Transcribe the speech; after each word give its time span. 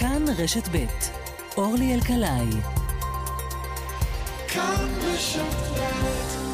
כאן 0.00 0.24
רשת 0.38 0.68
ב' 0.72 0.86
אורלי 1.56 1.94
אלקלעי. 1.94 2.50
כאן 4.48 4.88
רשת 5.02 5.78
ב' 5.78 6.47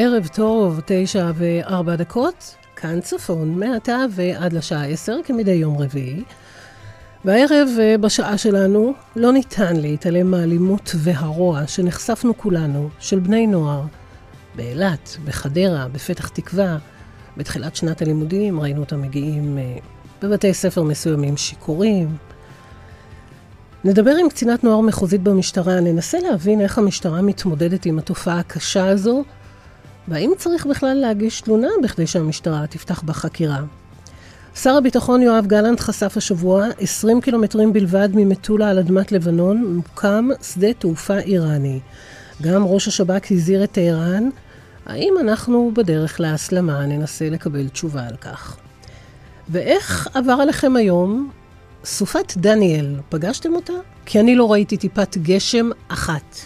ערב 0.00 0.26
טוב, 0.26 0.80
תשע 0.86 1.30
וארבע 1.34 1.96
דקות, 1.96 2.54
כאן 2.76 3.00
צפון, 3.00 3.58
מעתה 3.58 4.04
ועד 4.10 4.52
לשעה 4.52 4.86
עשר, 4.86 5.16
כמדי 5.24 5.52
יום 5.52 5.78
רביעי. 5.78 6.22
והערב, 7.24 7.68
אה, 7.80 7.98
בשעה 7.98 8.38
שלנו, 8.38 8.92
לא 9.16 9.32
ניתן 9.32 9.76
להתעלם 9.76 10.30
מהאלימות 10.30 10.94
והרוע 10.96 11.66
שנחשפנו 11.66 12.38
כולנו, 12.38 12.88
של 12.98 13.18
בני 13.18 13.46
נוער, 13.46 13.82
באילת, 14.54 15.16
בחדרה, 15.24 15.88
בפתח 15.92 16.28
תקווה. 16.28 16.78
בתחילת 17.36 17.76
שנת 17.76 18.02
הלימודים 18.02 18.60
ראינו 18.60 18.80
אותם 18.80 19.02
מגיעים 19.02 19.58
אה, 19.58 19.78
בבתי 20.22 20.54
ספר 20.54 20.82
מסוימים 20.82 21.36
שיכורים. 21.36 22.16
נדבר 23.84 24.14
עם 24.20 24.28
קצינת 24.28 24.64
נוער 24.64 24.80
מחוזית 24.80 25.22
במשטרה, 25.22 25.80
ננסה 25.80 26.18
להבין 26.18 26.60
איך 26.60 26.78
המשטרה 26.78 27.22
מתמודדת 27.22 27.86
עם 27.86 27.98
התופעה 27.98 28.38
הקשה 28.38 28.88
הזו, 28.88 29.24
והאם 30.08 30.32
צריך 30.38 30.66
בכלל 30.66 30.94
להגיש 30.94 31.40
תלונה 31.40 31.68
בכדי 31.82 32.06
שהמשטרה 32.06 32.66
תפתח 32.66 33.02
בחקירה? 33.02 33.60
שר 34.54 34.76
הביטחון 34.76 35.22
יואב 35.22 35.46
גלנט 35.46 35.80
חשף 35.80 36.16
השבוע 36.16 36.66
20 36.80 37.20
קילומטרים 37.20 37.72
בלבד 37.72 38.08
ממטולה 38.14 38.70
על 38.70 38.78
אדמת 38.78 39.12
לבנון 39.12 39.74
מוקם 39.74 40.28
שדה 40.42 40.72
תעופה 40.72 41.18
איראני. 41.18 41.80
גם 42.42 42.64
ראש 42.64 42.88
השב"כ 42.88 43.32
הזהיר 43.32 43.64
את 43.64 43.72
טהרן. 43.72 44.28
האם 44.86 45.14
אנחנו 45.20 45.70
בדרך 45.74 46.20
להסלמה? 46.20 46.86
ננסה 46.86 47.30
לקבל 47.30 47.68
תשובה 47.68 48.06
על 48.06 48.16
כך. 48.16 48.56
ואיך 49.48 50.08
עבר 50.14 50.32
עליכם 50.32 50.76
היום 50.76 51.30
סופת 51.84 52.32
דניאל? 52.36 52.94
פגשתם 53.08 53.54
אותה? 53.54 53.72
כי 54.06 54.20
אני 54.20 54.34
לא 54.34 54.52
ראיתי 54.52 54.76
טיפת 54.76 55.16
גשם 55.16 55.70
אחת. 55.88 56.36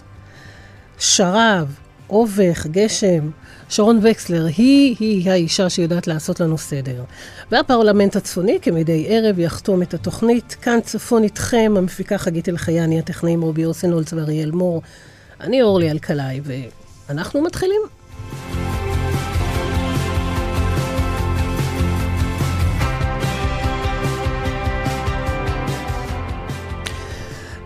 שרב, 0.98 1.76
אובך, 2.10 2.66
גשם, 2.66 3.30
שרון 3.68 4.00
וקסלר, 4.02 4.46
היא-היא 4.56 5.30
האישה 5.30 5.70
שיודעת 5.70 6.06
לעשות 6.06 6.40
לנו 6.40 6.58
סדר. 6.58 7.04
והפרלמנט 7.50 8.16
הצפוני 8.16 8.58
כמדי 8.62 9.06
ערב 9.08 9.38
יחתום 9.38 9.82
את 9.82 9.94
התוכנית. 9.94 10.56
כאן 10.62 10.78
צפון 10.80 11.22
איתכם, 11.22 11.74
המפיקה 11.76 12.18
חגית 12.18 12.48
אלחייני, 12.48 12.98
הטכנאים 12.98 13.42
רובי 13.42 13.64
אוסנולץ 13.64 14.12
ואריאל 14.12 14.50
מור. 14.50 14.82
אני 15.40 15.62
אורלי 15.62 15.90
אלקלעי, 15.90 16.40
ואנחנו 17.08 17.42
מתחילים. 17.42 17.80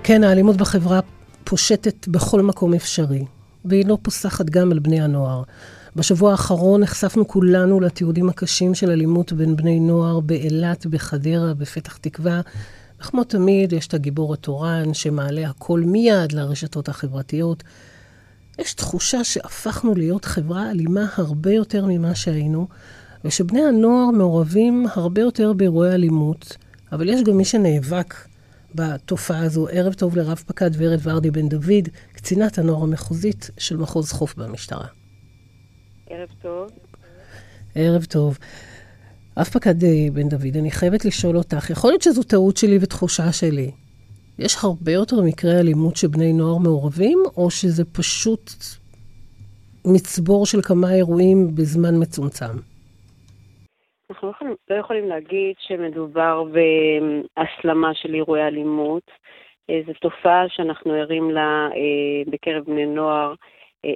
כן, 0.02 0.24
האלימות 0.24 0.56
בחברה 0.56 1.00
פושטת 1.44 2.08
בכל 2.08 2.42
מקום 2.42 2.74
אפשרי, 2.74 3.24
והיא 3.68 3.86
לא 3.86 3.98
פוסחת 4.02 4.50
גם 4.50 4.72
על 4.72 4.78
בני 4.78 5.00
הנוער. 5.00 5.42
בשבוע 5.96 6.30
האחרון 6.30 6.80
נחשפנו 6.80 7.28
כולנו 7.28 7.80
לתיעודים 7.80 8.28
הקשים 8.28 8.74
של 8.74 8.90
אלימות 8.90 9.32
בין 9.32 9.56
בני 9.56 9.80
נוער 9.80 10.20
באילת, 10.20 10.86
בחדרה, 10.86 11.54
בפתח 11.54 11.96
תקווה. 11.96 12.40
וכמו 13.00 13.24
תמיד, 13.24 13.72
יש 13.72 13.86
את 13.86 13.94
הגיבור 13.94 14.34
התורן 14.34 14.94
שמעלה 14.94 15.48
הכל 15.48 15.80
מיד 15.80 16.32
לרשתות 16.32 16.88
החברתיות. 16.88 17.62
יש 18.58 18.74
תחושה 18.74 19.24
שהפכנו 19.24 19.94
להיות 19.94 20.24
חברה 20.24 20.70
אלימה 20.70 21.06
הרבה 21.16 21.52
יותר 21.52 21.86
ממה 21.88 22.14
שהיינו, 22.14 22.68
ושבני 23.24 23.64
הנוער 23.64 24.10
מעורבים 24.10 24.86
הרבה 24.94 25.20
יותר 25.20 25.52
באירועי 25.52 25.92
אלימות, 25.92 26.56
אבל 26.92 27.08
יש 27.08 27.22
גם 27.22 27.36
מי 27.36 27.44
שנאבק 27.44 28.14
בתופעה 28.74 29.38
הזו. 29.38 29.68
ערב 29.70 29.92
טוב 29.92 30.16
לרב 30.16 30.42
פקד 30.46 30.70
ורד 30.76 30.98
ורדי 31.02 31.30
בן 31.30 31.48
דוד, 31.48 31.88
קצינת 32.12 32.58
הנוער 32.58 32.82
המחוזית 32.82 33.50
של 33.58 33.76
מחוז 33.76 34.12
חוף 34.12 34.34
במשטרה. 34.34 34.86
ערב 36.10 36.28
טוב. 36.42 36.70
ערב 37.74 38.04
טוב. 38.04 38.38
אף 39.34 39.50
פקד 39.50 39.84
אה, 39.84 40.06
בן 40.12 40.28
דוד, 40.28 40.56
אני 40.56 40.70
חייבת 40.70 41.04
לשאול 41.04 41.36
אותך, 41.36 41.70
יכול 41.70 41.90
להיות 41.90 42.02
שזו 42.02 42.22
טעות 42.22 42.56
שלי 42.56 42.78
ותחושה 42.80 43.32
שלי. 43.32 43.70
יש 44.38 44.56
הרבה 44.62 44.92
יותר 44.92 45.20
מקרי 45.20 45.58
אלימות 45.60 45.96
שבני 45.96 46.32
נוער 46.32 46.58
מעורבים, 46.58 47.18
או 47.36 47.50
שזה 47.50 47.84
פשוט 47.84 48.52
מצבור 49.84 50.46
של 50.46 50.62
כמה 50.62 50.94
אירועים 50.94 51.54
בזמן 51.54 52.02
מצומצם? 52.02 52.56
אנחנו 54.10 54.28
לא 54.28 54.32
יכולים, 54.32 54.54
לא 54.70 54.74
יכולים 54.74 55.08
להגיד 55.08 55.54
שמדובר 55.58 56.44
בהסלמה 56.44 57.94
של 57.94 58.14
אירועי 58.14 58.42
אלימות. 58.42 59.10
אה, 59.70 59.80
זו 59.86 59.92
תופעה 60.00 60.48
שאנחנו 60.48 60.92
ערים 60.92 61.30
לה 61.30 61.68
אה, 61.74 62.30
בקרב 62.32 62.64
בני 62.64 62.86
נוער 62.86 63.34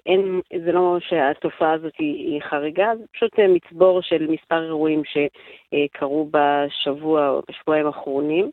אין, 0.06 0.40
זה 0.64 0.72
לא 0.72 0.98
שהתופעה 1.00 1.72
הזאת 1.72 1.92
היא 1.98 2.40
חריגה, 2.42 2.92
זה 2.98 3.04
פשוט 3.12 3.38
מצבור 3.38 4.02
של 4.02 4.26
מספר 4.30 4.64
אירועים 4.64 5.02
שקרו 5.04 6.30
בשבוע 6.30 7.28
או 7.28 7.42
בשבועיים 7.48 7.86
האחרונים. 7.86 8.50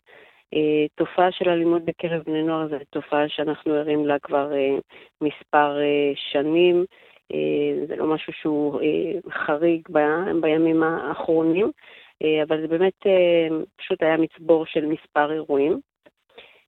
תופעה 0.95 1.31
של 1.31 1.49
אלימות 1.49 1.85
בקרב 1.85 2.23
בני 2.25 2.43
נוער 2.43 2.67
זו 2.67 2.75
תופעה 2.89 3.29
שאנחנו 3.29 3.73
ערים 3.73 4.05
לה 4.05 4.19
כבר 4.19 4.51
מספר 5.21 5.77
שנים. 6.15 6.85
זה 7.87 7.95
לא 7.95 8.07
משהו 8.07 8.33
שהוא 8.33 8.79
חריג 9.45 9.87
בימים 10.41 10.83
האחרונים, 10.83 11.71
אבל 12.43 12.61
זה 12.61 12.67
באמת 12.67 13.07
פשוט 13.77 14.03
היה 14.03 14.17
מצבור 14.17 14.65
של 14.65 14.85
מספר 14.85 15.31
אירועים. 15.31 15.79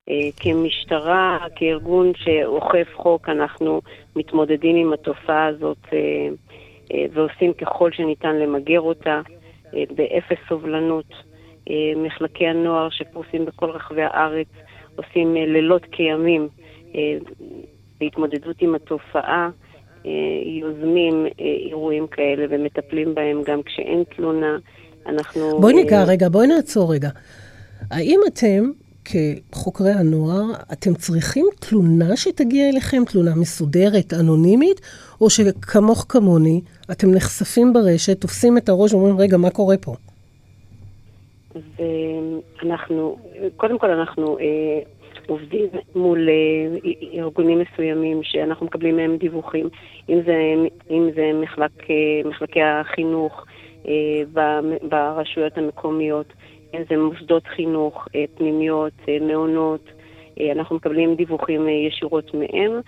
אה, 0.09 0.30
כמשטרה, 0.40 1.38
כארגון 1.56 2.12
שאוכף 2.16 2.88
חוק, 2.96 3.30
אנחנו 3.30 3.81
מתמודדים 4.16 4.75
עם 4.75 4.94
התופעה 4.94 5.46
הזאת 5.46 5.78
אה, 5.94 5.98
אה, 6.94 7.06
ועושים 7.14 7.53
ככל 7.53 7.92
שניתן 7.92 8.36
למגר 8.36 8.81
אותה 8.81 9.22
באפס 9.74 10.38
סובלנות. 10.50 11.30
מחלקי 11.96 12.48
הנוער 12.48 12.90
שפרוסים 12.90 13.46
בכל 13.46 13.69
רחבי 13.69 14.02
הארץ 14.02 14.48
עושים 14.96 15.34
לילות 15.34 15.86
כימים 15.92 16.48
בהתמודדות 18.00 18.62
עם 18.62 18.75
התופעה, 18.75 19.50
יוזמים 20.62 21.26
אירועים 21.40 22.08
כאלה 22.08 22.46
ומטפלים 22.50 23.16
בהם 23.16 23.42
גם 23.46 23.64
כשאין 23.64 24.04
תלונה. 24.16 24.58
אנחנו... 25.06 25.60
בואי 25.62 25.74
ניגע 25.74 26.04
רגע, 26.04 26.30
בואי 26.30 26.48
נעצור 26.48 26.94
רגע. 26.94 27.10
האם 27.92 28.20
אתם 28.28 28.72
כחוקרי 29.06 29.92
הנוער, 29.92 30.46
אתם 30.74 30.94
צריכים 30.94 31.46
תלונה 31.60 32.18
שתגיע 32.18 32.70
אליכם, 32.70 33.04
תלונה 33.06 33.36
מסודרת, 33.36 34.14
אנונימית, 34.20 34.82
או 35.22 35.30
שכמוך 35.30 36.06
כמוני, 36.10 36.62
אתם 36.92 37.12
נחשפים 37.12 37.74
ברשת, 37.74 38.22
תופסים 38.22 38.58
את 38.58 38.70
הראש 38.70 38.94
ואומרים, 38.94 39.18
רגע, 39.18 39.38
מה 39.38 39.50
קורה 39.50 39.78
פה? 39.78 39.96
ואנחנו, 41.56 43.18
קודם 43.57 43.80
כל 43.80 43.90
אנחנו 43.92 44.38
אה, 44.40 44.80
עובדים 45.30 45.68
מול 45.96 46.30
אה, 46.30 46.80
ארגונים 47.20 47.60
מסוימים 47.60 48.24
שאנחנו 48.24 48.66
מקבלים 48.66 48.96
מהם 48.96 49.18
דיווחים, 49.18 49.70
אם 50.10 50.22
זה, 50.26 50.54
אם 50.90 51.10
זה 51.16 51.31
מחלק, 51.42 51.90
אה, 51.90 52.30
מחלקי 52.30 52.62
החינוך 52.62 53.46
אה, 53.88 54.24
ברשויות 54.90 55.58
המקומיות. 55.58 56.34
אם 56.74 56.81
זה 56.90 56.98
מוסדות 56.98 57.48
חינוך, 57.48 58.08
אה, 58.16 58.26
פנימיות, 58.38 58.94
אה, 59.08 59.18
מעונות, 59.22 59.90
אה, 60.40 60.52
אנחנו 60.52 60.76
מקבלים 60.76 61.16
דיווחים 61.16 61.68
ישירות 61.68 62.34
מהם. 62.34 62.81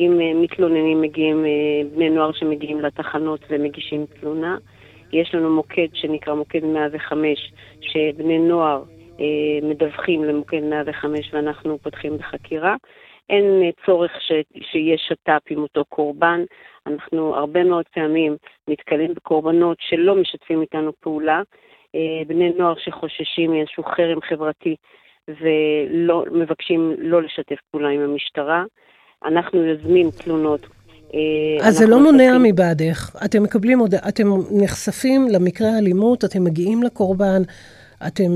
אם 0.00 0.42
מתלוננים 0.42 1.00
מגיעים, 1.00 1.44
בני 1.94 2.10
נוער 2.10 2.32
שמגיעים 2.32 2.80
לתחנות 2.80 3.40
ומגישים 3.50 4.06
תלונה. 4.20 4.56
יש 5.12 5.34
לנו 5.34 5.54
מוקד 5.56 5.86
שנקרא 5.92 6.34
מוקד 6.34 6.64
105, 6.64 7.52
שבני 7.80 8.38
נוער 8.38 8.82
מדווחים 9.62 10.24
למוקד 10.24 10.60
105 10.62 11.30
ואנחנו 11.32 11.78
פותחים 11.78 12.18
בחקירה. 12.18 12.76
אין 13.30 13.44
צורך 13.86 14.12
ש, 14.20 14.32
שיהיה 14.70 14.96
שת"פ 14.98 15.50
עם 15.50 15.62
אותו 15.62 15.84
קורבן. 15.84 16.40
אנחנו 16.86 17.34
הרבה 17.34 17.64
מאוד 17.64 17.84
פעמים 17.94 18.36
נתקלים 18.68 19.14
בקורבנות 19.14 19.76
שלא 19.80 20.14
משתפים 20.14 20.60
איתנו 20.60 20.92
פעולה, 21.00 21.42
בני 22.26 22.52
נוער 22.58 22.74
שחוששים 22.84 23.50
מאיזשהו 23.50 23.84
חרם 23.84 24.20
חברתי 24.20 24.76
ולא 25.28 26.24
מבקשים 26.32 26.94
לא 26.98 27.22
לשתף 27.22 27.56
פעולה 27.70 27.88
עם 27.88 28.00
המשטרה. 28.00 28.64
אנחנו 29.24 29.64
יוזמים 29.64 30.10
תלונות. 30.10 30.66
אז 31.62 31.74
זה 31.74 31.86
לא 31.86 32.00
מונע 32.00 32.38
מבעדך. 32.42 33.16
אתם 33.24 33.42
מקבלים 33.42 33.78
עוד... 33.78 33.94
אתם 33.94 34.24
נחשפים 34.62 35.28
למקרה 35.28 35.68
האלימות, 35.68 36.24
אתם 36.24 36.44
מגיעים 36.44 36.82
לקורבן, 36.82 37.42
אתם... 38.06 38.32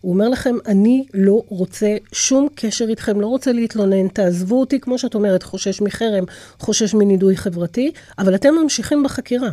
הוא 0.00 0.12
אומר 0.14 0.28
לכם, 0.28 0.54
אני 0.68 1.04
לא 1.14 1.42
רוצה 1.48 1.96
שום 2.12 2.48
קשר 2.56 2.84
איתכם, 2.88 3.20
לא 3.20 3.26
רוצה 3.26 3.52
להתלונן, 3.52 4.08
תעזבו 4.08 4.60
אותי, 4.60 4.80
כמו 4.80 4.98
שאת 4.98 5.14
אומרת, 5.14 5.42
חושש 5.42 5.82
מחרם, 5.82 6.24
חושש 6.58 6.94
מנידוי 6.94 7.36
חברתי, 7.36 7.92
אבל 8.18 8.34
אתם 8.34 8.48
ממשיכים 8.62 9.02
בחקירה. 9.04 9.50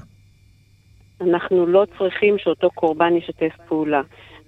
אנחנו 1.21 1.65
לא 1.65 1.85
צריכים 1.97 2.37
שאותו 2.37 2.69
קורבן 2.71 3.15
ישתף 3.15 3.53
פעולה. 3.67 4.01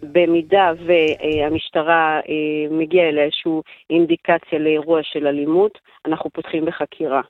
במידה 0.04 0.72
והמשטרה 0.86 2.20
אה, 2.30 2.78
מגיעה 2.78 3.12
לאיזושהי 3.12 3.52
אינדיקציה 3.90 4.60
לאירוע 4.60 5.00
של 5.04 5.28
אלימות, 5.28 5.78
אנחנו 6.06 6.30
פותחים 6.30 6.66
בחקירה. 6.66 7.22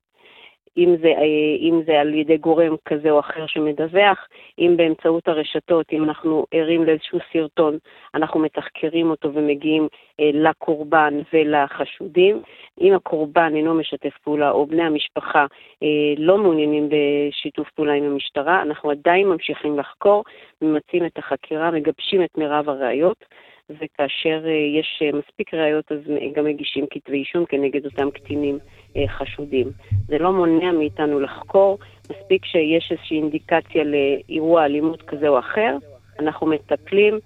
אם 0.77 0.95
זה, 1.01 1.07
אה, 1.07 1.55
אם 1.59 1.81
זה 1.85 1.99
על 1.99 2.13
ידי 2.13 2.37
גורם 2.37 2.75
כזה 2.85 3.11
או 3.11 3.19
אחר 3.19 3.45
שמדווח, 3.47 4.27
אם 4.59 4.73
באמצעות 4.77 5.27
הרשתות, 5.27 5.85
אם 5.93 6.03
אנחנו 6.03 6.45
ערים 6.51 6.83
לאיזשהו 6.83 7.19
סרטון, 7.33 7.77
אנחנו 8.15 8.39
מתחקרים 8.39 9.09
אותו 9.09 9.33
ומגיעים 9.33 9.87
אה, 10.19 10.29
לקורבן 10.33 11.13
ולחשודים. 11.33 12.41
אם 12.81 12.93
הקורבן 12.93 13.55
אינו 13.55 13.73
משתף 13.73 14.17
פעולה 14.23 14.51
או 14.51 14.65
בני 14.65 14.83
המשפחה 14.83 15.45
אה, 15.83 15.87
לא 16.17 16.37
מעוניינים 16.37 16.89
בשיתוף 16.89 17.69
פעולה 17.69 17.93
עם 17.93 18.03
המשטרה, 18.03 18.61
אנחנו 18.61 18.91
עדיין 18.91 19.27
ממשיכים 19.27 19.79
לחקור, 19.79 20.23
ממצים 20.61 21.05
את 21.05 21.17
החקירה, 21.17 21.71
מגבשים 21.71 22.23
את 22.23 22.37
מירב 22.37 22.69
הראיות. 22.69 23.25
וכאשר 23.69 24.45
אה, 24.45 24.79
יש 24.79 25.01
אה, 25.01 25.19
מספיק 25.19 25.53
ראיות 25.53 25.91
אז 25.91 25.97
גם 26.35 26.45
מגישים 26.45 26.85
כתבי 26.91 27.17
אישום 27.17 27.45
כנגד 27.45 27.85
אותם 27.85 28.11
קטינים 28.11 28.59
אה, 28.97 29.07
חשודים. 29.07 29.71
זה 30.07 30.17
לא 30.17 30.33
מונע 30.33 30.71
מאיתנו 30.71 31.19
לחקור, 31.19 31.79
מספיק 32.11 32.45
שיש 32.45 32.91
איזושהי 32.91 33.17
אינדיקציה 33.17 33.83
לאירוע 33.83 34.65
אלימות 34.65 35.01
כזה 35.01 35.27
או 35.27 35.39
אחר, 35.39 35.77
אנחנו 36.19 36.47
מטפלים 36.47 37.19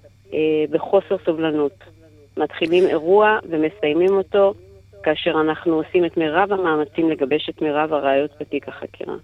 בחוסר 0.70 1.16
סובלנות. 1.26 1.84
מתחילים 2.38 2.88
אירוע 2.88 3.40
ומסיימים 3.50 4.14
אותו 4.14 4.54
כאשר 5.04 5.32
אנחנו 5.42 5.74
עושים 5.74 6.06
את 6.06 6.18
מירב 6.18 6.52
המאמצים 6.52 7.10
לגבש 7.10 7.50
את 7.50 7.62
מירב 7.62 7.94
הראיות 7.94 8.32
בתיק 8.40 8.68
החקירה. 8.68 9.16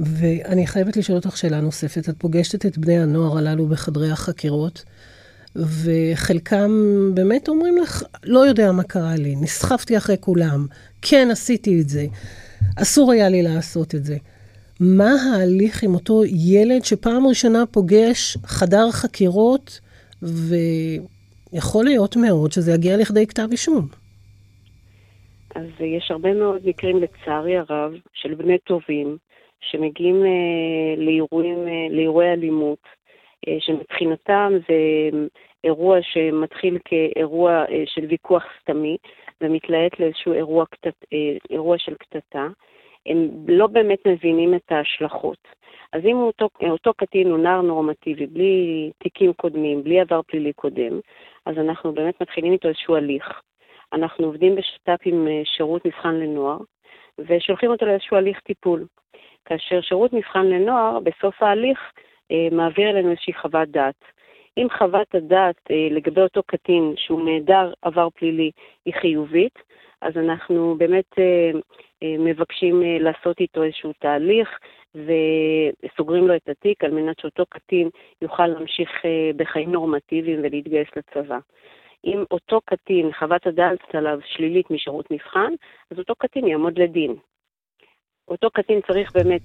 ואני 0.00 0.66
חייבת 0.66 0.96
לשאול 0.96 1.18
אותך 1.18 1.36
שאלה 1.36 1.60
נוספת. 1.60 2.08
את 2.08 2.14
פוגשת 2.18 2.66
את 2.66 2.78
בני 2.78 2.98
הנוער 2.98 3.38
הללו 3.38 3.66
בחדרי 3.66 4.10
החקירות. 4.10 4.84
וחלקם 5.56 6.70
באמת 7.14 7.48
אומרים 7.48 7.78
לך, 7.78 8.02
לא 8.24 8.38
יודע 8.38 8.72
מה 8.72 8.82
קרה 8.82 9.14
לי, 9.18 9.36
נסחפתי 9.36 9.96
אחרי 9.96 10.16
כולם, 10.20 10.66
כן 11.02 11.28
עשיתי 11.30 11.80
את 11.80 11.88
זה, 11.88 12.04
אסור 12.82 13.12
היה 13.12 13.28
לי 13.28 13.42
לעשות 13.42 13.94
את 13.94 14.04
זה. 14.04 14.16
מה 14.80 15.10
ההליך 15.32 15.82
עם 15.82 15.94
אותו 15.94 16.22
ילד 16.24 16.84
שפעם 16.84 17.26
ראשונה 17.26 17.66
פוגש 17.66 18.36
חדר 18.46 18.90
חקירות, 18.90 19.80
ויכול 20.22 21.84
להיות 21.84 22.16
מאוד 22.16 22.52
שזה 22.52 22.72
יגיע 22.72 22.96
לכדי 22.96 23.26
כתב 23.26 23.48
אישום? 23.50 23.86
אז 25.54 25.66
יש 25.80 26.10
הרבה 26.10 26.34
מאוד 26.34 26.60
מקרים, 26.64 26.96
לצערי 26.96 27.56
הרב, 27.56 27.92
של 28.12 28.34
בני 28.34 28.58
טובים, 28.58 29.16
שמגיעים 29.70 30.22
אה, 30.24 31.04
לאירועים, 31.04 31.58
אה, 31.58 31.96
לאירועי 31.96 32.32
אלימות, 32.32 32.78
שמבחינתם 33.58 34.52
זה 34.68 34.74
אירוע 35.64 35.98
שמתחיל 36.02 36.78
כאירוע 36.84 37.64
אה, 37.70 37.82
של 37.86 38.06
ויכוח 38.08 38.44
סתמי 38.60 38.96
ומתלהט 39.40 40.00
לאיזשהו 40.00 40.32
אירוע, 40.32 40.66
קטט, 40.66 41.04
אה, 41.12 41.36
אירוע 41.50 41.78
של 41.78 41.94
קטטה. 41.94 42.48
הם 43.06 43.28
לא 43.48 43.66
באמת 43.66 44.06
מבינים 44.06 44.54
את 44.54 44.72
ההשלכות. 44.72 45.38
אז 45.92 46.02
אם 46.04 46.16
אותו, 46.16 46.48
אותו 46.70 46.94
קטין 46.94 47.30
הוא 47.30 47.38
נער 47.38 47.60
נורמטיבי, 47.60 48.26
בלי 48.26 48.90
תיקים 48.98 49.32
קודמים, 49.32 49.84
בלי 49.84 50.00
עבר 50.00 50.22
פלילי 50.22 50.52
קודם, 50.52 51.00
אז 51.46 51.58
אנחנו 51.58 51.92
באמת 51.92 52.22
מתחילים 52.22 52.52
איתו 52.52 52.68
איזשהו 52.68 52.96
הליך. 52.96 53.40
אנחנו 53.92 54.26
עובדים 54.26 54.54
בשת"פ 54.56 55.00
עם 55.04 55.28
שירות 55.44 55.86
מבחן 55.86 56.14
לנוער, 56.14 56.58
ושולחים 57.18 57.70
אותו 57.70 57.86
לאיזשהו 57.86 58.16
הליך 58.16 58.40
טיפול. 58.40 58.86
כאשר 59.44 59.80
שירות 59.80 60.12
מבחן 60.12 60.46
לנוער, 60.46 60.98
בסוף 61.00 61.42
ההליך, 61.42 61.78
אה, 61.78 62.02
מעביר 62.52 62.90
אלינו 62.90 63.10
איזושהי 63.10 63.34
חוות 63.34 63.68
דעת. 63.68 64.04
אם 64.58 64.66
חוות 64.78 65.14
הדעת 65.14 65.56
אה, 65.70 65.88
לגבי 65.90 66.20
אותו 66.20 66.42
קטין 66.42 66.94
שהוא 66.96 67.30
נעדר 67.30 67.72
עבר 67.82 68.08
פלילי 68.10 68.50
היא 68.84 68.94
חיובית, 68.94 69.58
אז 70.00 70.16
אנחנו 70.16 70.74
באמת 70.78 71.18
אה, 71.18 71.50
מבקשים 72.18 72.82
לעשות 73.00 73.40
איתו 73.40 73.62
איזשהו 73.62 73.92
תהליך 73.98 74.58
וסוגרים 74.94 76.28
לו 76.28 76.36
את 76.36 76.48
התיק 76.48 76.84
על 76.84 76.90
מנת 76.90 77.18
שאותו 77.18 77.46
קטין 77.48 77.88
יוכל 78.22 78.46
להמשיך 78.46 78.90
בחיים 79.36 79.72
נורמטיביים 79.72 80.38
ולהתגייס 80.38 80.88
לצבא. 80.96 81.38
אם 82.04 82.24
אותו 82.30 82.60
קטין, 82.64 83.12
חוות 83.12 83.46
הדעת 83.46 83.94
עליו 83.94 84.18
שלילית 84.24 84.70
משירות 84.70 85.10
מבחן, 85.10 85.52
אז 85.90 85.98
אותו 85.98 86.14
קטין 86.14 86.46
יעמוד 86.46 86.78
לדין. 86.78 87.14
אותו 88.28 88.50
קטין 88.50 88.80
צריך 88.86 89.12
באמת 89.14 89.42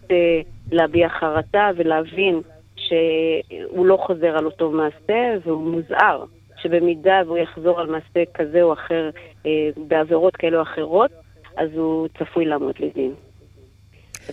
להביע 0.71 1.09
חרטה 1.09 1.69
ולהבין 1.75 2.41
שהוא 2.87 3.85
לא 3.85 3.97
חוזר 4.07 4.37
על 4.37 4.45
אותו 4.45 4.71
מעשה 4.71 5.37
והוא 5.45 5.71
מוזהר 5.71 6.23
שבמידה 6.61 7.21
והוא 7.25 7.37
יחזור 7.37 7.79
על 7.79 7.87
מעשה 7.87 8.31
כזה 8.33 8.63
או 8.63 8.73
אחר 8.73 9.09
אה, 9.45 9.69
בעבירות 9.87 10.35
כאלה 10.35 10.57
או 10.57 10.61
אחרות, 10.61 11.11
אז 11.57 11.69
הוא 11.73 12.07
צפוי 12.07 12.45
לעמוד 12.45 12.75
לדין. 12.79 13.13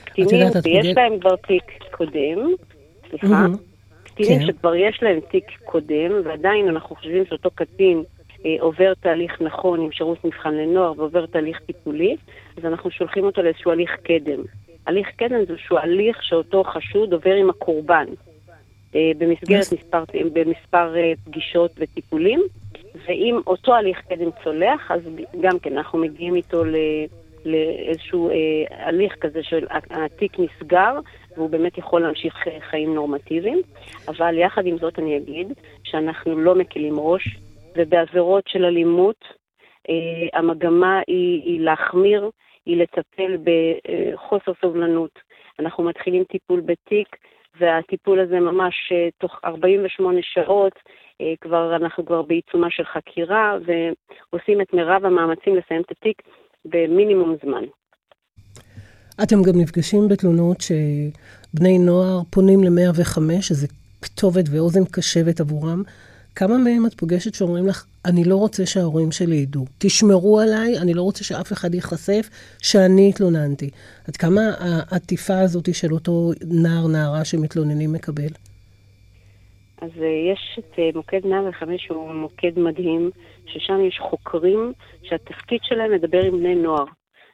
קטינים 0.05 0.49
שיש 0.63 0.97
להם 0.97 1.21
כבר 1.21 1.37
תיק 1.37 1.65
קודם, 1.91 2.53
סליחה, 3.11 3.47
קטינים 4.05 4.41
כן. 4.41 4.47
שכבר 4.47 4.75
יש 4.75 5.03
להם 5.03 5.21
תיק 5.31 5.45
קודם, 5.65 6.13
ועדיין 6.25 6.69
אנחנו 6.69 6.97
חושבים 6.97 7.27
שאותו 7.27 7.51
קטין 7.51 8.03
אה, 8.47 8.57
עובר 8.61 8.93
תהליך 9.01 9.41
נכון 9.41 9.81
עם 9.81 9.93
שירות 9.93 10.25
מבחן 10.25 10.55
לנוער 10.55 10.93
ועובר 10.97 11.27
תהליך 11.27 11.61
טיפולי, 11.67 12.17
אז 12.57 12.65
אנחנו 12.65 12.91
שולחים 12.91 13.25
אותו 13.25 13.43
לאיזשהו 13.43 13.71
הליך 13.71 13.91
קדם. 14.03 14.43
הליך 14.87 15.09
קדם 15.17 15.45
זה 15.47 15.53
איזשהו 15.53 15.79
הליך 15.79 16.23
שאותו 16.23 16.65
חשוד 16.65 17.13
עובר 17.13 17.35
עם 17.35 17.51
הקורבן. 17.51 18.07
אה, 18.95 19.11
במסגרת 19.19 19.73
מספר, 19.73 20.05
במספר 20.33 20.97
אה, 20.97 21.13
פגישות 21.25 21.71
וטיפולים, 21.79 22.41
ואם 23.09 23.41
אותו 23.47 23.75
הליך 23.75 24.01
קדם 24.09 24.31
צולח, 24.45 24.91
אז 24.91 25.01
גם 25.41 25.59
כן 25.59 25.77
אנחנו 25.79 25.99
מגיעים 25.99 26.35
איתו 26.35 26.65
ל... 26.65 26.77
לאיזשהו 27.45 28.31
אה, 28.31 28.35
הליך 28.87 29.15
כזה 29.21 29.43
של 29.43 29.67
התיק 29.91 30.37
נסגר 30.39 30.99
והוא 31.37 31.51
באמת 31.51 31.79
יכול 31.79 32.03
להמשיך 32.03 32.49
אה, 32.49 32.61
חיים 32.61 32.95
נורמטיביים. 32.95 33.63
אבל 34.09 34.39
יחד 34.39 34.67
עם 34.67 34.79
זאת 34.79 34.99
אני 34.99 35.17
אגיד 35.17 35.53
שאנחנו 35.85 36.39
לא 36.39 36.55
מקלים 36.55 36.95
ראש, 36.99 37.37
ובעבירות 37.77 38.45
של 38.49 38.65
אלימות 38.65 39.25
אה, 39.89 40.39
המגמה 40.39 41.01
היא, 41.07 41.43
היא 41.43 41.61
להחמיר, 41.61 42.31
היא 42.67 42.77
לטפל 42.77 43.37
בחוסר 43.45 44.53
סובלנות. 44.61 45.19
אנחנו 45.59 45.85
מתחילים 45.85 46.25
טיפול 46.25 46.61
בתיק 46.61 47.17
והטיפול 47.61 48.21
הזה 48.21 48.41
ממש 48.41 48.75
אה, 48.93 49.09
תוך 49.19 49.41
48 49.45 50.19
שעות, 50.23 50.73
אה, 51.21 51.35
כבר 51.41 51.77
אנחנו 51.77 52.07
כבר 52.07 52.23
בעיצומה 52.23 52.67
של 52.71 52.85
חקירה, 52.85 53.59
ועושים 53.67 54.61
את 54.61 54.75
מירב 54.75 55.05
המאמצים 55.05 55.57
לסיים 55.57 55.81
את 55.81 55.91
התיק 55.91 56.23
במינימום 56.65 57.37
זמן. 57.45 57.65
אתם 59.23 59.37
גם 59.43 59.61
נפגשים 59.61 60.09
בתלונות 60.09 60.57
שבני 60.61 61.79
נוער 61.79 62.21
פונים 62.31 62.65
ל-105, 62.65 63.43
שזה 63.43 63.67
כתובת 64.03 64.45
ואוזן 64.51 64.85
קשבת 64.93 65.41
עבורם. 65.41 65.83
כמה 66.37 66.59
מהם 66.59 66.87
את 66.87 66.95
פוגשת 66.95 67.35
שאומרים 67.35 67.67
לך, 67.67 67.87
אני 68.05 68.25
לא 68.25 68.37
רוצה 68.37 68.67
שההורים 68.67 69.13
שלי 69.13 69.37
ידעו. 69.37 69.65
תשמרו 69.79 70.41
עליי, 70.41 70.79
אני 70.83 70.95
לא 70.95 71.03
רוצה 71.03 71.25
שאף 71.25 71.53
אחד 71.53 71.75
ייחשף 71.75 72.29
שאני 72.63 73.09
התלוננתי. 73.09 73.71
עד 74.09 74.17
כמה 74.17 74.41
העטיפה 74.59 75.41
הזאת 75.41 75.75
של 75.75 75.93
אותו 75.93 76.31
נער, 76.63 76.87
נערה 76.87 77.25
שמתלוננים 77.25 77.93
מקבל? 77.93 78.33
אז 79.83 79.91
אה, 80.03 80.33
יש 80.33 80.59
את 80.59 80.79
אה, 80.79 80.91
מוקד 80.95 81.27
105, 81.27 81.83
שהוא 81.87 82.15
מוקד 82.15 82.59
מדהים, 82.59 83.11
ששם 83.47 83.85
יש 83.85 83.99
חוקרים 83.99 84.73
שהתפקיד 85.03 85.61
שלהם 85.63 85.93
לדבר 85.93 86.23
עם 86.25 86.39
בני 86.39 86.55
נוער. 86.55 86.85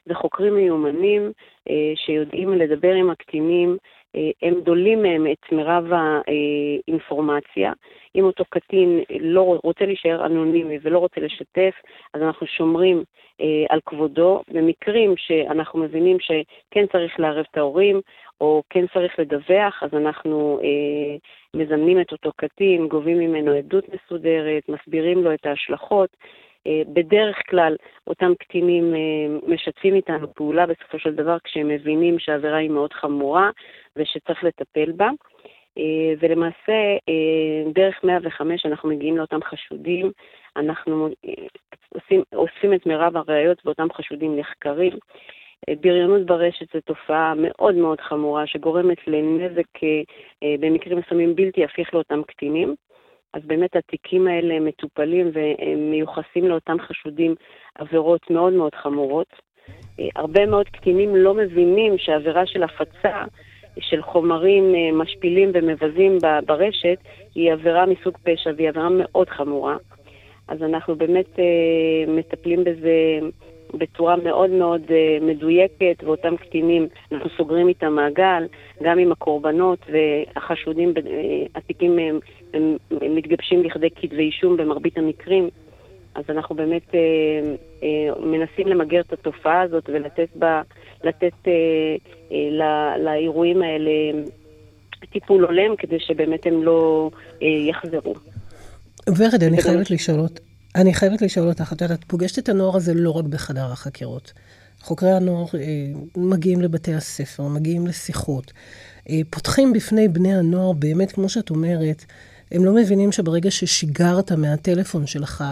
זה 0.07 0.15
חוקרים 0.15 0.55
מיומנים 0.55 1.33
אה, 1.71 1.93
שיודעים 1.97 2.53
לדבר 2.53 2.93
עם 2.93 3.11
הקטינים 3.11 3.77
הם 4.43 4.61
דולים 4.61 5.03
מהם 5.03 5.27
את 5.27 5.53
מירב 5.53 5.85
האינפורמציה. 5.93 7.73
אם 8.17 8.25
אותו 8.25 8.45
קטין 8.49 9.01
לא 9.21 9.59
רוצה 9.65 9.87
להישאר 9.87 10.27
אנונימי 10.27 10.79
ולא 10.83 10.99
רוצה 10.99 11.21
לשתף, 11.21 11.75
אז 12.15 12.23
אנחנו 12.23 12.47
שומרים 12.47 13.05
על 13.69 13.81
כבודו. 13.87 14.43
במקרים 14.53 15.15
שאנחנו 15.17 15.81
מבינים 15.81 16.17
שכן 16.21 16.87
צריך 16.93 17.21
לערב 17.21 17.45
את 17.51 17.57
ההורים, 17.57 18.01
או 18.41 18.63
כן 18.71 18.85
צריך 18.95 19.19
לדווח, 19.19 19.83
אז 19.83 19.95
אנחנו 19.95 20.61
אה, 20.63 21.17
מזמנים 21.55 22.01
את 22.01 22.13
אותו 22.13 22.33
קטין, 22.37 22.89
גובים 22.89 23.19
ממנו 23.19 23.53
עדות 23.53 23.85
מסודרת, 23.89 24.69
מסבירים 24.69 25.25
לו 25.25 25.35
את 25.35 25.47
ההשלכות. 25.47 26.17
אה, 26.67 26.83
בדרך 26.93 27.37
כלל 27.51 27.77
אותם 28.07 28.33
קטינים 28.39 28.95
אה, 28.95 28.99
משתפים 29.47 29.95
איתנו 29.95 30.35
פעולה 30.35 30.67
בסופו 30.67 30.99
של 30.99 31.15
דבר 31.15 31.37
כשהם 31.45 31.69
מבינים 31.69 32.19
שהעבירה 32.19 32.57
היא 32.57 32.71
מאוד 32.71 32.93
חמורה 32.93 33.51
ושצריך 33.97 34.45
לטפל 34.45 34.93
בה. 34.93 35.09
אה, 35.79 36.15
ולמעשה, 36.21 36.97
אה, 37.09 37.73
דרך 37.73 38.05
105 38.05 38.67
אנחנו 38.67 38.89
מגיעים 38.89 39.17
לאותם 39.17 39.39
חשודים, 39.45 40.11
אנחנו 40.57 41.07
אה, 41.07 41.47
עושים, 41.89 42.23
אוספים 42.35 42.75
את 42.75 42.87
מירב 42.87 43.17
הראיות 43.17 43.67
ואותם 43.67 43.87
חשודים 43.93 44.37
נחקרים. 44.39 44.93
בריונות 45.81 46.27
ברשת 46.27 46.73
זו 46.75 46.81
תופעה 46.81 47.35
מאוד 47.37 47.75
מאוד 47.75 48.01
חמורה 48.01 48.47
שגורמת 48.47 48.99
לנזק 49.07 49.79
במקרים 50.61 50.99
מסוימים 50.99 51.35
בלתי 51.35 51.65
הפיך 51.65 51.95
לאותם 51.95 52.23
קטינים. 52.23 52.75
אז 53.35 53.43
באמת 53.47 53.77
התיקים 53.77 54.29
האלה 54.29 54.61
מטופלים 54.61 55.31
ומיוחסים 55.33 56.45
לאותם 56.49 56.77
חשודים 56.81 57.35
עבירות 57.75 58.31
מאוד 58.31 58.53
מאוד 58.53 58.75
חמורות. 58.75 59.27
הרבה 60.17 60.47
מאוד 60.47 60.69
קטינים 60.69 61.17
לא 61.17 61.35
מבינים 61.35 61.99
שעבירה 61.99 62.47
של 62.47 62.63
הפצה 62.63 63.25
של 63.79 64.03
חומרים 64.03 64.75
משפילים 64.99 65.51
ומבזים 65.55 66.19
ברשת 66.47 66.99
היא 67.35 67.53
עבירה 67.53 67.87
מסוג 67.87 68.17
פשע 68.23 68.51
והיא 68.57 68.69
עבירה 68.69 68.89
מאוד 68.91 69.29
חמורה. 69.29 69.77
אז 70.49 70.63
אנחנו 70.63 70.97
באמת 70.97 71.39
מטפלים 72.09 72.65
בזה 72.65 73.19
בצורה 73.75 74.17
מאוד 74.17 74.51
מאוד 74.51 74.83
uh, 74.87 75.25
מדויקת, 75.25 76.05
ואותם 76.05 76.37
קטינים, 76.37 76.89
אנחנו 77.13 77.31
סוגרים 77.37 77.69
איתם 77.69 77.93
מעגל, 77.93 78.47
גם 78.83 78.99
עם 78.99 79.13
הקורבנות 79.13 79.79
והחשודים, 79.89 80.95
התיקים 81.55 81.99
הם, 81.99 82.19
הם 82.55 82.77
מתגבשים 83.01 83.63
לכדי 83.63 83.91
כתבי 83.91 84.23
אישום 84.23 84.57
במרבית 84.57 84.99
המקרים. 84.99 85.49
אז 86.15 86.25
אנחנו 86.29 86.55
באמת 86.55 86.89
uh, 86.89 86.95
uh, 87.81 88.19
מנסים 88.21 88.69
למגר 88.69 89.01
את 89.01 89.13
התופעה 89.13 89.63
הזאת 89.63 89.85
ולתת 89.89 90.29
בה, 90.35 90.63
לתת 91.05 91.33
uh, 91.45 91.49
uh, 92.29 92.33
לא, 92.51 92.97
לאירועים 93.05 93.63
האלה 93.63 93.91
טיפול 95.13 95.45
הולם 95.45 95.77
כדי 95.79 96.01
שבאמת 96.01 96.47
הם 96.47 96.63
לא 96.63 97.11
uh, 97.15 97.45
יחזרו. 97.45 98.15
ורד, 99.09 99.43
אני 99.43 99.63
חייבת 99.63 99.91
לשאול 99.91 100.21
אותך. 100.21 100.43
אני 100.75 100.95
חייבת 100.95 101.23
לשאול 101.23 101.49
אותך, 101.49 101.73
את 101.73 101.81
יודעת, 101.81 101.99
את 101.99 102.05
פוגשת 102.05 102.39
את 102.39 102.49
הנוער 102.49 102.77
הזה 102.77 102.95
לא 102.95 103.11
רק 103.11 103.25
בחדר 103.25 103.65
החקירות. 103.73 104.33
חוקרי 104.81 105.13
הנוער 105.13 105.47
אה, 105.55 106.01
מגיעים 106.17 106.61
לבתי 106.61 106.95
הספר, 106.95 107.43
מגיעים 107.43 107.87
לשיחות, 107.87 108.53
אה, 109.11 109.21
פותחים 109.31 109.73
בפני 109.73 110.09
בני 110.09 110.35
הנוער, 110.35 110.73
באמת, 110.73 111.13
כמו 111.13 111.29
שאת 111.29 111.51
אומרת, 111.51 112.05
הם 112.53 112.65
לא 112.65 112.75
מבינים 112.75 113.13
שברגע 113.13 113.51
ששיגרת 113.51 114.33
מהטלפון 114.33 115.07
שלך, 115.07 115.45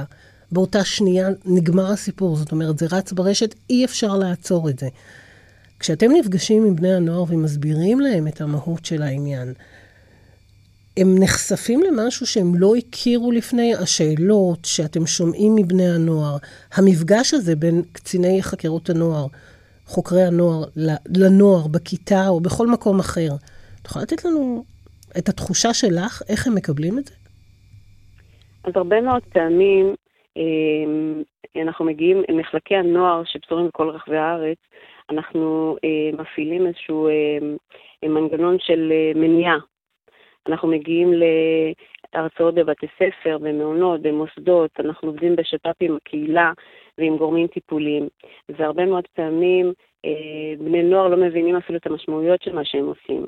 באותה 0.52 0.85
שנייה 0.85 1.28
נגמר 1.45 1.93
הסיפור. 1.93 2.37
זאת 2.37 2.52
אומרת, 2.52 2.78
זה 2.78 2.87
רץ 2.90 3.12
ברשת, 3.12 3.55
אי 3.71 3.85
אפשר 3.85 4.17
לעצור 4.17 4.71
את 4.71 4.78
זה. 4.78 4.88
כשאתם 5.81 6.11
נפגשים 6.12 6.67
עם 6.67 6.76
בני 6.76 6.95
הנוער 6.95 7.25
ומסבירים 7.28 8.00
להם 8.00 8.28
את 8.28 8.40
המהות 8.40 8.85
של 8.85 9.02
העניין, 9.02 9.52
הם 10.97 11.14
נחשפים 11.19 11.83
למשהו 11.83 12.26
שהם 12.26 12.55
לא 12.55 12.76
הכירו 12.76 13.33
לפני, 13.33 13.75
השאלות 13.75 14.64
שאתם 14.64 15.07
שומעים 15.07 15.55
מבני 15.55 15.90
הנוער, 15.90 16.37
המפגש 16.75 17.35
הזה 17.35 17.57
בין 17.57 17.83
קציני 17.93 18.43
חקירות 18.43 18.90
הנוער, 18.90 19.26
חוקרי 19.87 20.25
הנוער, 20.25 20.64
לנוער 21.07 21.67
בכיתה 21.67 22.28
או 22.28 22.40
בכל 22.40 22.67
מקום 22.67 22.99
אחר. 22.99 23.28
את 23.83 23.87
יכולה 23.87 24.02
לתת 24.02 24.25
לנו 24.25 24.64
את 25.19 25.28
התחושה 25.28 25.75
שלך, 25.75 26.23
איך 26.28 26.47
הם 26.47 26.55
מקבלים 26.55 26.99
את 26.99 27.07
זה? 27.07 27.14
אז 28.64 28.73
הרבה 28.76 29.00
מאוד 29.00 29.23
פעמים 29.33 29.95
אנחנו 31.57 31.85
מגיעים, 31.85 32.23
מחלקי 32.33 32.76
הנוער 32.76 33.23
שפזורים 33.25 33.66
בכל 33.66 33.88
רחבי 33.88 34.16
הארץ, 34.16 34.59
אנחנו 35.11 35.76
אה, 35.85 36.18
מפעילים 36.18 36.66
איזשהו 36.66 37.09
אה, 37.09 38.09
מנגנון 38.09 38.57
של 38.59 38.92
אה, 38.92 39.12
מניעה 39.21 39.59
אנחנו 40.49 40.68
מגיעים 40.68 41.12
להרצאות 42.14 42.54
בבתי 42.54 42.87
ספר, 42.97 43.38
במעונות, 43.38 44.02
במוסדות, 44.02 44.71
אנחנו 44.80 45.09
עובדים 45.09 45.37
בשת"פ 45.37 45.76
עם 45.80 45.97
הקהילה 45.97 46.52
ועם 46.99 47.16
גורמים 47.16 47.47
טיפוליים. 47.47 48.09
והרבה 48.49 48.87
מאוד 48.87 49.04
פעמים 49.14 49.73
אה, 50.04 50.54
בני 50.59 50.83
נוער 50.83 51.09
לא 51.09 51.16
מבינים 51.16 51.57
אפילו 51.57 51.78
את 51.78 51.87
המשמעויות 51.87 52.42
של 52.42 52.54
מה 52.54 52.64
שהם 52.64 52.87
עושים. 52.87 53.26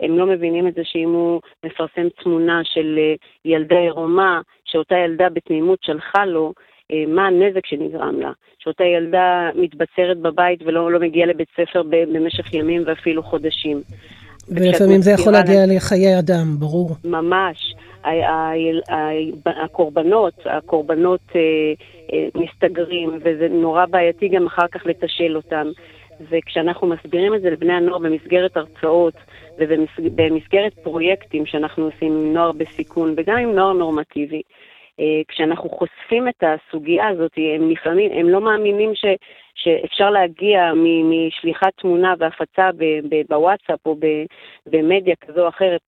הם 0.00 0.18
לא 0.18 0.26
מבינים 0.26 0.68
את 0.68 0.74
זה 0.74 0.84
שאם 0.84 1.08
הוא 1.08 1.40
מפרסם 1.64 2.08
תמונה 2.08 2.60
של 2.64 2.98
אה, 2.98 3.14
ילדה 3.44 3.78
עירומה, 3.78 4.40
שאותה 4.66 4.94
ילדה 4.94 5.28
בתמימות 5.28 5.78
שלחה 5.82 6.24
לו, 6.24 6.52
אה, 6.92 7.04
מה 7.08 7.26
הנזק 7.26 7.66
שנגרם 7.66 8.20
לה, 8.20 8.32
שאותה 8.58 8.84
ילדה 8.84 9.50
מתבצרת 9.54 10.18
בבית 10.18 10.62
ולא 10.66 10.92
לא 10.92 11.00
מגיעה 11.00 11.26
לבית 11.26 11.48
ספר 11.56 11.82
במשך 11.82 12.54
ימים 12.54 12.82
ואפילו 12.86 13.22
חודשים. 13.22 13.80
ולפעמים 14.48 15.02
זה 15.02 15.10
יכול 15.10 15.32
להגיע 15.32 15.60
לחיי 15.66 16.18
אדם, 16.18 16.56
ברור. 16.58 16.90
ממש. 17.04 17.74
הקורבנות, 19.46 20.34
הקורבנות 20.44 21.20
אה, 21.36 21.40
אה, 22.12 22.28
מסתגרים, 22.34 23.18
וזה 23.24 23.48
נורא 23.50 23.86
בעייתי 23.86 24.28
גם 24.28 24.46
אחר 24.46 24.66
כך 24.72 24.86
לתשאל 24.86 25.36
אותם. 25.36 25.66
וכשאנחנו 26.20 26.86
מסבירים 26.86 27.34
את 27.34 27.42
זה 27.42 27.50
לבני 27.50 27.72
הנוער 27.72 27.98
במסגרת 27.98 28.56
הרצאות 28.56 29.14
ובמסגרת 29.58 30.74
פרויקטים 30.82 31.46
שאנחנו 31.46 31.84
עושים 31.84 32.12
עם 32.12 32.34
נוער 32.34 32.52
בסיכון 32.52 33.14
וגם 33.16 33.36
עם 33.36 33.54
נוער 33.54 33.72
נורמטיבי, 33.72 34.42
אה, 35.00 35.20
כשאנחנו 35.28 35.68
חושפים 35.68 36.28
את 36.28 36.42
הסוגיה 36.42 37.08
הזאת, 37.08 37.32
הם 37.56 37.70
לפעמים, 37.70 38.12
הם 38.12 38.28
לא 38.28 38.40
מאמינים 38.40 38.94
ש, 38.94 39.04
שאפשר 39.54 40.10
להגיע 40.10 40.72
משליחת 41.04 41.72
תמונה 41.76 42.14
והפצה 42.18 42.70
בוואטסאפ 43.28 43.86
או 43.86 43.96
במדיה 44.66 45.14
כזו 45.16 45.42
או 45.42 45.48
אחרת, 45.48 45.80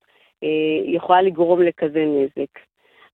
אה, 0.44 0.48
יכולה 0.84 1.22
לגרום 1.22 1.62
לכזה 1.62 2.04
נזק. 2.04 2.58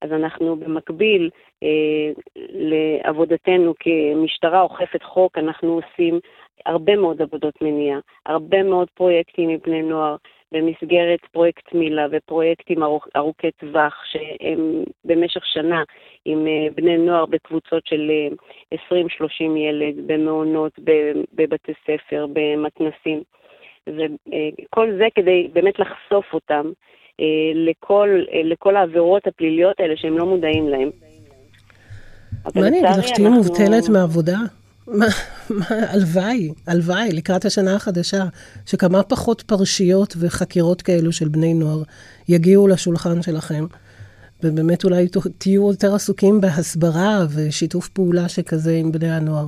אז 0.00 0.12
אנחנו 0.12 0.56
במקביל 0.56 1.30
אה, 1.62 2.11
לעבודתנו 2.37 3.75
כמשטרה 3.80 4.61
אוכפת 4.61 5.02
חוק, 5.02 5.38
אנחנו 5.38 5.80
עושים 5.80 6.21
הרבה 6.66 6.96
מאוד 6.96 7.23
עבודות 7.23 7.54
מניעה, 7.62 7.99
הרבה 8.26 8.62
מאוד 8.62 8.88
פרויקטים 8.94 9.49
עם 9.49 9.58
בני 9.66 9.82
נוער, 9.82 10.16
במסגרת 10.52 11.20
פרויקט 11.32 11.73
מילה 11.75 12.06
ופרויקטים 12.12 12.82
ארוכ, 12.82 13.06
ארוכי 13.16 13.50
טווח, 13.50 13.94
שהם 14.04 14.84
במשך 15.04 15.40
שנה 15.44 15.82
עם 16.25 16.46
אה, 16.46 16.66
בני 16.75 16.96
נוער 16.96 17.26
בקבוצות 17.26 17.87
של 17.87 18.11
20-30 18.75 18.76
אה, 18.90 19.58
ילד, 19.58 19.94
במעונות, 20.06 20.73
בבתי 21.34 21.73
ספר, 21.87 22.26
במתנסים. 22.32 23.23
וכל 23.87 24.92
זה 24.99 25.06
כדי 25.14 25.49
באמת 25.52 25.78
לחשוף 25.78 26.34
אותם 26.34 26.73
אה, 27.20 27.52
לכל, 27.54 28.08
לכל 28.44 28.76
העבירות 28.76 29.26
הפליליות 29.26 29.80
האלה 29.80 29.96
שהם 29.96 30.18
לא 30.18 30.26
מודעים 30.26 30.68
להן. 30.68 30.90
מה 32.54 32.68
אני 32.68 32.78
אגיד 32.78 32.99
לך, 32.99 33.08
שתהיי 33.08 33.28
מובטלת 33.28 33.88
מעבודה? 33.88 34.37
הלוואי, 35.68 36.52
הלוואי, 36.66 37.12
לקראת 37.12 37.44
השנה 37.44 37.74
החדשה, 37.74 38.24
שכמה 38.66 39.02
פחות 39.02 39.42
פרשיות 39.42 40.14
וחקירות 40.18 40.82
כאלו 40.82 41.12
של 41.12 41.28
בני 41.28 41.54
נוער 41.54 41.82
יגיעו 42.28 42.68
לשולחן 42.68 43.22
שלכם, 43.22 43.66
ובאמת 44.42 44.84
אולי 44.84 45.08
תהיו 45.38 45.70
יותר 45.70 45.94
עסוקים 45.94 46.40
בהסברה 46.40 47.18
ושיתוף 47.34 47.88
פעולה 47.88 48.28
שכזה 48.28 48.74
עם 48.74 48.92
בני 48.92 49.10
הנוער. 49.10 49.46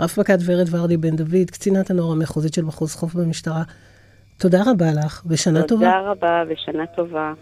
רב 0.00 0.08
פקד 0.08 0.38
ורד 0.44 0.66
ורדי 0.70 0.96
בן 0.96 1.16
דוד, 1.16 1.50
קצינת 1.50 1.90
הנוער 1.90 2.12
המחוזית 2.12 2.54
של 2.54 2.64
מחוז 2.64 2.94
חוף 2.94 3.14
במשטרה, 3.14 3.62
תודה 4.38 4.62
רבה 4.66 4.92
לך, 4.92 5.22
ושנה 5.26 5.62
תודה 5.62 5.68
טובה. 5.68 5.86
תודה 5.86 6.10
רבה, 6.10 6.42
ושנה 6.48 6.86
טובה. 6.86 7.32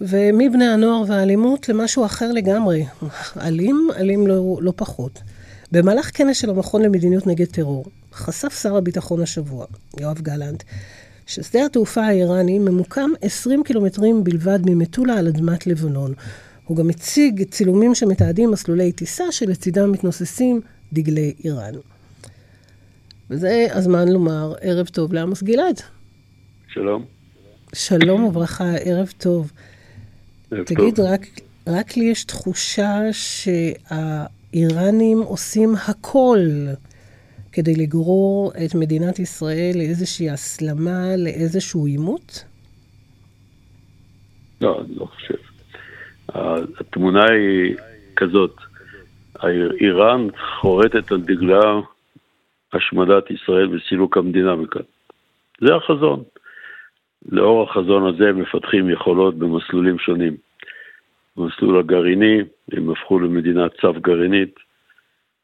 ומבני 0.00 0.64
הנוער 0.64 1.02
והאלימות 1.08 1.68
למשהו 1.68 2.04
אחר 2.04 2.32
לגמרי. 2.32 2.86
אלים, 3.40 3.88
אלים 3.96 4.26
לא, 4.26 4.58
לא 4.60 4.72
פחות. 4.76 5.20
במהלך 5.72 6.10
כנס 6.14 6.36
של 6.36 6.50
המכון 6.50 6.82
למדיניות 6.82 7.26
נגד 7.26 7.46
טרור, 7.46 7.84
חשף 8.12 8.60
שר 8.62 8.76
הביטחון 8.76 9.22
השבוע, 9.22 9.66
יואב 10.00 10.18
גלנט, 10.20 10.62
ששדה 11.26 11.66
התעופה 11.66 12.04
האיראני 12.04 12.58
ממוקם 12.58 13.10
20 13.22 13.62
קילומטרים 13.64 14.24
בלבד 14.24 14.58
ממטולה 14.64 15.18
על 15.18 15.28
אדמת 15.28 15.66
לבנון. 15.66 16.14
הוא 16.64 16.76
גם 16.76 16.90
הציג 16.90 17.42
צילומים 17.50 17.94
שמתעדים 17.94 18.50
מסלולי 18.50 18.92
טיסה 18.92 19.24
שלצידם 19.32 19.92
מתנוססים 19.92 20.60
דגלי 20.92 21.34
איראן. 21.44 21.72
וזה 23.30 23.66
הזמן 23.70 24.08
לומר 24.08 24.54
ערב 24.60 24.86
טוב 24.86 25.12
לעמוס 25.12 25.42
גלעד. 25.42 25.80
שלום. 26.68 27.04
שלום 27.74 28.24
וברכה, 28.24 28.74
ערב 28.76 29.12
טוב. 29.18 29.52
תגיד. 30.48 31.00
רק, 31.00 31.20
רק 31.66 31.96
לי 31.96 32.04
יש 32.04 32.24
תחושה 32.24 32.98
שהאיראנים 33.12 35.18
עושים 35.18 35.74
הכל 35.88 36.38
כדי 37.52 37.74
לגרור 37.74 38.52
את 38.64 38.74
מדינת 38.74 39.18
ישראל 39.18 39.72
לאיזושהי 39.74 40.30
הסלמה, 40.30 41.16
לאיזשהו 41.16 41.86
עימות? 41.86 42.44
לא, 44.60 44.80
אני 44.80 44.94
לא 44.94 45.04
חושב. 45.04 45.34
התמונה 46.80 47.24
היא 47.24 47.76
כזאת, 48.16 48.56
איראן 49.80 50.28
חורטת 50.60 51.12
על 51.12 51.20
דגלה 51.20 51.80
השמדת 52.72 53.30
ישראל 53.30 53.76
וסילוק 53.76 54.16
המדינה 54.16 54.56
מכאן. 54.56 54.82
זה 55.60 55.74
החזון. 55.74 56.22
לאור 57.28 57.62
החזון 57.62 58.14
הזה 58.14 58.32
מפתחים 58.32 58.90
יכולות 58.90 59.34
במסלולים 59.34 59.98
שונים. 59.98 60.36
במסלול 61.36 61.78
הגרעיני, 61.78 62.38
הם 62.72 62.90
הפכו 62.90 63.18
למדינת 63.18 63.80
צו 63.80 63.92
גרעינית, 63.92 64.54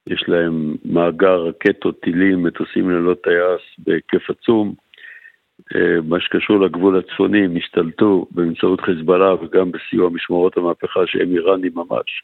יש 0.06 0.24
להם 0.28 0.76
מאגר 0.84 1.42
רקטות, 1.42 2.00
טילים, 2.00 2.42
מטוסים 2.42 2.90
ללא 2.90 3.14
טייס 3.14 3.60
בהיקף 3.78 4.30
עצום. 4.30 4.74
אה, 5.74 6.00
מה 6.08 6.20
שקשור 6.20 6.60
לגבול 6.60 6.98
הצפוני, 6.98 7.44
הם 7.44 7.56
השתלטו 7.56 8.26
באמצעות 8.30 8.80
חיזבאללה 8.80 9.34
וגם 9.34 9.72
בסיוע 9.72 10.10
משמרות 10.10 10.56
המהפכה 10.56 11.00
שהם 11.06 11.32
איראנים 11.32 11.72
ממש, 11.74 12.22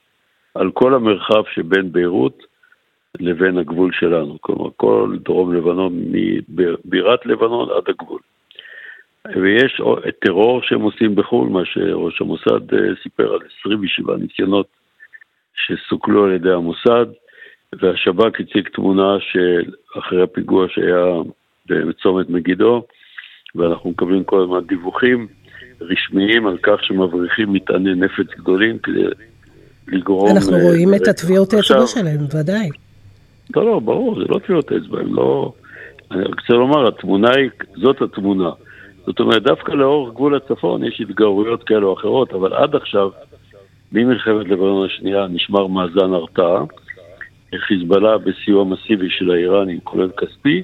על 0.54 0.70
כל 0.70 0.94
המרחב 0.94 1.42
שבין 1.54 1.92
ביירות 1.92 2.42
לבין 3.20 3.58
הגבול 3.58 3.92
שלנו. 3.92 4.36
כלומר, 4.40 4.70
כל 4.76 5.16
דרום 5.24 5.54
לבנון, 5.54 5.92
מבירת 6.48 7.26
לבנון 7.26 7.68
עד 7.76 7.82
הגבול. 7.88 8.20
ויש 9.36 9.80
טרור 10.20 10.62
שהם 10.62 10.80
עושים 10.80 11.14
בחו"ל, 11.14 11.48
מה 11.48 11.64
שראש 11.64 12.20
המוסד 12.20 12.74
אה, 12.74 12.78
סיפר 13.02 13.32
על 13.32 13.38
27 13.60 14.16
ניסיונות 14.16 14.66
שסוכלו 15.54 16.24
על 16.24 16.32
ידי 16.32 16.52
המוסד, 16.52 17.06
והשב"כ 17.72 18.40
הציג 18.40 18.68
תמונה 18.68 19.16
של 19.20 19.70
אחרי 19.98 20.22
הפיגוע 20.22 20.66
שהיה 20.68 21.04
בצומת 21.66 22.30
מגידו, 22.30 22.86
ואנחנו 23.54 23.90
מקבלים 23.90 24.24
כל 24.24 24.42
הזמן 24.42 24.60
דיווחים 24.66 25.26
רשמיים 25.80 26.46
על 26.46 26.58
כך 26.62 26.84
שמבריחים 26.84 27.52
מטעני 27.52 27.94
נפץ 27.94 28.26
גדולים 28.38 28.78
כדי 28.78 29.04
לגרום... 29.88 30.36
אנחנו 30.36 30.56
אה, 30.56 30.62
רואים 30.62 30.94
את. 30.94 31.08
הטביעות 31.08 31.52
האצבע 31.52 31.86
שלהם, 31.86 32.24
ודאי. 32.40 32.68
לא, 33.56 33.66
לא, 33.66 33.78
ברור, 33.78 34.20
זה 34.20 34.24
לא 34.28 34.38
טביעות 34.38 34.72
אצבע, 34.72 35.00
הם 35.00 35.14
לא... 35.14 35.52
אני 36.10 36.24
רוצה 36.24 36.52
לומר, 36.52 36.88
התמונה 36.88 37.30
היא, 37.36 37.50
זאת 37.76 38.02
התמונה. 38.02 38.50
זאת 39.08 39.20
אומרת, 39.20 39.42
דווקא 39.42 39.72
לאורך 39.72 40.14
גבול 40.14 40.36
הצפון 40.36 40.84
יש 40.84 41.00
התגרויות 41.00 41.62
כאלה 41.62 41.86
או 41.86 41.94
אחרות, 41.94 42.32
אבל 42.32 42.54
עד 42.54 42.74
עכשיו, 42.74 43.10
ממלחמת 43.92 44.48
לבנון 44.48 44.86
השנייה, 44.86 45.26
נשמר 45.26 45.66
מאזן 45.66 46.12
הרתעה. 46.12 46.64
חיזבאללה 47.56 48.18
בסיוע 48.18 48.64
מסיבי 48.64 49.10
של 49.10 49.30
האיראנים, 49.30 49.80
כולל 49.84 50.10
כספי, 50.16 50.62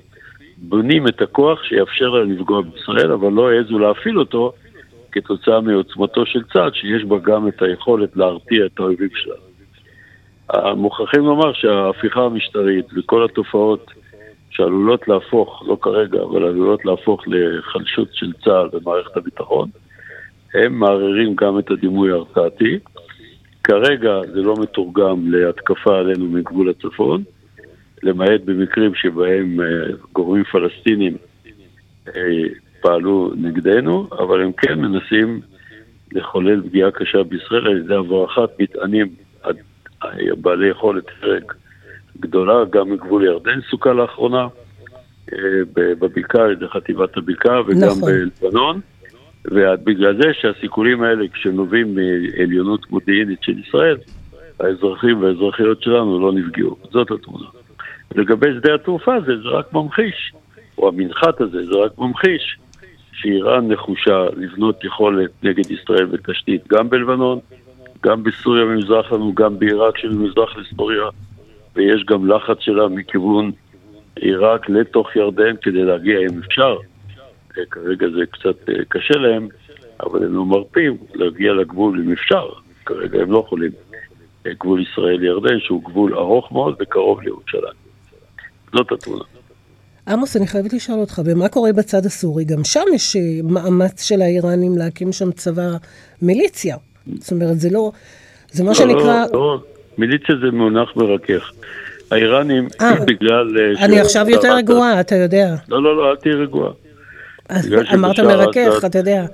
בונים 0.59 1.09
את 1.09 1.23
הכוח 1.23 1.63
שיאפשר 1.63 2.09
להם 2.09 2.33
לפגוע 2.33 2.63
בישראל, 2.63 3.13
אבל 3.13 3.33
לא 3.33 3.51
העזו 3.51 3.79
להפעיל 3.79 4.19
אותו 4.19 4.53
כתוצאה 5.13 5.61
מעוצמתו 5.61 6.27
של 6.27 6.43
צה"ל, 6.53 6.71
שיש 6.73 7.05
בה 7.05 7.19
גם 7.19 7.49
את 7.49 7.63
היכולת 7.63 8.17
להרתיע 8.17 8.67
את 8.67 8.79
האויבים 8.79 9.09
שלנו. 9.15 10.77
מוכרחים 10.77 11.25
לומר 11.25 11.53
שההפיכה 11.53 12.21
המשטרית 12.21 12.87
וכל 12.97 13.25
התופעות 13.25 13.91
שעלולות 14.57 15.09
להפוך, 15.09 15.63
לא 15.67 15.77
כרגע, 15.81 16.23
אבל 16.23 16.45
עלולות 16.45 16.85
להפוך 16.85 17.25
לחלשות 17.27 18.09
של 18.13 18.33
צה"ל 18.45 18.69
ומערכת 18.73 19.17
הביטחון, 19.17 19.69
הם 20.55 20.79
מערערים 20.79 21.35
גם 21.35 21.59
את 21.59 21.71
הדימוי 21.71 22.11
ההרתעתי. 22.13 22.79
כרגע 23.65 24.21
זה 24.33 24.43
לא 24.43 24.55
מתורגם 24.63 25.33
להתקפה 25.33 25.99
עלינו 25.99 26.27
מגבול 26.27 26.71
הצפון, 26.71 27.23
למעט 28.03 28.41
במקרים 28.45 28.95
שבהם 28.95 29.61
אה, 29.61 29.67
גורמים 30.13 30.45
פלסטינים 30.45 31.17
אה, 32.09 32.43
פעלו 32.81 33.33
נגדנו, 33.37 34.09
אבל 34.19 34.43
הם 34.43 34.53
כן 34.53 34.81
מנסים 34.81 35.41
לחולל 36.13 36.63
פגיעה 36.63 36.91
קשה 36.91 37.23
בישראל 37.23 37.67
על 37.67 37.79
ידי 37.79 37.95
הברחת 37.95 38.61
מטענים 38.61 39.07
אה, 39.45 39.51
בעלי 40.41 40.69
יכולת 40.69 41.05
הרג 41.23 41.53
גדולה, 42.21 42.65
גם 42.71 42.91
מגבול 42.91 43.25
ירדן 43.25 43.61
סוכה 43.71 43.93
לאחרונה, 43.93 44.47
אה, 45.33 45.39
בבקעה, 45.75 46.45
על 46.45 46.53
ידי 46.53 46.69
חטיבת 46.69 47.17
הבקעה 47.17 47.61
וגם 47.61 47.89
נכון. 47.89 48.13
בלבנון. 48.41 48.81
ובגלל 49.45 50.23
זה 50.23 50.29
שהסיכולים 50.41 51.03
האלה, 51.03 51.29
כשנובעים 51.33 51.95
מעליונות 51.95 52.91
מודיעינית 52.91 53.39
של 53.43 53.59
ישראל, 53.59 53.97
האזרחים 54.61 55.23
והאזרחיות 55.23 55.83
שלנו 55.83 56.21
לא 56.21 56.33
נפגעו. 56.33 56.77
זאת 56.91 57.11
התמונה. 57.11 57.47
לגבי 58.15 58.47
שדה 58.59 58.75
התעופה 58.75 59.15
הזה, 59.15 59.33
זה 59.43 59.49
רק 59.49 59.73
ממחיש, 59.73 60.33
או 60.79 60.89
המנחת 60.89 61.41
הזה, 61.41 61.67
זה 61.67 61.75
רק 61.75 61.99
ממחיש, 61.99 62.59
שאיראן 63.13 63.69
נחושה 63.69 64.27
לבנות 64.37 64.85
יכולת 64.85 65.31
נגד 65.43 65.71
ישראל 65.71 66.05
בתשתית 66.05 66.69
גם 66.69 66.91
בלבנון, 66.91 67.39
גם 68.05 68.23
בסוריה 68.23 68.65
ממזרח 68.65 69.13
לנו, 69.13 69.35
גם 69.35 69.59
בעיראק 69.59 69.99
שממזרח 69.99 70.57
לסוריה, 70.57 71.05
ויש 71.77 72.05
גם 72.05 72.31
לחץ 72.31 72.57
שלה 72.61 72.89
מכיוון 72.89 73.51
עיראק 74.17 74.69
לתוך 74.69 75.17
ירדן 75.17 75.57
כדי 75.63 75.83
להגיע, 75.83 76.19
אם 76.21 76.39
אפשר, 76.47 76.77
אה, 77.59 77.63
כרגע 77.71 78.07
זה 78.17 78.27
קצת 78.31 78.69
אה, 78.69 78.85
קשה 78.89 79.15
להם, 79.15 79.49
אבל 80.01 80.25
הם 80.25 80.35
לא 80.35 80.45
מרפים 80.45 80.97
להגיע 81.15 81.53
לגבול 81.53 82.01
אם 82.01 82.13
אפשר, 82.13 82.49
כרגע 82.87 83.23
הם 83.23 83.33
לא 83.33 83.39
יכולים. 83.47 83.71
אה, 84.47 84.53
גבול 84.61 84.83
ישראל-ירדן, 84.83 85.61
שהוא 85.61 85.85
גבול 85.85 86.15
ארוך 86.15 86.53
מאוד 86.53 86.77
וקרוב 86.81 87.21
לירושלים. 87.21 87.75
זאת 88.75 88.93
התמונה. 88.93 89.25
עמוס, 90.09 90.37
אני 90.37 90.47
חייבת 90.47 90.73
לשאול 90.73 90.99
אותך, 91.01 91.23
ומה 91.25 91.49
קורה 91.49 91.73
בצד 91.73 92.07
הסורי? 92.07 92.45
גם 92.45 92.65
שם 92.65 92.85
יש 92.95 93.17
מאמץ 93.45 94.03
של 94.03 94.23
האיראנים 94.23 94.79
להקים 94.79 95.13
שם 95.13 95.33
צבא 95.33 95.69
מיליציה. 96.23 96.77
זאת 97.07 97.33
אומרת, 97.33 97.61
זה 97.61 97.71
לא... 97.71 97.93
זה 98.51 98.65
מה 98.65 98.69
לא, 98.69 98.75
שנקרא... 98.75 99.25
לא, 99.33 99.33
לא, 99.33 99.63
מיליציה 99.99 100.35
זה 100.41 100.51
מונח 100.53 100.89
מרכך. 100.97 101.53
האיראנים, 102.11 102.69
אה, 102.81 102.95
בגלל... 103.09 103.57
אה, 103.59 103.85
אני 103.85 104.01
עכשיו 104.01 104.31
יותר 104.31 104.57
רגועה, 104.57 105.01
אתה 105.01 105.15
יודע. 105.17 105.55
לא, 105.69 105.83
לא, 105.83 105.97
לא, 105.97 106.11
אל 106.11 106.17
תהיי 106.17 106.33
רגועה. 106.35 106.71
אמרת 107.95 108.21
מרכך, 108.21 108.85
אתה 108.87 108.99
יודע. 108.99 109.25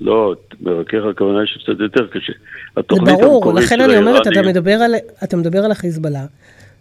לא, 0.00 0.34
מרכך 0.60 0.98
הכוונה 1.10 1.38
היא 1.40 1.46
שקצת 1.46 1.80
יותר 1.80 2.06
קשה. 2.06 2.32
התוכנית 2.76 3.08
ברור, 3.18 3.36
המקורית 3.36 3.64
לכן 3.64 3.76
של 3.78 3.82
אני 3.90 3.96
אומרת, 3.98 4.20
אתה 4.22 4.28
האיראנים- 4.30 4.50
מדבר 4.50 4.72
על, 4.72 4.94
אתה 5.24 5.36
מדבר 5.36 5.64
על 5.64 5.70
החיזבאללה, 5.70 6.24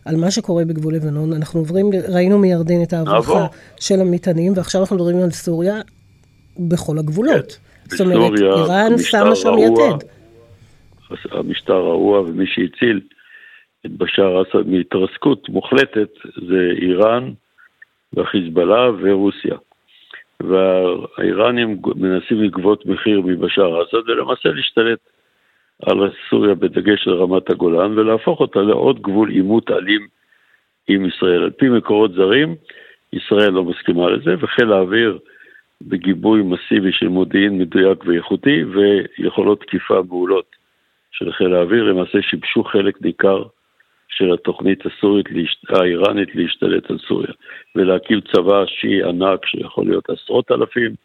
על 0.05 0.15
מה 0.15 0.31
שקורה 0.31 0.65
בגבול 0.65 0.93
לבנון, 0.95 1.33
אנחנו 1.33 1.59
עוברים, 1.59 1.89
ראינו 2.09 2.37
מירדן 2.37 2.83
את 2.83 2.93
ההברחה 2.93 3.33
נעבור. 3.33 3.47
של 3.79 4.01
המטענים, 4.01 4.53
ועכשיו 4.55 4.81
אנחנו 4.81 4.95
מדברים 4.95 5.17
על 5.17 5.31
סוריה 5.31 5.75
בכל 6.59 6.97
הגבולות. 6.97 7.57
כן. 7.89 7.95
זאת 7.97 8.01
אומרת, 8.01 8.31
איראן 8.39 8.97
שמה 8.97 9.35
שם 9.35 9.53
יתד. 9.57 10.05
המשטר 11.31 11.73
רעוע, 11.73 12.19
ומי 12.19 12.47
שהציל 12.47 13.01
את 13.85 13.91
בשאר 13.91 14.41
אסד 14.41 14.67
מהתרסקות 14.67 15.49
מוחלטת 15.49 16.09
זה 16.47 16.71
איראן 16.81 17.31
והחיזבאללה 18.13 18.91
ורוסיה. 18.99 19.55
והאיראנים 20.39 21.81
מנסים 21.95 22.43
לגבות 22.43 22.85
מחיר 22.85 23.21
מבשאר 23.21 23.83
אסד 23.83 24.09
ולמעשה 24.09 24.49
להשתלט 24.49 24.99
על 25.85 26.11
סוריה 26.29 26.55
בדגש 26.55 27.07
על 27.07 27.13
רמת 27.13 27.49
הגולן 27.49 27.99
ולהפוך 27.99 28.39
אותה 28.39 28.59
לעוד 28.59 29.01
גבול 29.01 29.29
עימות 29.29 29.71
אלים 29.71 30.07
עם 30.87 31.05
ישראל. 31.05 31.43
על 31.43 31.49
פי 31.49 31.69
מקורות 31.69 32.13
זרים, 32.13 32.55
ישראל 33.13 33.51
לא 33.51 33.63
מסכימה 33.63 34.09
לזה, 34.09 34.35
וחיל 34.39 34.73
האוויר 34.73 35.19
בגיבוי 35.81 36.41
מסיבי 36.41 36.91
של 36.91 37.07
מודיעין 37.07 37.57
מדויק 37.57 38.05
ואיכותי 38.05 38.63
ויכולות 38.63 39.59
תקיפה 39.59 40.01
מעולות 40.07 40.54
של 41.17 41.31
חיל 41.31 41.53
האוויר, 41.53 41.83
למעשה 41.83 42.21
שיבשו 42.21 42.63
חלק 42.63 43.01
ניכר 43.01 43.43
של 44.07 44.33
התוכנית 44.33 44.83
הסורית, 44.85 45.25
האיראנית 45.69 46.35
להשתלט 46.35 46.91
על 46.91 46.97
סוריה, 47.07 47.31
ולהקים 47.75 48.21
צבא 48.21 48.65
שיעי 48.65 49.03
ענק 49.03 49.45
שיכול 49.45 49.85
להיות 49.85 50.09
עשרות 50.09 50.51
אלפים, 50.51 50.95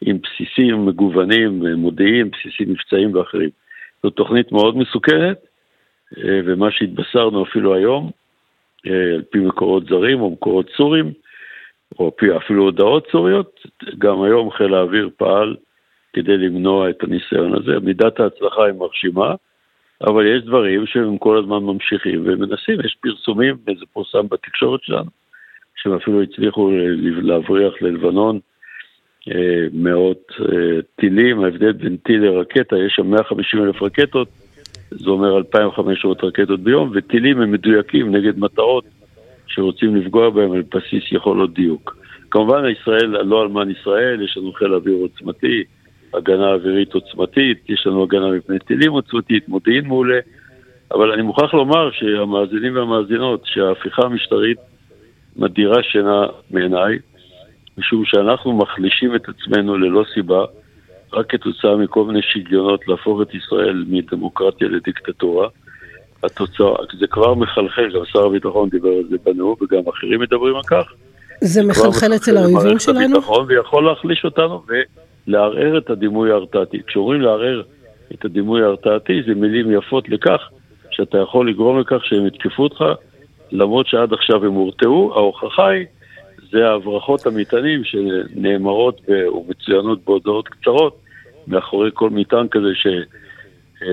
עם 0.00 0.18
בסיסים 0.22 0.86
מגוונים, 0.86 1.66
מודיעין, 1.66 2.30
בסיסים 2.30 2.70
מבצעיים 2.70 3.14
ואחרים. 3.14 3.50
זו 4.02 4.10
תוכנית 4.10 4.52
מאוד 4.52 4.76
מסוכנת, 4.76 5.38
אה, 6.18 6.40
ומה 6.44 6.70
שהתבשרנו 6.70 7.44
אפילו 7.44 7.74
היום, 7.74 8.10
אה, 8.86 9.14
על 9.14 9.22
פי 9.30 9.38
מקורות 9.38 9.86
זרים 9.86 10.20
או 10.20 10.30
מקורות 10.30 10.70
סורים, 10.76 11.12
או 11.98 12.12
אפילו 12.36 12.62
הודעות 12.62 13.08
סוריות, 13.12 13.60
גם 13.98 14.22
היום 14.22 14.50
חיל 14.50 14.74
האוויר 14.74 15.10
פעל 15.16 15.56
כדי 16.12 16.36
למנוע 16.36 16.90
את 16.90 17.02
הניסיון 17.02 17.54
הזה. 17.54 17.80
מידת 17.82 18.20
ההצלחה 18.20 18.64
היא 18.64 18.74
מרשימה, 18.74 19.34
אבל 20.06 20.26
יש 20.26 20.42
דברים 20.42 20.86
שהם 20.86 21.18
כל 21.18 21.38
הזמן 21.38 21.58
ממשיכים 21.58 22.22
ומנסים, 22.24 22.80
יש 22.84 22.96
פרסומים, 23.00 23.56
וזה 23.66 23.84
פורסם 23.92 24.28
בתקשורת 24.28 24.80
שלנו, 24.82 25.10
שהם 25.76 25.92
אפילו 25.92 26.22
הצליחו 26.22 26.70
להבריח 27.22 27.74
ללבנון 27.80 28.38
אה, 29.28 29.66
מאות 29.72 30.32
אה, 30.40 30.80
טילים, 31.00 31.44
ההבדל 31.44 31.72
בין 31.72 31.96
טיל 31.96 32.24
לרקטה, 32.24 32.76
יש 32.76 32.92
שם 32.96 33.10
150 33.10 33.64
אלף 33.64 33.82
רקטות, 33.82 34.28
זה 34.90 35.10
אומר 35.10 35.38
2,500 35.38 36.24
רקטות 36.24 36.60
ביום, 36.60 36.90
וטילים 36.94 37.40
הם 37.40 37.52
מדויקים 37.52 38.16
נגד 38.16 38.38
מטרות 38.38 38.84
שרוצים 39.46 39.96
לפגוע 39.96 40.30
בהם 40.30 40.52
על 40.52 40.62
בסיס 40.74 41.12
יכולות 41.12 41.54
דיוק. 41.54 41.96
כמובן, 42.30 42.62
ישראל, 42.68 43.06
לא 43.06 43.42
אלמן 43.42 43.70
ישראל, 43.70 44.22
יש 44.22 44.36
לנו 44.36 44.52
חיל 44.52 44.74
אוויר 44.74 44.94
עוצמתי, 44.94 45.64
הגנה 46.14 46.52
אווירית 46.52 46.94
עוצמתית, 46.94 47.70
יש 47.70 47.86
לנו 47.86 48.02
הגנה 48.02 48.30
מפני 48.30 48.58
טילים 48.58 48.92
עוצמתית, 48.92 49.48
מודיעין 49.48 49.86
מעולה, 49.86 50.18
אבל 50.94 51.12
אני 51.12 51.22
מוכרח 51.22 51.54
לומר 51.54 51.90
שהמאזינים 51.90 52.76
והמאזינות, 52.76 53.42
שההפיכה 53.44 54.02
המשטרית 54.02 54.58
מדירה 55.36 55.82
שינה 55.82 56.26
מעיניי, 56.50 56.98
משום 57.78 58.04
שאנחנו 58.04 58.52
מחלישים 58.52 59.14
את 59.14 59.28
עצמנו 59.28 59.78
ללא 59.78 60.04
סיבה, 60.14 60.44
רק 61.12 61.26
כתוצאה 61.30 61.76
מכל 61.76 62.04
מיני 62.04 62.22
שיגיונות 62.22 62.88
להפוך 62.88 63.22
את 63.22 63.34
ישראל 63.34 63.84
מדמוקרטיה 63.88 64.68
לדיקטטורה. 64.68 65.48
התוצאה, 66.24 66.74
זה 66.98 67.06
כבר 67.06 67.34
מחלחל, 67.34 67.90
גם 67.94 68.04
שר 68.12 68.26
הביטחון 68.26 68.68
דיבר 68.68 68.88
על 68.88 69.04
זה 69.10 69.16
בנאום 69.24 69.54
וגם 69.62 69.88
אחרים 69.88 70.20
מדברים 70.20 70.56
על 70.56 70.62
כך. 70.62 70.92
זה 71.40 71.62
מחלחל 71.62 72.12
אצל 72.16 72.36
האויבים 72.36 72.78
שלנו? 72.78 73.00
הביטחון 73.00 73.46
ויכול 73.48 73.84
להחליש 73.84 74.24
אותנו 74.24 74.62
ולערער 75.30 75.78
את 75.78 75.90
הדימוי 75.90 76.30
ההרתעתי. 76.30 76.82
כשאומרים 76.86 77.20
לערער 77.20 77.62
את 78.14 78.24
הדימוי 78.24 78.62
ההרתעתי, 78.62 79.22
זה 79.26 79.34
מילים 79.34 79.72
יפות 79.72 80.08
לכך 80.08 80.50
שאתה 80.90 81.18
יכול 81.18 81.50
לגרום 81.50 81.80
לכך 81.80 82.04
שהם 82.04 82.26
יתקפו 82.26 82.62
אותך, 82.62 82.84
למרות 83.52 83.86
שעד 83.86 84.12
עכשיו 84.12 84.44
הם 84.44 84.52
הורתעו. 84.52 85.12
ההוכחה 85.14 85.68
היא 85.68 85.86
זה 86.50 86.68
ההברחות 86.68 87.26
המטענים 87.26 87.84
שנאמרות 87.84 89.00
ומצוינות 89.08 90.04
בהודעות 90.04 90.48
קצרות 90.48 91.00
מאחורי 91.46 91.90
כל 91.94 92.10
מטען 92.10 92.46
כזה 92.48 92.68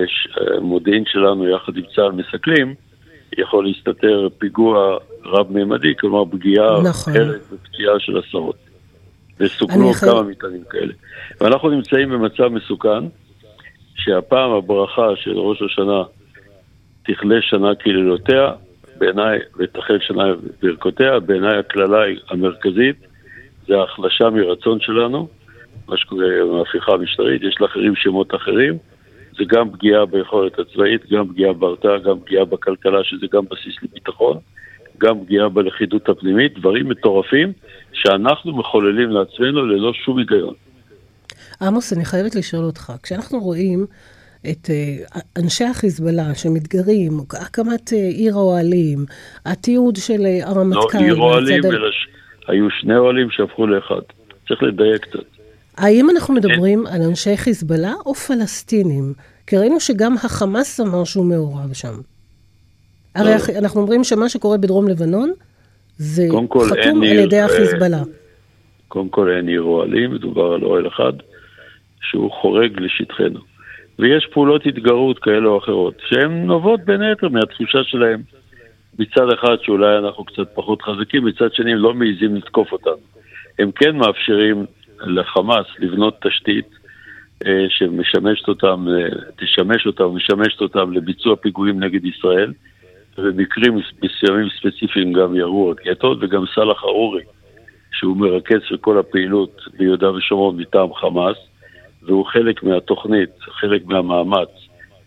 שמודיעין 0.08 1.04
שלנו 1.06 1.50
יחד 1.50 1.78
עם 1.78 1.84
צה"ל 1.96 2.12
מסכלים, 2.12 2.76
יכול 3.38 3.66
להסתתר 3.66 4.28
פיגוע 4.38 4.98
רב-מימדי, 5.26 5.96
כלומר 6.00 6.26
פגיעה 6.26 6.82
נכון. 6.84 7.14
אחרת 7.14 7.42
ופציעה 7.52 8.00
של 8.00 8.18
עשרות. 8.18 8.67
וסוכנו 9.40 9.94
חי... 9.94 10.06
כמה 10.06 10.22
מטענים 10.22 10.64
כאלה. 10.70 10.94
ואנחנו 11.42 11.70
נמצאים 11.70 12.10
במצב 12.10 12.48
מסוכן, 12.48 13.04
שהפעם 13.96 14.52
הברכה 14.52 15.08
של 15.16 15.40
ראש 15.40 15.62
השנה 15.62 16.04
תכלה 17.06 17.42
שנה 17.42 17.76
קללותיה, 17.76 18.52
בעיניי, 18.98 19.40
ותחל 19.58 20.00
שנה 20.00 20.24
ברכותיה, 20.62 21.20
בעיניי 21.20 21.58
הקללה 21.58 22.04
המרכזית 22.30 22.96
זה 23.68 23.78
ההחלשה 23.78 24.30
מרצון 24.30 24.80
שלנו, 24.80 25.28
מה 25.88 25.98
שקורה 25.98 26.26
עם 26.42 26.56
ההפיכה 26.56 26.92
המשטרית, 26.92 27.42
יש 27.44 27.62
לאחרים 27.62 27.96
שמות 27.96 28.36
אחרים, 28.36 28.78
זה 29.38 29.44
גם 29.48 29.72
פגיעה 29.72 30.06
ביכולת 30.06 30.60
הצבאית, 30.60 31.12
גם 31.12 31.28
פגיעה 31.28 31.54
בהרתעה, 31.54 31.98
גם 31.98 32.20
פגיעה 32.20 32.46
בכלכלה, 32.46 33.04
שזה 33.04 33.26
גם 33.32 33.44
בסיס 33.46 33.76
לביטחון, 33.84 34.38
גם 35.00 35.26
פגיעה 35.26 35.50
בלכידות 35.50 36.10
הפנימית, 36.10 36.60
דברים 36.60 36.90
מטורפים 36.90 37.54
שאנחנו 37.94 38.58
מחוללים 38.58 39.10
לעצמנו 39.10 39.66
ללא 39.66 39.94
שום 39.94 40.18
היגיון. 40.18 40.54
עמוס, 41.62 41.94
אני 41.94 42.06
חייבת 42.06 42.36
לשאול 42.36 42.66
אותך, 42.66 42.94
כשאנחנו 43.04 43.40
רואים 43.40 43.86
את 44.52 44.70
uh, 44.70 45.20
אנשי 45.44 45.64
החיזבאללה 45.64 46.36
שמתגרים, 46.36 47.20
הקמת 47.42 47.90
uh, 47.90 47.96
עיר 47.96 48.36
האוהלים, 48.36 49.06
התיעוד 49.46 49.96
של 49.96 50.20
uh, 50.20 50.48
הרמטכ"ל. 50.48 50.98
לא 50.98 51.04
עיר 51.04 51.16
אוהלים, 51.16 51.66
אלא 51.66 51.92
ש... 51.92 52.08
היו 52.48 52.68
שני 52.82 52.98
אוהלים 52.98 53.28
שהפכו 53.32 53.68
לאחד. 53.68 54.02
צריך 54.48 54.64
לדייק 54.64 55.02
קצת. 55.02 55.24
האם 55.78 56.10
אנחנו 56.10 56.34
מדברים 56.34 56.88
על 56.88 57.02
אנשי 57.02 57.38
חיזבאללה 57.38 57.94
או 58.06 58.16
פלסטינים? 58.16 59.14
כי 59.48 59.58
ראינו 59.58 59.80
שגם 59.80 60.16
החמאס 60.16 60.80
אמר 60.80 61.04
שהוא 61.04 61.26
מעורב 61.26 61.74
שם. 61.74 61.94
הרי 63.18 63.32
לא. 63.54 63.60
אנחנו 63.60 63.82
אומרים 63.82 64.04
שמה 64.04 64.30
שקורה 64.30 64.58
בדרום 64.58 64.88
לבנון 64.88 65.32
זה 65.98 66.24
חתום 66.70 67.04
על 67.04 67.08
ידי 67.08 67.40
החיזבאללה. 67.40 68.04
קודם 68.88 69.10
כל 69.10 69.32
אין 69.32 69.48
עיר 69.48 69.62
אוהלים, 69.62 70.14
מדובר 70.14 70.54
על 70.54 70.64
אוהל 70.64 70.88
אחד 70.88 71.14
שהוא 72.02 72.32
חורג 72.32 72.80
לשטחנו. 72.80 73.40
ויש 74.00 74.28
פעולות 74.34 74.66
התגרות 74.66 75.20
כאלה 75.20 75.48
או 75.48 75.58
אחרות, 75.58 75.94
שהן 76.10 76.46
נובעות 76.46 76.80
בין 76.86 77.02
היתר 77.02 77.30
מהתחושה 77.30 77.84
שלהם 77.84 78.22
מצד 79.00 79.30
אחד 79.34 79.56
שאולי 79.62 79.98
אנחנו 79.98 80.26
קצת 80.26 80.48
פחות 80.54 80.82
חזקים, 80.82 81.26
מצד 81.26 81.54
שני 81.54 81.72
הם 81.72 81.78
לא 81.78 81.94
מעיזים 81.94 82.36
לתקוף 82.36 82.72
אותנו. 82.72 82.98
הם 83.60 83.72
כן 83.72 83.96
מאפשרים 83.96 84.66
לחמאס 85.02 85.66
לבנות 85.80 86.18
תשתית 86.28 86.70
אה, 87.46 87.66
שמשמשת 87.70 88.48
אותם, 88.48 88.88
אה, 88.90 89.10
תשמש 89.36 89.88
אותם, 89.88 90.16
משמשת 90.16 90.62
אותם 90.62 90.94
לביצוע 90.94 91.36
פיגועים 91.36 91.84
נגד 91.84 92.06
ישראל, 92.06 92.54
ובמקרים 93.18 93.78
מסוימים 94.04 94.50
ספציפיים 94.60 95.14
גם 95.14 95.36
ירו 95.36 95.70
רקטות, 95.70 96.18
וגם 96.22 96.44
סאלח 96.56 96.84
ארורי, 96.84 97.24
שהוא 97.92 98.18
מרכז 98.18 98.60
של 98.68 98.78
כל 98.78 98.98
הפעילות 98.98 99.62
ביהודה 99.78 100.12
ושומרון 100.12 100.58
מטעם 100.58 100.94
חמאס, 100.94 101.38
והוא 102.04 102.26
חלק 102.26 102.64
מהתוכנית, 102.64 103.30
חלק 103.40 103.86
מהמאמץ 103.86 104.50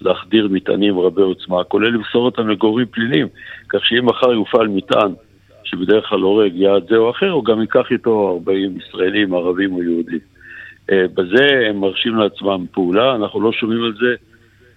להחדיר 0.01 0.49
מטענים 0.51 0.99
רבי 0.99 1.23
עוצמה, 1.23 1.65
כולל 1.65 1.89
למסור 1.89 2.25
אותם 2.25 2.49
לגורמים 2.49 2.87
פליליים, 2.87 3.27
כך 3.69 3.85
שאם 3.85 4.07
מחר 4.07 4.33
יופעל 4.33 4.69
מטען 4.69 5.13
שבדרך 5.65 6.09
כלל 6.09 6.21
הורג 6.21 6.53
יעד 6.55 6.89
זה 6.89 6.97
או 6.97 7.11
אחר, 7.11 7.31
הוא 7.31 7.45
גם 7.45 7.61
ייקח 7.61 7.87
איתו 7.91 8.29
40 8.47 8.79
ישראלים, 8.79 9.35
ערבים 9.35 9.73
או 9.73 9.83
יהודים. 9.83 10.19
אה, 10.91 11.05
בזה 11.15 11.69
הם 11.69 11.81
מרשים 11.81 12.17
לעצמם 12.17 12.67
פעולה, 12.73 13.15
אנחנו 13.15 13.41
לא 13.41 13.53
שומעים 13.53 13.85
על 13.85 13.93
זה 13.93 14.15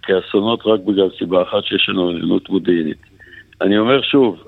כאסונות 0.04 0.60
רק 0.66 0.80
בגלל 0.80 1.10
סיבה 1.18 1.42
אחת 1.42 1.64
שיש 1.64 1.90
לנו 1.90 2.10
עליונות 2.10 2.50
מודיעינית. 2.50 3.13
אני 3.64 3.78
אומר 3.78 4.02
שוב, 4.02 4.44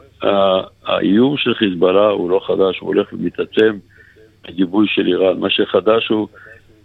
האיום 0.86 1.38
של 1.38 1.54
חיזבאללה 1.54 2.08
הוא 2.08 2.30
לא 2.30 2.41
חדש, 2.47 2.80
הוא 2.80 2.88
הולך 2.88 3.13
ומתעצם 3.13 3.78
בגיבוי 4.47 4.88
של 4.89 5.08
איראן. 5.08 5.39
מה 5.39 5.49
שחדש 5.49 6.08
הוא 6.08 6.28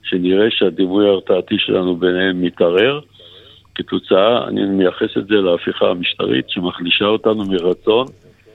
שנראה 0.02 0.46
שהדימוי 0.50 1.06
ההרתעתי 1.06 1.54
שלנו 1.58 1.96
ביניהם 1.96 2.42
מתערער. 2.42 3.00
כתוצאה, 3.74 4.48
אני 4.48 4.64
מייחס 4.64 5.16
את 5.18 5.26
זה 5.26 5.34
להפיכה 5.34 5.86
המשטרית 5.86 6.50
שמחלישה 6.50 7.04
אותנו 7.04 7.44
מרצון. 7.44 8.06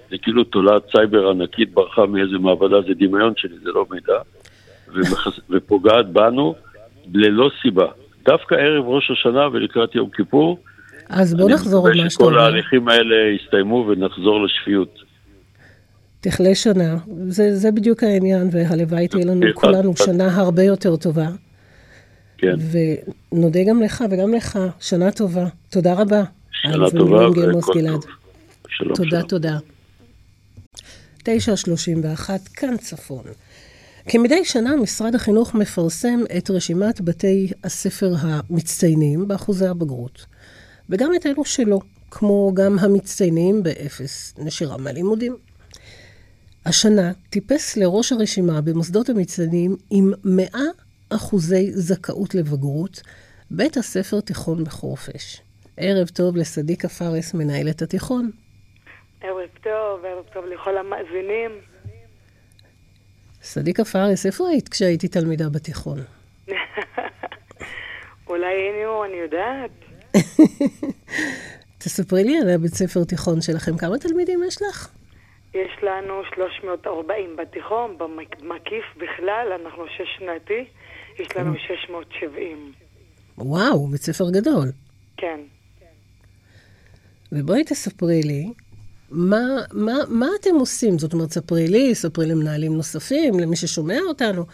זה 0.10 0.18
כאילו 0.18 0.44
תולעת 0.44 0.84
סייבר 0.92 1.30
ענקית 1.30 1.74
ברחה 1.74 2.06
מאיזה 2.06 2.38
מעבדה, 2.38 2.82
זה 2.82 2.94
דמיון 2.94 3.34
שלי, 3.38 3.58
זה 3.64 3.72
לא 3.72 3.86
מידע. 3.92 4.20
ומחס... 4.94 5.40
ופוגעת 5.50 6.10
בנו 6.10 6.56
ללא 7.14 7.50
סיבה. 7.62 7.88
דווקא 8.26 8.56
ערב 8.56 8.86
ראש 8.88 9.12
השנה 9.12 9.48
ולקראת 9.52 9.96
יום 9.96 10.10
כיפור, 10.10 10.60
אז 11.10 11.34
בוא 11.34 11.50
נחזור 11.50 11.88
על 11.88 12.04
מה 12.04 12.10
שאתה 12.10 12.24
אומר. 12.24 12.50
אני 12.50 12.60
מקווה 12.60 12.70
שכל 12.70 12.80
ההליכים 12.80 12.88
האלה 12.88 13.16
יסתיימו 13.44 13.88
ונחזור 13.90 14.46
לשפיות. 14.46 15.00
תכלה 16.22 16.56
שנה, 16.56 16.98
זה, 17.28 17.56
זה 17.56 17.72
בדיוק 17.72 18.04
העניין, 18.04 18.50
והלוואי 18.52 19.08
תהיה 19.08 19.26
לנו 19.26 19.46
כולנו 19.54 19.98
שנה 19.98 20.36
הרבה 20.36 20.64
יותר 20.64 20.96
טובה. 20.96 21.28
כן. 22.38 22.56
ונודה 23.32 23.60
גם 23.64 23.82
לך 23.82 24.04
וגם 24.12 24.34
לך, 24.34 24.60
שנה 24.80 25.12
טובה. 25.12 25.46
תודה 25.70 25.94
רבה. 25.94 26.24
שנה 26.52 26.90
טובה 26.90 27.30
וכל 27.30 27.74
טוב. 27.88 28.06
שלום, 28.68 28.96
תודה, 28.96 29.10
שלום. 29.10 29.28
תודה. 29.28 29.58
9.31, 31.24 32.30
כאן 32.54 32.78
צפון. 32.78 33.24
כמדי 34.10 34.46
שנה 34.46 34.76
משרד 34.76 35.16
החינוך 35.16 35.56
מפרסם 35.56 36.20
את 36.38 36.50
רשימת 36.50 37.02
בתי 37.02 37.52
הספר 37.64 38.14
המצטיינים 38.20 39.28
באחוזי 39.28 39.68
הבגרות, 39.68 40.26
וגם 40.90 41.12
את 41.16 41.26
אלו 41.26 41.46
שלא, 41.46 41.80
כמו 42.12 42.52
גם 42.54 42.80
המצטיינים 42.80 43.64
באפס 43.64 44.34
נשירה 44.38 44.78
מהלימודים. 44.78 45.38
השנה 46.66 47.12
טיפס 47.30 47.78
לראש 47.78 48.12
הרשימה 48.12 48.62
במוסדות 48.62 49.10
המצטיינים 49.10 49.76
עם 49.90 50.12
100 50.24 50.46
אחוזי 51.10 51.72
זכאות 51.72 52.36
לבגרות, 52.36 53.02
בית 53.52 53.78
הספר 53.78 54.20
תיכון 54.22 54.64
בחורפיש. 54.64 55.42
ערב 55.78 56.08
טוב 56.08 56.38
לסדיקה 56.38 56.88
פארס, 56.88 57.34
מנהלת 57.34 57.82
התיכון. 57.82 58.32
ערב 59.22 59.50
טוב, 59.64 60.06
ערב 60.06 60.26
טוב 60.34 60.46
לכל 60.46 60.78
המאזינים. 60.78 61.52
סדיקה 63.42 63.86
פארס, 63.86 64.26
איפה 64.26 64.48
היית 64.50 64.70
כשהייתי 64.70 65.08
תלמידה 65.08 65.50
בתיכון? 65.50 66.00
אולי 68.28 68.46
היינו, 68.46 69.06
אני 69.06 69.18
יודעת. 69.18 69.85
תספרי 71.80 72.24
לי 72.24 72.38
על 72.38 72.50
הבית 72.50 72.74
ספר 72.74 73.04
תיכון 73.04 73.42
שלכם. 73.42 73.78
כמה 73.78 73.98
תלמידים 73.98 74.40
יש 74.48 74.62
לך? 74.62 74.90
יש 75.54 75.84
לנו 75.84 76.22
340 76.36 77.36
בתיכון, 77.38 77.98
במקיף 77.98 78.86
בכלל, 78.98 79.48
אנחנו 79.62 79.84
שש 79.88 80.18
שנתי, 80.18 80.66
יש 81.20 81.28
לנו 81.36 81.54
670. 81.68 82.72
וואו, 83.38 83.88
בית 83.88 84.02
ספר 84.02 84.30
גדול. 84.32 84.72
כן. 85.18 85.40
ובואי 87.32 87.64
תספרי 87.64 88.22
לי 88.24 88.46
מה, 89.12 89.46
מה, 89.74 89.94
מה 90.08 90.28
אתם 90.42 90.56
עושים? 90.56 91.00
זאת 91.00 91.14
אומרת, 91.14 91.32
ספרי 91.32 91.68
לי, 91.68 91.96
ספרי 91.96 92.26
למנהלים 92.26 92.76
נוספים, 92.76 93.40
למי 93.40 93.56
ששומע 93.56 94.00
אותנו. 94.08 94.46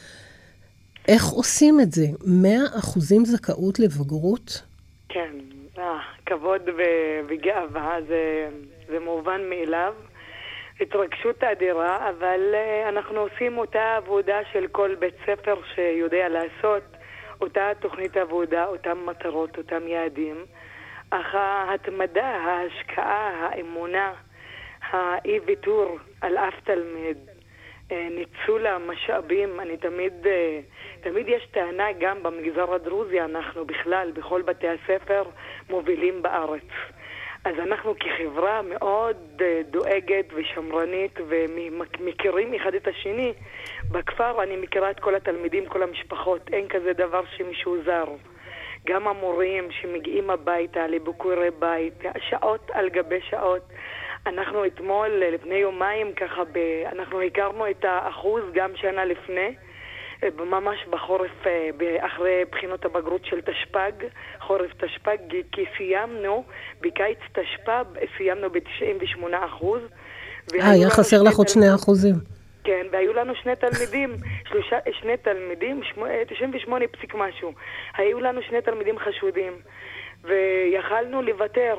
איך 1.08 1.26
עושים 1.26 1.80
את 1.82 1.92
זה? 1.92 2.06
100 2.26 2.60
אחוזים 2.80 3.26
זכאות 3.26 3.80
לבגרות? 3.80 4.62
כן, 5.10 5.36
כבוד 6.32 6.70
וגאווה, 7.28 7.98
זה, 8.08 8.50
זה 8.88 9.00
מובן 9.00 9.50
מאליו. 9.50 9.94
התרגשות 10.82 11.44
אדירה, 11.44 12.10
אבל 12.10 12.54
uh, 12.54 12.90
אנחנו 12.90 13.20
עושים 13.20 13.58
אותה 13.58 13.96
עבודה 13.96 14.40
של 14.52 14.68
כל 14.68 14.96
בית 14.96 15.14
ספר 15.26 15.56
שיודע 15.76 16.30
לעשות, 16.30 16.84
אותה 17.42 17.72
תוכנית 17.80 18.18
עבודה, 18.18 18.66
אותן 18.66 18.98
מטרות, 19.06 19.58
אותם 19.58 19.88
יעדים, 19.88 20.46
אך 21.10 21.36
ההתמדה, 21.36 22.28
ההשקעה, 22.28 23.50
האמונה, 23.50 24.14
האי-ויתור 24.90 25.98
על 26.22 26.38
אף 26.38 26.54
תלמיד, 26.64 27.18
אה, 27.28 27.31
ניצול 27.92 28.68
המשאבים, 28.68 29.60
אני 29.60 29.78
תמיד, 29.78 30.28
אה, 30.28 30.60
תמיד 31.02 31.30
יש 31.30 31.48
טענה 31.52 31.92
גם 32.00 32.24
במגזר 32.24 32.74
הדרוזי, 32.74 33.22
אנחנו 33.22 33.66
בכלל, 33.66 34.12
בכל 34.12 34.42
בתי 34.42 34.68
הספר, 34.68 35.24
מובילים 35.70 36.22
בארץ. 36.22 36.68
אז 37.46 37.56
אנחנו 37.60 37.96
כחברה 38.00 38.62
מאוד 38.62 39.18
אה, 39.42 39.62
דואגת 39.70 40.26
ושמרנית 40.34 41.20
ומכירים 41.28 42.54
אחד 42.54 42.74
את 42.74 42.88
השני. 42.88 43.34
בכפר 43.92 44.44
אני 44.44 44.58
מכירה 44.58 44.92
את 44.92 45.00
כל 45.00 45.16
התלמידים, 45.16 45.66
כל 45.66 45.84
המשפחות, 45.84 46.50
אין 46.54 46.68
כזה 46.68 46.94
דבר 46.94 47.22
שמישהו 47.38 47.84
זר. 47.84 48.06
גם 48.86 49.08
המורים 49.08 49.72
שמגיעים 49.72 50.30
הביתה 50.30 50.88
לביקורי 50.88 51.50
בית, 51.60 52.04
שעות 52.30 52.72
על 52.74 52.90
גבי 52.90 53.22
שעות. 53.30 53.62
אנחנו 54.28 54.66
אתמול, 54.66 55.24
לפני 55.34 55.56
יומיים, 55.56 56.14
ככה, 56.14 56.44
ב... 56.52 56.58
אנחנו 56.92 57.22
הכרנו 57.22 57.70
את 57.70 57.86
האחוז 57.86 58.44
גם 58.54 58.72
שנה 58.76 59.06
לפני. 59.06 59.56
ממש 60.38 60.78
בחורף, 60.90 61.32
אה, 61.48 61.70
אחרי 62.08 62.44
בחינות 62.52 62.86
הבגרות 62.86 63.26
של 63.26 63.42
תשפ"ג, 63.42 63.92
חורף 64.40 64.72
תשפ"ג, 64.78 65.36
כי 65.52 65.66
סיימנו, 65.78 66.44
בקיץ 66.82 67.18
תשפ"ב 67.32 67.86
סיימנו 68.18 68.50
ב-98 68.50 69.46
אחוז. 69.46 69.82
אה, 70.54 70.70
היה 70.70 70.90
חסר 70.90 71.24
לך 71.24 71.38
עוד 71.38 71.48
שני 71.48 71.76
אחוזים. 71.76 72.16
כן, 72.64 72.88
והיו 72.92 73.14
לנו 73.14 73.34
שני 73.36 73.56
תלמידים, 73.56 74.16
שלושה, 74.50 74.78
שני 75.02 75.18
תלמידים, 75.18 75.82
98 76.28 76.86
אה, 76.86 76.88
פסיק 76.88 77.16
משהו. 77.16 77.54
היו 77.98 78.20
לנו 78.20 78.42
שני 78.42 78.62
תלמידים 78.62 79.00
חשודים, 79.00 79.54
ויכלנו 80.24 81.22
לוותר, 81.22 81.76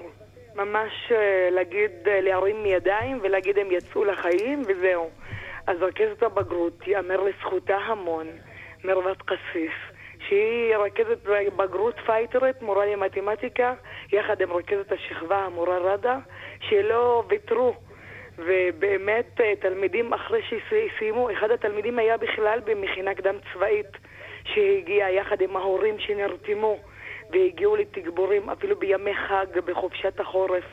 ממש 0.55 1.13
אה, 1.13 1.49
להגיד, 1.51 1.91
להרים 2.07 2.67
ידיים 2.67 3.19
ולהגיד 3.23 3.59
הם 3.59 3.71
יצאו 3.71 4.05
לחיים 4.05 4.63
וזהו. 4.67 5.11
אז 5.67 5.77
רכזת 5.83 6.23
הבגרות, 6.23 6.87
יאמר 6.87 7.21
לזכותה 7.21 7.77
המון, 7.77 8.27
מרוות 8.85 9.23
קסיס, 9.23 9.73
שהיא 10.29 10.77
רכזת 10.77 11.19
בגרות 11.57 11.95
פייטרית, 12.07 12.63
מורה 12.63 12.87
למתמטיקה, 12.87 13.75
יחד 14.13 14.41
עם 14.43 14.53
רכזת 14.53 14.93
השכבה, 14.93 15.37
המורה 15.37 15.79
רדה, 15.79 16.19
שלא 16.61 17.25
ויתרו. 17.29 17.75
ובאמת 18.39 19.41
אה, 19.41 19.57
תלמידים 19.61 20.13
אחרי 20.13 20.41
שסיימו, 20.43 21.31
אחד 21.33 21.51
התלמידים 21.51 21.99
היה 21.99 22.17
בכלל 22.17 22.61
במכינה 22.65 23.15
קדם 23.15 23.35
צבאית 23.53 23.97
שהגיע 24.45 25.11
יחד 25.11 25.41
עם 25.41 25.57
ההורים 25.57 25.99
שנרתמו 25.99 26.79
והגיעו 27.33 27.77
לתגבורים 27.77 28.51
אפילו 28.51 28.79
בימי 28.79 29.11
חג, 29.29 29.61
בחופשת 29.67 30.21
החורף. 30.21 30.65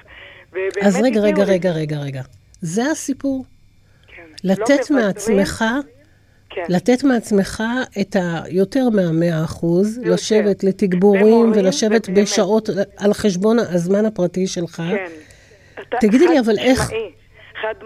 אז 0.82 1.02
רגע, 1.02 1.20
רגע, 1.22 1.44
רגע, 1.44 1.72
רגע, 1.72 1.98
רגע. 1.98 2.22
זה 2.62 2.92
הסיפור? 2.92 3.46
לא 4.44 4.54
לתת 4.54 4.90
לא 4.90 4.98
מעצמך, 4.98 5.66
כן. 6.50 6.64
לתת 6.70 7.04
מעצמך 7.04 7.64
את 8.02 8.16
היותר 8.44 8.90
מהמאה 8.90 9.44
אחוז, 9.44 10.00
לשבת 10.04 10.64
לתגבורים 10.64 11.52
ולשבת 11.56 12.10
ובאמת. 12.10 12.24
בשעות 12.24 12.70
על 12.98 13.14
חשבון 13.14 13.60
הזמן 13.60 14.06
הפרטי 14.06 14.48
שלך. 14.48 14.76
כן. 14.76 15.12
תגידי 16.00 16.28
לי, 16.28 16.40
אבל 16.40 16.60
איך... 16.60 16.92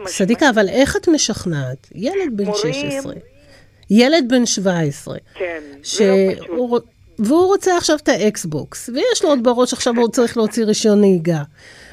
צדיקה, 0.06 0.50
אבל 0.50 0.70
איך 0.70 0.96
את 0.96 1.08
משכנעת? 1.08 1.88
ילד 1.96 2.30
בן 2.32 2.46
מורים... 2.46 2.74
16, 2.74 3.14
ילד 3.90 4.26
בן 4.30 4.46
17, 4.46 5.18
כן, 5.34 5.62
שהוא... 5.84 6.08
זה 6.08 6.36
לא 6.50 6.66
פשוט. 6.68 6.86
והוא 7.20 7.48
רוצה 7.48 7.78
עכשיו 7.78 7.96
את 8.04 8.10
האקסבוקס, 8.10 8.90
ויש 8.90 9.24
לו 9.24 9.30
עוד 9.30 9.44
בראש 9.44 9.74
עכשיו 9.74 9.94
הוא 9.96 10.08
צריך 10.08 10.38
להוציא 10.38 10.66
רישיון 10.66 11.00
נהיגה. 11.00 11.44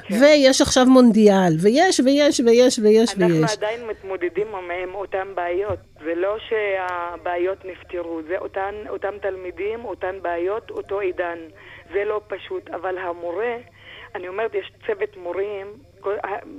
כן. 0.09 0.15
ויש 0.21 0.61
עכשיו 0.61 0.87
מונדיאל, 0.87 1.53
ויש 1.63 2.01
ויש 2.01 2.41
ויש 2.41 2.79
ויש 2.79 3.11
אנחנו 3.11 3.29
ויש. 3.29 3.43
אנחנו 3.43 3.67
עדיין 3.67 3.87
מתמודדים 3.87 4.47
עם 4.55 4.95
אותן 4.95 5.29
בעיות. 5.35 5.79
זה 6.05 6.15
לא 6.15 6.37
שהבעיות 6.49 7.65
נפתרו, 7.65 8.21
זה 8.29 8.39
אותן, 8.39 8.75
אותם 8.89 9.15
תלמידים, 9.23 9.85
אותן 9.85 10.17
בעיות, 10.23 10.71
אותו 10.71 11.01
עידן. 11.01 11.39
זה 11.93 12.05
לא 12.05 12.21
פשוט, 12.29 12.71
אבל 12.71 12.99
המורה, 12.99 13.57
אני 14.15 14.29
אומרת, 14.29 14.55
יש 14.55 14.73
צוות 14.87 15.17
מורים, 15.17 15.67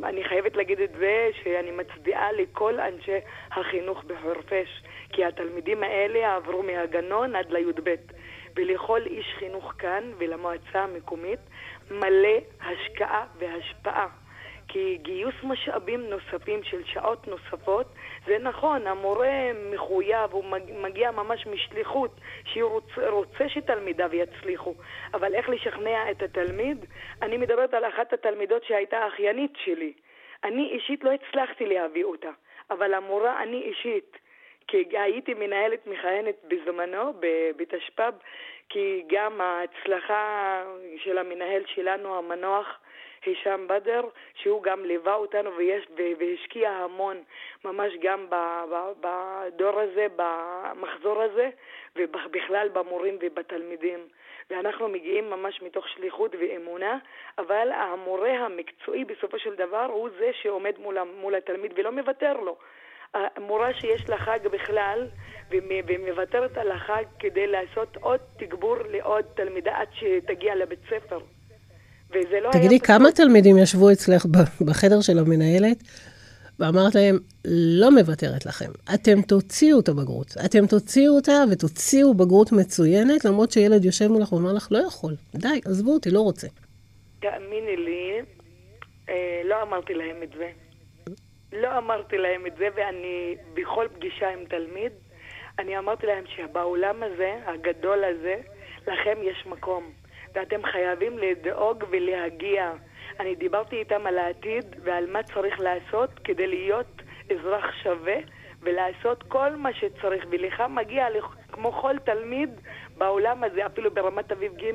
אני 0.03 0.23
חייבת 0.23 0.55
להגיד 0.55 0.79
את 0.79 0.91
זה, 0.99 1.29
שאני 1.43 1.71
מצדיעה 1.71 2.31
לכל 2.31 2.79
אנשי 2.79 3.19
החינוך 3.51 4.03
בחורפיש, 4.03 4.83
כי 5.09 5.25
התלמידים 5.25 5.83
האלה 5.83 6.35
עברו 6.35 6.63
מהגנון 6.63 7.35
עד 7.35 7.51
לי"ב. 7.51 7.95
ולכל 8.55 9.01
איש 9.05 9.25
חינוך 9.39 9.73
כאן 9.77 10.11
ולמועצה 10.17 10.83
המקומית 10.83 11.39
מלא 11.91 12.37
השקעה 12.61 13.25
והשפעה. 13.37 14.07
כי 14.67 14.97
גיוס 15.01 15.35
משאבים 15.43 16.09
נוספים 16.09 16.63
של 16.63 16.83
שעות 16.85 17.27
נוספות, 17.27 17.87
זה 18.25 18.37
נכון, 18.39 18.87
המורה 18.87 19.51
מחויב, 19.73 20.31
הוא 20.31 20.43
מגיע 20.81 21.11
ממש 21.11 21.47
משליחות, 21.47 22.19
שהוא 22.45 22.69
רוצה, 22.69 23.09
רוצה 23.09 23.49
שתלמידיו 23.49 24.15
יצליחו, 24.15 24.73
אבל 25.13 25.33
איך 25.35 25.49
לשכנע 25.49 26.11
את 26.11 26.21
התלמיד? 26.21 26.85
אני 27.21 27.37
מדברת 27.37 27.73
על 27.73 27.85
אחת 27.85 28.13
התלמידות 28.13 28.63
שהייתה 28.63 29.07
אחיינית 29.07 29.53
שלי. 29.65 29.93
אני 30.43 30.69
אישית 30.71 31.03
לא 31.03 31.11
הצלחתי 31.11 31.65
להביא 31.65 32.03
אותה, 32.03 32.31
אבל 32.69 32.93
המורה, 32.93 33.43
אני 33.43 33.61
אישית, 33.61 34.17
כי 34.67 34.85
הייתי 34.91 35.33
מנהלת 35.33 35.87
מכהנת 35.87 36.35
בזמנו, 36.47 37.13
בתשפ"ב, 37.57 38.13
כי 38.69 39.03
גם 39.07 39.41
ההצלחה 39.41 40.63
של 40.97 41.17
המנהל 41.17 41.63
שלנו, 41.65 42.17
המנוח, 42.17 42.79
הישאם 43.25 43.67
בדר, 43.67 44.01
שהוא 44.35 44.63
גם 44.63 44.85
ליווה 44.85 45.15
אותנו 45.15 45.55
ויש, 45.57 45.87
והשקיע 46.17 46.69
המון, 46.69 47.23
ממש 47.65 47.93
גם 48.01 48.27
בדור 49.01 49.79
הזה, 49.79 50.07
במחזור 50.15 51.21
הזה, 51.21 51.49
ובכלל 51.95 52.69
במורים 52.73 53.17
ובתלמידים. 53.21 53.99
ואנחנו 54.49 54.87
מגיעים 54.89 55.29
ממש 55.29 55.61
מתוך 55.61 55.89
שליחות 55.89 56.35
ואמונה, 56.39 56.97
אבל 57.37 57.71
המורה 57.71 58.31
המקצועי 58.31 59.05
בסופו 59.05 59.39
של 59.39 59.55
דבר 59.55 59.85
הוא 59.85 60.09
זה 60.19 60.31
שעומד 60.41 60.73
מול, 60.79 60.97
מול 61.03 61.35
התלמיד 61.35 61.73
ולא 61.75 61.91
מוותר 61.91 62.33
לו. 62.33 62.57
המורה 63.13 63.73
שיש 63.73 64.09
לה 64.09 64.17
חג 64.17 64.39
בכלל, 64.53 65.07
ומוותרת 65.51 66.57
על 66.57 66.71
החג 66.71 67.03
כדי 67.19 67.47
לעשות 67.47 67.97
עוד 68.01 68.19
תגבור 68.37 68.75
לעוד 68.89 69.25
תלמידה 69.35 69.71
עד 69.75 69.87
שתגיע 69.93 70.55
לבית 70.55 70.79
ספר. 70.89 71.19
וזה 72.09 72.39
לא 72.41 72.49
תגידי, 72.51 72.79
כמה 72.79 73.11
תלמידים 73.11 73.57
ישבו 73.57 73.91
אצלך 73.91 74.25
בחדר 74.61 75.01
של 75.01 75.19
המנהלת 75.19 75.77
ואמרת 76.59 76.95
להם, 76.95 77.19
לא 77.79 77.91
מוותרת 77.91 78.45
לכם, 78.45 78.71
אתם 78.93 79.21
תוציאו 79.21 79.79
את 79.79 79.89
הבגרות. 79.89 80.33
אתם 80.45 80.67
תוציאו 80.67 81.15
אותה 81.15 81.43
ותוציאו 81.51 82.13
בגרות 82.13 82.51
מצוינת, 82.51 83.25
למרות 83.25 83.51
שילד 83.51 83.85
יושב 83.85 84.07
מולך 84.07 84.33
ואומר 84.33 84.53
לך, 84.53 84.67
לא 84.71 84.77
יכול, 84.77 85.15
די, 85.35 85.61
עזבו 85.65 85.93
אותי, 85.93 86.11
לא 86.11 86.19
רוצה. 86.19 86.47
תאמיני 87.19 87.77
לי, 87.77 88.21
אה, 89.09 89.41
לא 89.45 89.61
אמרתי 89.61 89.93
להם 89.93 90.23
את 90.23 90.29
זה. 90.37 90.49
לא 91.53 91.77
אמרתי 91.77 92.17
להם 92.17 92.45
את 92.45 92.55
זה, 92.57 92.67
ואני, 92.75 93.35
בכל 93.53 93.87
פגישה 93.93 94.29
עם 94.29 94.45
תלמיד, 94.45 94.91
אני 95.59 95.77
אמרתי 95.77 96.05
להם 96.05 96.23
שבעולם 96.27 97.03
הזה, 97.03 97.39
הגדול 97.45 98.03
הזה, 98.03 98.35
לכם 98.87 99.17
יש 99.21 99.45
מקום, 99.45 99.91
ואתם 100.33 100.63
חייבים 100.63 101.17
לדאוג 101.17 101.83
ולהגיע. 101.89 102.71
אני 103.19 103.35
דיברתי 103.35 103.75
איתם 103.75 104.07
על 104.07 104.17
העתיד 104.17 104.75
ועל 104.83 105.11
מה 105.11 105.23
צריך 105.23 105.59
לעשות 105.59 106.09
כדי 106.23 106.47
להיות 106.47 107.01
אזרח 107.31 107.65
שווה 107.83 108.15
ולעשות 108.61 109.23
כל 109.23 109.55
מה 109.55 109.73
שצריך, 109.73 110.25
ולך 110.29 110.63
מגיע 110.69 111.07
כמו 111.51 111.71
כל 111.71 111.99
תלמיד 111.99 112.49
בעולם 112.97 113.43
הזה, 113.43 113.65
אפילו 113.65 113.91
ברמת 113.91 114.31
אביב 114.31 114.53
ג' 114.55 114.71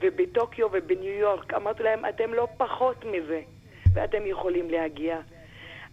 ובטוקיו 0.00 0.68
ובניו 0.72 1.12
יורק. 1.12 1.54
אמרתי 1.54 1.82
להם, 1.82 2.04
אתם 2.04 2.34
לא 2.34 2.48
פחות 2.56 3.04
מזה, 3.04 3.40
ואתם 3.94 4.26
יכולים 4.26 4.70
להגיע. 4.70 5.20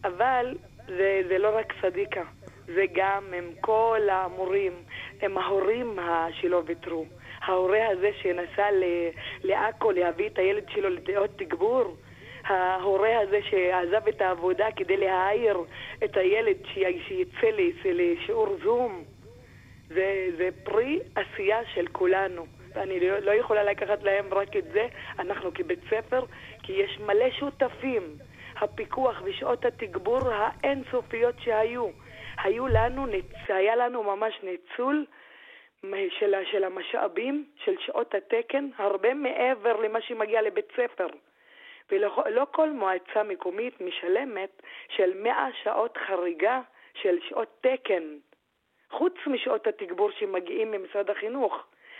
אבל 0.03 0.55
זה, 0.87 1.21
זה 1.27 1.37
לא 1.37 1.57
רק 1.57 1.73
צדיקה, 1.81 2.23
זה 2.65 2.85
גם 2.93 3.23
עם 3.37 3.49
כל 3.61 3.99
המורים, 4.11 4.73
עם 5.21 5.37
ההורים 5.37 5.99
שלא 6.31 6.63
ויתרו. 6.65 7.05
ההורה 7.41 7.87
הזה 7.87 8.09
שנסע 8.21 8.67
לעכו 9.43 9.91
להביא 9.91 10.27
את 10.27 10.37
הילד 10.37 10.69
שלו 10.69 10.89
לתיאות 10.89 11.29
תגבור, 11.37 11.95
ההורה 12.43 13.19
הזה 13.19 13.39
שעזב 13.49 14.07
את 14.07 14.21
העבודה 14.21 14.67
כדי 14.75 14.97
להעיר 14.97 15.57
את 16.03 16.17
הילד 16.17 16.57
שיצא 16.73 17.47
לשיעור 17.85 18.55
זום, 18.63 19.03
זה, 19.87 20.27
זה 20.37 20.49
פרי 20.63 20.99
עשייה 21.15 21.59
של 21.73 21.87
כולנו. 21.87 22.45
אני 22.75 22.99
לא, 22.99 23.19
לא 23.19 23.31
יכולה 23.31 23.63
לקחת 23.63 24.03
להם 24.03 24.33
רק 24.33 24.55
את 24.57 24.63
זה, 24.73 24.87
אנחנו 25.19 25.53
כבית 25.53 25.79
ספר, 25.89 26.23
כי 26.63 26.73
יש 26.73 26.99
מלא 26.99 27.29
שותפים. 27.31 28.03
הפיקוח 28.61 29.21
ושעות 29.25 29.65
התגבור 29.65 30.19
האינסופיות 30.29 31.35
שהיו. 31.39 31.89
היו 32.43 32.67
לנו, 32.67 33.05
היה 33.47 33.75
לנו 33.75 34.03
ממש 34.03 34.33
ניצול 34.43 35.05
של, 36.19 36.35
של 36.51 36.63
המשאבים, 36.63 37.45
של 37.65 37.75
שעות 37.85 38.15
התקן, 38.15 38.69
הרבה 38.77 39.13
מעבר 39.13 39.81
למה 39.81 40.01
שמגיע 40.01 40.41
לבית 40.41 40.71
ספר. 40.71 41.07
ולא 41.91 42.23
לא 42.29 42.47
כל 42.51 42.69
מועצה 42.69 43.23
מקומית 43.23 43.81
משלמת 43.81 44.61
של 44.95 45.23
100 45.23 45.47
שעות 45.63 45.97
חריגה 45.97 46.61
של 46.93 47.19
שעות 47.29 47.61
תקן, 47.61 48.17
חוץ 48.91 49.13
משעות 49.27 49.67
התגבור 49.67 50.11
שמגיעים 50.11 50.71
ממשרד 50.71 51.09
החינוך, 51.09 51.53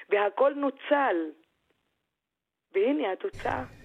והכל 0.10 0.54
נוצל. 0.54 1.16
והנה 2.74 3.12
התוצאה. 3.12 3.81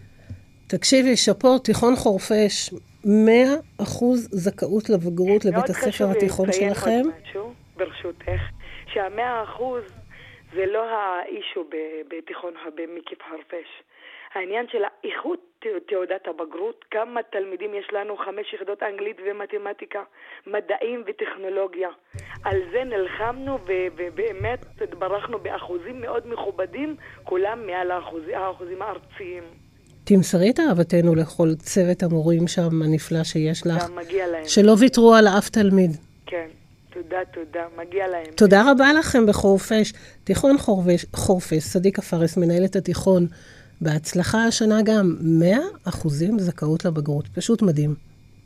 תקשיבי, 0.68 1.16
שאפו, 1.16 1.58
תיכון 1.58 1.96
חורפיש, 1.96 2.70
100 3.04 3.34
אחוז 3.82 4.28
זכאות 4.32 4.90
לבגרות 4.90 5.44
לבית 5.44 5.70
הספר 5.70 6.04
התיכון 6.10 6.52
שלכם. 6.52 6.66
מאוד 6.66 6.72
חשוב 6.72 6.82
לציין 6.82 7.04
עוד 7.06 7.14
משהו, 7.28 7.52
ברשותך, 7.76 8.42
שהמאה 8.86 9.42
אחוז 9.42 9.84
זה 10.54 10.66
לא 10.66 10.84
האישו 10.90 11.64
בתיכון 12.08 12.54
במקיף 12.74 13.18
חורפיש. 13.30 13.68
העניין 14.34 14.66
של 14.68 14.82
איכות 15.04 15.64
תעודת 15.88 16.28
הבגרות, 16.28 16.84
כמה 16.90 17.22
תלמידים 17.22 17.74
יש 17.74 17.88
לנו, 17.92 18.16
חמש 18.16 18.52
יחידות 18.54 18.82
אנגלית 18.82 19.16
ומתמטיקה, 19.24 20.02
מדעים 20.46 21.02
וטכנולוגיה. 21.06 21.88
על 22.44 22.58
זה 22.72 22.84
נלחמנו 22.84 23.58
ובאמת 23.96 24.60
התברכנו 24.80 25.38
באחוזים 25.38 26.00
מאוד 26.00 26.26
מכובדים, 26.26 26.96
כולם 27.24 27.66
מעל 27.66 27.90
האחוזים, 27.90 28.34
האחוזים 28.34 28.82
הארציים. 28.82 29.65
תמסרי 30.08 30.50
את 30.50 30.60
אהבתנו 30.60 31.14
לכל 31.14 31.54
צוות 31.58 32.02
המורים 32.02 32.48
שם 32.48 32.82
הנפלא 32.82 33.24
שיש 33.24 33.66
לך. 33.66 33.84
גם 33.84 33.96
מגיע 33.96 34.26
להם. 34.26 34.48
שלא 34.48 34.74
ויתרו 34.78 35.14
על 35.14 35.28
אף 35.28 35.48
תלמיד. 35.48 35.96
כן, 36.26 36.46
תודה, 36.94 37.16
תודה, 37.34 37.64
מגיע 37.78 38.08
להם. 38.08 38.24
תודה 38.34 38.70
רבה 38.70 38.92
לכם 38.92 39.26
בחורפיש. 39.26 39.92
תיכון 40.24 40.58
חורפיש, 40.58 41.06
חורפיש, 41.12 41.64
סדיקה 41.64 42.02
פארס, 42.02 42.36
מנהלת 42.36 42.76
התיכון. 42.76 43.26
בהצלחה 43.80 44.44
השנה 44.44 44.82
גם 44.82 45.16
100 45.20 45.58
אחוזים 45.84 46.38
זכאות 46.38 46.84
לבגרות. 46.84 47.24
פשוט 47.34 47.62
מדהים. 47.62 47.94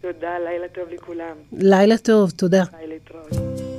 תודה, 0.01 0.38
לילה 0.44 0.68
טוב 0.68 0.85
לכולם. 0.94 1.37
לילה 1.53 1.99
טוב, 1.99 2.31
תודה. 2.31 2.64
ביי 2.73 2.87
להתראות. 2.87 3.69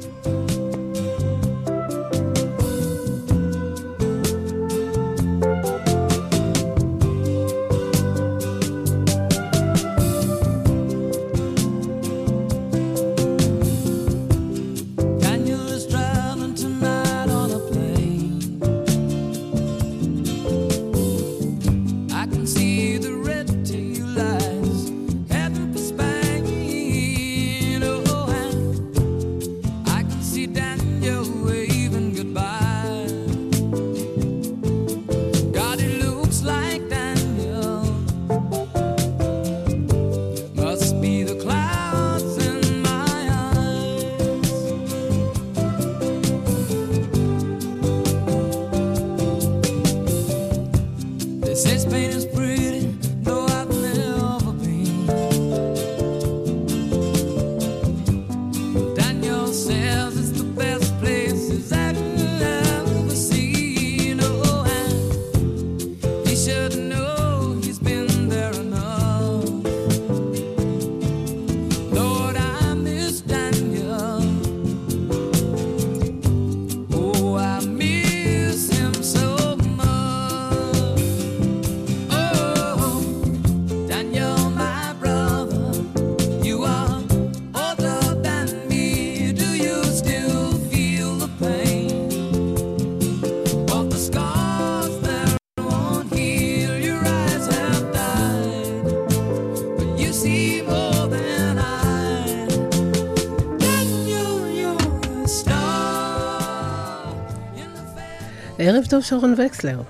ערב 108.82 108.90
טוב, 108.90 109.02
שרון 109.02 109.34
וקסלר. 109.38 109.82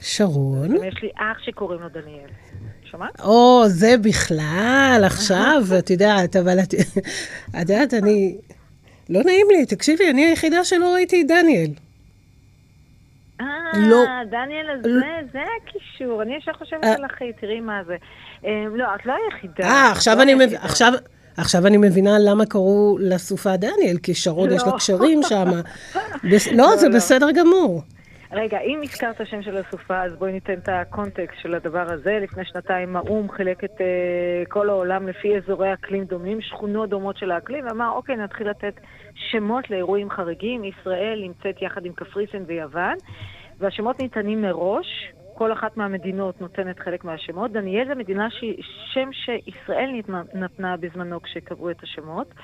שרון? 0.00 0.74
יש 0.84 1.02
לי 1.02 1.10
אח 1.16 1.38
שקוראים 1.42 1.80
לו 1.80 1.88
דניאל. 1.88 2.28
שמעת? 2.84 3.20
או, 3.20 3.62
זה 3.66 3.94
בכלל, 4.04 5.02
עכשיו, 5.06 5.62
את 5.78 5.90
יודעת, 5.90 6.36
אבל 6.36 6.58
את 6.60 6.74
יודעת, 7.60 7.94
אני... 7.94 8.36
לא 9.10 9.20
נעים 9.24 9.46
לי, 9.50 9.66
תקשיבי, 9.66 10.10
אני 10.10 10.24
היחידה 10.24 10.64
שלא 10.64 10.94
ראיתי 10.94 11.22
את 11.22 11.26
דניאל. 11.26 11.70
אה, 13.40 13.46
לא. 13.74 14.04
דניאל 14.30 14.70
הזה, 14.70 14.88
לא. 14.88 15.06
זה 15.32 15.42
הקישור. 15.62 16.22
אני 16.22 16.36
ישר 16.36 16.52
חושבת 16.52 16.84
אה. 16.84 16.94
על 16.94 17.06
אחי, 17.06 17.32
תראי 17.40 17.60
מה 17.60 17.80
זה. 17.86 17.96
אה, 18.44 18.64
לא, 18.74 18.94
את 18.94 19.06
לא 19.06 19.14
היחידה. 19.24 19.64
אה, 19.64 19.90
עכשיו 19.90 20.16
לא 20.16 20.22
אני 20.22 20.34
מבינה, 20.34 20.58
עכשיו... 20.62 20.92
עכשיו 21.38 21.66
אני 21.66 21.76
מבינה 21.76 22.10
למה 22.18 22.46
קראו 22.46 22.96
לסופה 23.00 23.56
דניאל, 23.56 23.98
כי 24.02 24.14
שרון 24.14 24.50
יש 24.50 24.62
לה 24.62 24.72
לא. 24.72 24.76
קשרים 24.76 25.20
שם. 25.22 25.44
לא, 26.58 26.76
זה 26.76 26.88
לא. 26.88 26.94
בסדר 26.94 27.30
גמור. 27.30 27.82
רגע, 28.32 28.58
אם 28.60 28.80
הזכרת 28.82 29.20
שם 29.24 29.42
של 29.42 29.56
הסופה, 29.56 30.02
אז 30.02 30.12
בואי 30.18 30.32
ניתן 30.32 30.52
את 30.52 30.68
הקונטקסט 30.68 31.40
של 31.42 31.54
הדבר 31.54 31.92
הזה. 31.92 32.18
לפני 32.22 32.44
שנתיים 32.44 32.96
האו"ם 32.96 33.30
חילק 33.30 33.64
את 33.64 33.70
uh, 33.70 34.48
כל 34.48 34.68
העולם 34.68 35.08
לפי 35.08 35.36
אזורי 35.36 35.72
אקלים 35.72 36.04
דומים, 36.04 36.40
שכונות 36.40 36.88
דומות 36.88 37.16
של 37.16 37.30
האקלים, 37.30 37.66
ואמר, 37.66 37.90
אוקיי, 37.90 38.16
נתחיל 38.16 38.50
לתת 38.50 38.74
שמות 39.30 39.70
לאירועים 39.70 40.10
חריגים. 40.10 40.64
ישראל 40.64 41.20
נמצאת 41.22 41.62
יחד 41.62 41.86
עם 41.86 41.92
קפריסין 41.92 42.44
ויוון, 42.46 42.96
והשמות 43.58 44.00
ניתנים 44.00 44.42
מראש, 44.42 44.86
כל 45.38 45.52
אחת 45.52 45.76
מהמדינות 45.76 46.40
נותנת 46.40 46.78
חלק 46.78 47.04
מהשמות. 47.04 47.52
דניאל 47.52 47.88
זה 47.88 47.94
מדינה 47.94 48.30
ש... 48.30 48.44
שם 48.92 49.10
שישראל 49.12 49.90
נתנה 50.34 50.76
בזמנו 50.76 51.22
כשקבעו 51.22 51.70
את 51.70 51.82
השמות. 51.82 52.34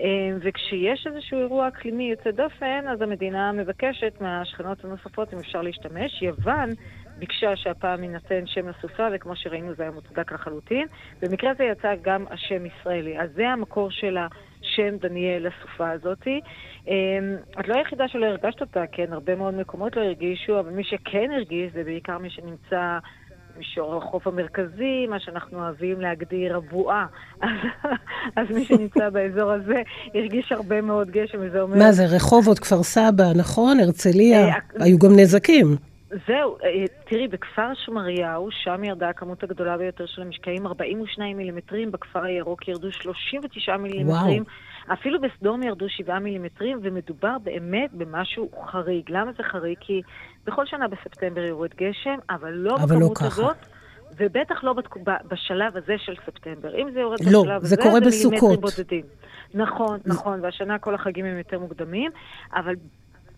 אה, 0.00 0.06
וכשיש 0.40 1.06
איזשהו 1.06 1.38
אירוע 1.38 1.68
אקלימי 1.68 2.10
יוצא 2.10 2.30
דופן, 2.30 2.84
אז 2.88 3.02
המדינה 3.02 3.52
מבקשת 3.52 4.20
מהשכנות 4.20 4.84
הנוספות 4.84 5.34
אם 5.34 5.38
אפשר 5.38 5.62
להשתמש. 5.62 6.22
יוון 6.22 6.70
ביקשה 7.18 7.56
שהפעם 7.56 8.02
יינתן 8.02 8.46
שם 8.46 8.68
לסופה, 8.68 9.08
וכמו 9.12 9.36
שראינו 9.36 9.74
זה 9.74 9.82
היה 9.82 9.92
מוצדק 9.92 10.32
לחלוטין. 10.32 10.86
במקרה 11.22 11.50
הזה 11.50 11.64
יצא 11.64 11.94
גם 12.02 12.24
השם 12.30 12.66
ישראלי. 12.66 13.18
אז 13.18 13.30
זה 13.34 13.48
המקור 13.48 13.90
של 13.90 14.16
השם 14.62 14.96
דניאל 15.00 15.46
לסופה 15.46 15.90
הזאתי. 15.90 16.40
אמ, 16.88 16.92
את 17.60 17.68
לא 17.68 17.74
היחידה 17.74 18.08
שלא 18.08 18.26
הרגשת 18.26 18.60
אותה, 18.60 18.84
כן, 18.92 19.12
הרבה 19.12 19.34
מאוד 19.34 19.54
מקומות 19.54 19.96
לא 19.96 20.02
הרגישו, 20.02 20.60
אבל 20.60 20.70
מי 20.70 20.84
שכן 20.84 21.30
הרגיש 21.32 21.72
זה 21.72 21.84
בעיקר 21.84 22.18
מי 22.18 22.30
שנמצא 22.30 22.98
מישור 23.58 23.96
החוף 23.96 24.26
המרכזי, 24.26 25.06
מה 25.10 25.20
שאנחנו 25.20 25.58
אוהבים 25.58 26.00
להגדיר 26.00 26.56
הבועה. 26.56 27.06
אז, 27.42 27.48
אז 28.36 28.46
מי 28.50 28.64
שנמצא 28.64 29.10
באזור 29.14 29.50
הזה 29.50 29.82
הרגיש 30.14 30.52
הרבה 30.52 30.80
מאוד 30.80 31.10
גשם, 31.10 31.38
וזה 31.40 31.60
אומר... 31.60 31.76
מה 31.76 31.92
זה, 31.92 32.06
רחובות, 32.06 32.58
כפר 32.58 32.82
סבא, 32.82 33.24
נכון? 33.36 33.80
הרצליה, 33.80 34.48
אה, 34.48 34.54
היו 34.80 34.98
גם 34.98 35.10
נזקים. 35.16 35.91
זהו, 36.26 36.56
אה, 36.64 36.84
תראי, 37.04 37.28
בכפר 37.28 37.74
שמריהו, 37.74 38.48
שם 38.50 38.84
ירדה 38.84 39.08
הכמות 39.08 39.42
הגדולה 39.42 39.76
ביותר 39.78 40.06
של 40.06 40.22
המשקעים, 40.22 40.66
42 40.66 41.36
מילימטרים, 41.36 41.92
בכפר 41.92 42.24
הירוק 42.24 42.68
ירדו 42.68 42.92
39 42.92 43.76
מילימטרים, 43.76 44.42
וואו. 44.42 44.98
אפילו 44.98 45.20
בסדום 45.20 45.62
ירדו 45.62 45.88
7 45.88 46.18
מילימטרים, 46.18 46.78
ומדובר 46.82 47.36
באמת 47.42 47.90
במשהו 47.92 48.50
חריג. 48.66 49.04
למה 49.08 49.32
זה 49.32 49.42
חריג? 49.42 49.76
כי 49.80 50.02
בכל 50.46 50.66
שנה 50.66 50.88
בספטמבר 50.88 51.40
יורד 51.40 51.70
גשם, 51.74 52.16
אבל 52.30 52.52
לא 52.52 52.76
אבל 52.76 52.96
לא 52.96 53.08
בכמות 53.08 53.22
לא 53.22 53.26
הזאת. 53.26 53.56
ובטח 54.16 54.64
לא 54.64 54.72
בתק... 54.72 54.96
בשלב 55.28 55.76
הזה 55.76 55.94
של 55.98 56.14
ספטמבר. 56.26 56.74
אם 56.74 56.90
זה 56.92 57.00
יורד 57.00 57.18
לא, 57.30 57.42
בשלב 57.42 57.64
זה 57.64 57.74
הזה, 57.74 57.76
קורה 57.76 58.00
זה 58.00 58.06
בסוכות. 58.06 58.42
מילימטרים 58.42 58.60
בודדים. 58.60 59.04
נכון, 59.54 59.98
נכון, 60.06 60.40
והשנה 60.42 60.78
כל 60.78 60.94
החגים 60.94 61.24
הם 61.24 61.38
יותר 61.38 61.58
מוקדמים, 61.58 62.10
אבל 62.54 62.74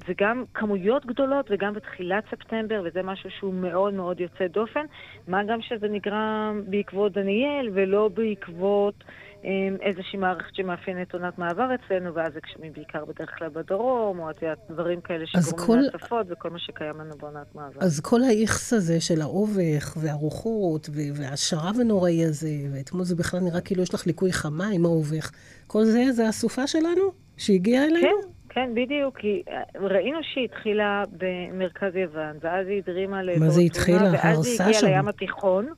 זה 0.07 0.12
גם 0.20 0.44
כמויות 0.55 1.07
גדולות 1.07 1.46
וגם 1.50 1.74
בתחילת 1.74 2.24
ספטמבר, 2.30 2.82
וזה 2.84 3.02
משהו 3.02 3.30
שהוא 3.30 3.55
מאוד 3.55 3.94
מאוד 3.94 4.20
יוצא 4.20 4.46
דופן. 4.46 4.84
מה 5.28 5.44
גם 5.44 5.59
שזה 5.62 5.88
נגרם 5.88 6.62
בעקבות 6.66 7.12
דניאל 7.12 7.70
ולא 7.74 8.09
בעקבות 8.14 9.05
אה, 9.44 9.50
איזושהי 9.80 10.18
מערכת 10.18 10.55
שמאפיינת 10.55 11.14
עונת 11.14 11.38
מעבר 11.38 11.68
אצלנו, 11.74 12.14
ואז 12.14 12.32
זה 12.32 12.40
גשמים 12.46 12.72
בעיקר 12.72 13.05
בדרך 13.05 13.38
כלל 13.38 13.48
בדרום, 13.48 14.18
או 14.18 14.30
את 14.30 14.42
יודעת, 14.42 14.59
דברים 14.70 15.00
כאלה 15.00 15.26
שגורמים 15.26 15.66
כל... 15.66 15.76
להצפות 15.76 16.26
וכל 16.30 16.50
מה 16.50 16.59
שקיים 16.59 17.00
לנו 17.00 17.14
בעונת 17.18 17.55
מעבר. 17.55 17.80
אז 17.80 18.00
כל 18.00 18.22
האיכס 18.22 18.72
הזה 18.72 19.00
של 19.00 19.22
האובך 19.22 19.96
והרוחות 19.96 20.88
והשרב 21.14 21.76
הנוראי 21.80 22.24
הזה, 22.24 22.48
ואתמול 22.72 23.05
זה 23.05 23.16
בכלל 23.16 23.40
נראה 23.40 23.61
כאילו 23.61 23.82
יש 23.82 23.94
לך 23.94 24.07
ליקוי 24.07 24.32
חמה 24.32 24.68
עם 24.68 24.84
האובך, 24.84 25.30
כל 25.66 25.84
זה, 25.84 26.12
זה 26.12 26.28
הסופה 26.28 26.66
שלנו 26.66 27.12
שהגיעה 27.36 27.84
אלינו? 27.84 28.00
כן. 28.22 28.34
כן, 28.55 28.70
בדיוק, 28.74 29.18
כי 29.18 29.42
אה, 29.48 29.62
ראינו 29.80 30.18
שהיא 30.22 30.44
התחילה 30.44 31.02
במרכז 31.12 31.96
יוון, 31.96 32.36
ואז 32.40 32.66
היא 32.66 32.82
הדרימה 32.82 33.22
לאזור 33.22 33.44
מה 33.44 33.50
זה 33.50 33.61
התחילה? 33.61 34.12
ואז 34.12 34.46
היא 34.46 34.62
הגיעה 34.62 34.82
לים 34.82 35.09
התיכון, 35.09 35.68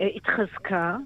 אה, 0.00 0.08
התחזקה, 0.16 0.96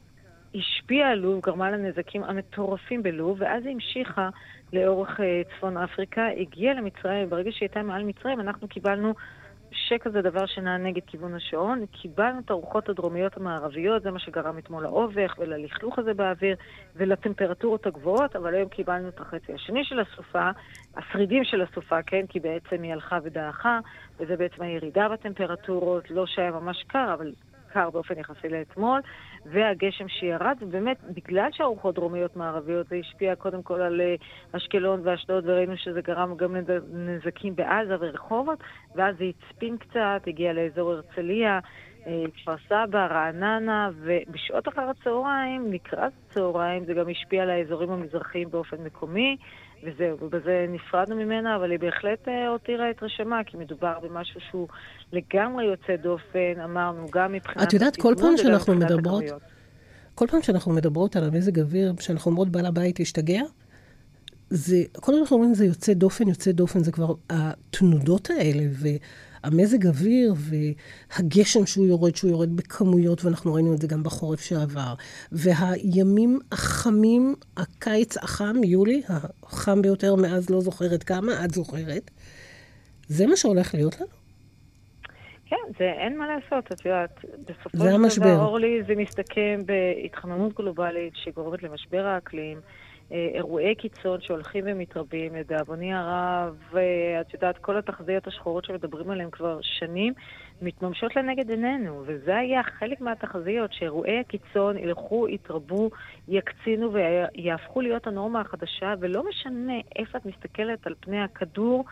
השפיעה 0.54 1.10
על 1.10 1.18
לוב, 1.18 1.40
גרמה 1.40 1.70
לנזקים 1.70 2.24
המטורפים 2.24 3.02
בלוב, 3.02 3.36
ואז 3.40 3.64
היא 3.64 3.74
המשיכה 3.74 4.28
לאורך 4.72 5.20
אה, 5.20 5.42
צפון 5.56 5.76
אפריקה, 5.76 6.26
הגיעה 6.40 6.74
למצרים, 6.74 7.30
ברגע 7.30 7.50
שהיא 7.52 7.68
הייתה 7.68 7.82
מעל 7.82 8.04
מצרים, 8.04 8.40
אנחנו 8.40 8.68
קיבלנו 8.68 9.14
שקע 9.72 10.10
זה 10.10 10.22
דבר 10.22 10.46
שנע 10.46 10.76
נגד 10.76 11.02
כיוון 11.06 11.34
השעון. 11.34 11.86
קיבלנו 11.86 12.40
את 12.40 12.50
הרוחות 12.50 12.88
הדרומיות 12.88 13.36
המערביות, 13.36 14.02
זה 14.02 14.10
מה 14.10 14.18
שגרם 14.18 14.58
אתמול 14.58 14.82
לאובך 14.82 15.34
וללכלוך 15.38 15.98
הזה 15.98 16.14
באוויר 16.14 16.56
ולטמפרטורות 16.96 17.86
הגבוהות, 17.86 18.36
אבל 18.36 18.54
היום 18.54 18.68
קיבלנו 18.68 19.08
את 19.08 19.20
החצי 19.20 19.52
השני 19.52 19.84
של 19.84 20.00
הסופה, 20.00 20.50
השרידים 20.97 21.45
של 21.45 21.62
הסופה, 21.62 22.03
כן, 22.03 22.26
כי 22.28 22.40
בעצם 22.40 22.82
היא 22.82 22.93
הלכה 22.93 23.18
ודעכה, 23.22 23.78
וזה 24.20 24.36
בעצם 24.36 24.62
הירידה 24.62 25.09
בטמפרטורות, 25.09 26.11
לא 26.11 26.26
שהיה 26.26 26.51
ממש 26.51 26.84
קר, 26.86 27.14
אבל 27.14 27.32
קר 27.72 27.90
באופן 27.90 28.18
יחסי 28.18 28.49
לאתמול, 28.49 29.01
והגשם 29.47 30.09
שירד, 30.09 30.57
ובאמת, 30.61 30.97
בגלל 31.05 31.49
שהרוחות 31.53 31.95
דרומיות 31.95 32.36
מערביות, 32.36 32.88
זה 32.88 32.97
השפיע 32.97 33.34
קודם 33.34 33.62
כל 33.62 33.80
על 33.80 34.01
אה, 34.01 34.14
אשקלון 34.53 35.01
ואשדוד, 35.05 35.45
וראינו 35.47 35.76
שזה 35.76 36.01
גרם 36.01 36.36
גם 36.36 36.57
לנזקים 36.93 37.57
בעזה 37.57 37.97
ורחובות, 38.01 38.59
ואז 38.95 39.16
זה 39.18 39.24
הצפין 39.24 39.76
קצת, 39.76 40.22
הגיע 40.26 40.53
לאזור 40.53 40.93
הרצליה. 40.93 41.61
אה, 42.07 42.24
כפר 42.34 42.55
סבא, 42.68 43.07
רעננה, 43.07 43.90
ובשעות 43.97 44.68
אחר 44.68 44.90
הצהריים, 44.90 45.72
לקראת 45.72 46.12
הצהריים, 46.30 46.84
זה 46.84 46.95
גם 46.95 47.09
השפיע 47.09 47.43
על 47.43 47.51
האזורים 47.51 47.90
המזרחיים 47.90 48.51
באופן 48.51 48.76
מקומי, 48.84 49.36
וזהו, 49.82 50.16
ובזה 50.20 50.66
נפרדנו 50.68 51.16
ממנה, 51.16 51.56
אבל 51.56 51.70
היא 51.70 51.78
בהחלט 51.78 52.28
אה, 52.28 52.48
הותירה 52.48 52.90
את 52.90 53.02
רשמה, 53.02 53.44
כי 53.46 53.56
מדובר 53.56 53.98
במשהו 54.02 54.40
שהוא 54.50 54.68
לגמרי 55.12 55.64
יוצא 55.64 55.96
דופן, 56.02 56.60
אמרנו, 56.64 57.06
גם 57.10 57.32
מבחינת... 57.32 57.68
את 57.68 57.72
יודעת, 57.72 57.96
כל 57.96 58.14
פעם 58.20 58.36
שאנחנו 58.36 58.74
מדברות, 58.74 59.24
כל 60.14 60.26
פעם 60.30 60.42
שאנחנו 60.42 60.72
מדברות 60.72 61.16
על 61.16 61.24
המזג 61.24 61.58
אוויר, 61.60 61.92
שאנחנו 62.00 62.30
אומרות 62.30 62.48
בעל 62.48 62.66
הבית 62.66 63.00
השתגע, 63.00 63.42
זה, 64.50 64.76
כל 65.00 65.14
אנחנו 65.14 65.36
אומרים 65.36 65.54
זה 65.54 65.64
יוצא 65.64 65.92
דופן, 65.92 66.28
יוצא 66.28 66.52
דופן, 66.52 66.84
זה 66.84 66.92
כבר 66.92 67.14
התנודות 67.30 68.30
האלה, 68.30 68.62
והמזג 69.45 69.86
אוויר, 69.86 70.34
והגשם 70.36 71.66
שהוא 71.66 71.86
יורד, 71.86 72.16
שהוא 72.16 72.30
יורד 72.30 72.57
בכמויות, 72.57 73.24
ואנחנו 73.24 73.55
ראינו 73.55 73.74
את 73.74 73.78
זה 73.78 73.86
גם 73.86 74.03
בחורף 74.03 74.40
שעבר, 74.40 74.95
והימים 75.32 76.38
החמים, 76.53 77.34
הקיץ 77.57 78.16
החם, 78.16 78.64
יולי, 78.64 79.03
החם 79.43 79.82
ביותר 79.82 80.14
מאז 80.14 80.51
לא 80.51 80.61
זוכרת 80.61 81.03
כמה, 81.03 81.45
את 81.45 81.51
זוכרת, 81.51 82.11
זה 83.09 83.26
מה 83.26 83.36
שהולך 83.36 83.74
להיות 83.74 84.01
לנו? 84.01 84.11
כן, 85.47 85.72
זה 85.78 85.84
אין 85.84 86.18
מה 86.18 86.26
לעשות, 86.26 86.72
את 86.72 86.86
יודעת. 86.86 87.24
בסופו 87.38 88.11
של 88.11 88.20
דבר, 88.20 88.45
אורלי, 88.45 88.82
זה 88.86 88.95
מסתכם 88.97 89.61
בהתחממות 89.66 90.55
גלובלית 90.57 91.12
שגורמת 91.16 91.62
למשבר 91.62 92.07
האקלים. 92.07 92.59
אה, 93.12 93.28
אירועי 93.34 93.74
קיצון 93.74 94.20
שהולכים 94.20 94.64
ומתרבים, 94.66 95.34
לדאבוני 95.34 95.94
הרב, 95.94 96.57
את 97.20 97.34
יודעת, 97.34 97.59
כל 97.59 97.76
התחזיות 97.76 98.26
השחורות 98.26 98.64
שמדברים 98.64 99.11
עליהן 99.11 99.30
כבר 99.30 99.59
שנים, 99.62 100.12
מתממשות 100.62 101.16
לנגד 101.16 101.50
עינינו, 101.50 102.03
וזה 102.07 102.36
היה 102.36 102.62
חלק 102.62 103.00
מהתחזיות, 103.00 103.72
שאירועי 103.72 104.18
הקיצון 104.18 104.78
ילכו, 104.78 105.28
יתרבו, 105.28 105.90
יקצינו 106.28 106.92
ויהפכו 106.92 107.80
להיות 107.80 108.07
הנורמה 108.07 108.40
החדשה, 108.40 108.94
ולא 109.00 109.28
משנה 109.28 109.78
איפה 109.96 110.18
את 110.18 110.26
מסתכלת 110.26 110.86
על 110.86 110.94
פני 111.00 111.20
הכדור, 111.20 111.84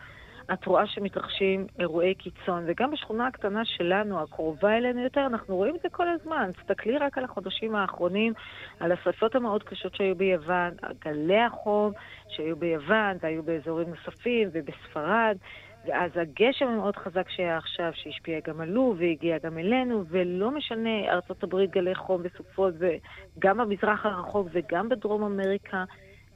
את 0.53 0.65
רואה 0.65 0.87
שמתרחשים 0.87 1.67
אירועי 1.79 2.15
קיצון, 2.15 2.63
וגם 2.67 2.91
בשכונה 2.91 3.27
הקטנה 3.27 3.65
שלנו, 3.65 4.21
הקרובה 4.21 4.77
אלינו 4.77 5.03
יותר, 5.03 5.25
אנחנו 5.25 5.55
רואים 5.55 5.75
את 5.75 5.81
זה 5.81 5.89
כל 5.89 6.07
הזמן. 6.07 6.49
תסתכלי 6.51 6.97
רק 6.97 7.17
על 7.17 7.23
החודשים 7.23 7.75
האחרונים, 7.75 8.33
על 8.79 8.91
השרפות 8.91 9.35
המאוד 9.35 9.63
קשות 9.63 9.95
שהיו 9.95 10.15
ביוון, 10.15 10.73
גלי 11.05 11.41
החום 11.41 11.91
שהיו 12.27 12.55
ביוון, 12.55 13.17
והיו 13.21 13.43
באזורים 13.43 13.87
נוספים 13.89 14.49
ובספרד. 14.53 15.37
ואז 15.85 16.11
הגשם 16.15 16.67
המאוד 16.67 16.95
חזק 16.95 17.29
שהיה 17.29 17.57
עכשיו, 17.57 17.91
שהשפיע 17.93 18.39
גם 18.47 18.61
על 18.61 18.69
לוב 18.69 18.97
והגיע 18.99 19.37
גם 19.43 19.57
אלינו, 19.57 20.03
ולא 20.09 20.51
משנה, 20.51 21.11
ארצות 21.11 21.43
הברית 21.43 21.71
גלי 21.71 21.95
חום 21.95 22.21
וסופות, 22.23 22.73
וגם 22.79 23.57
במזרח 23.57 24.05
הרחוק 24.05 24.47
וגם 24.51 24.89
בדרום 24.89 25.23
אמריקה, 25.23 25.83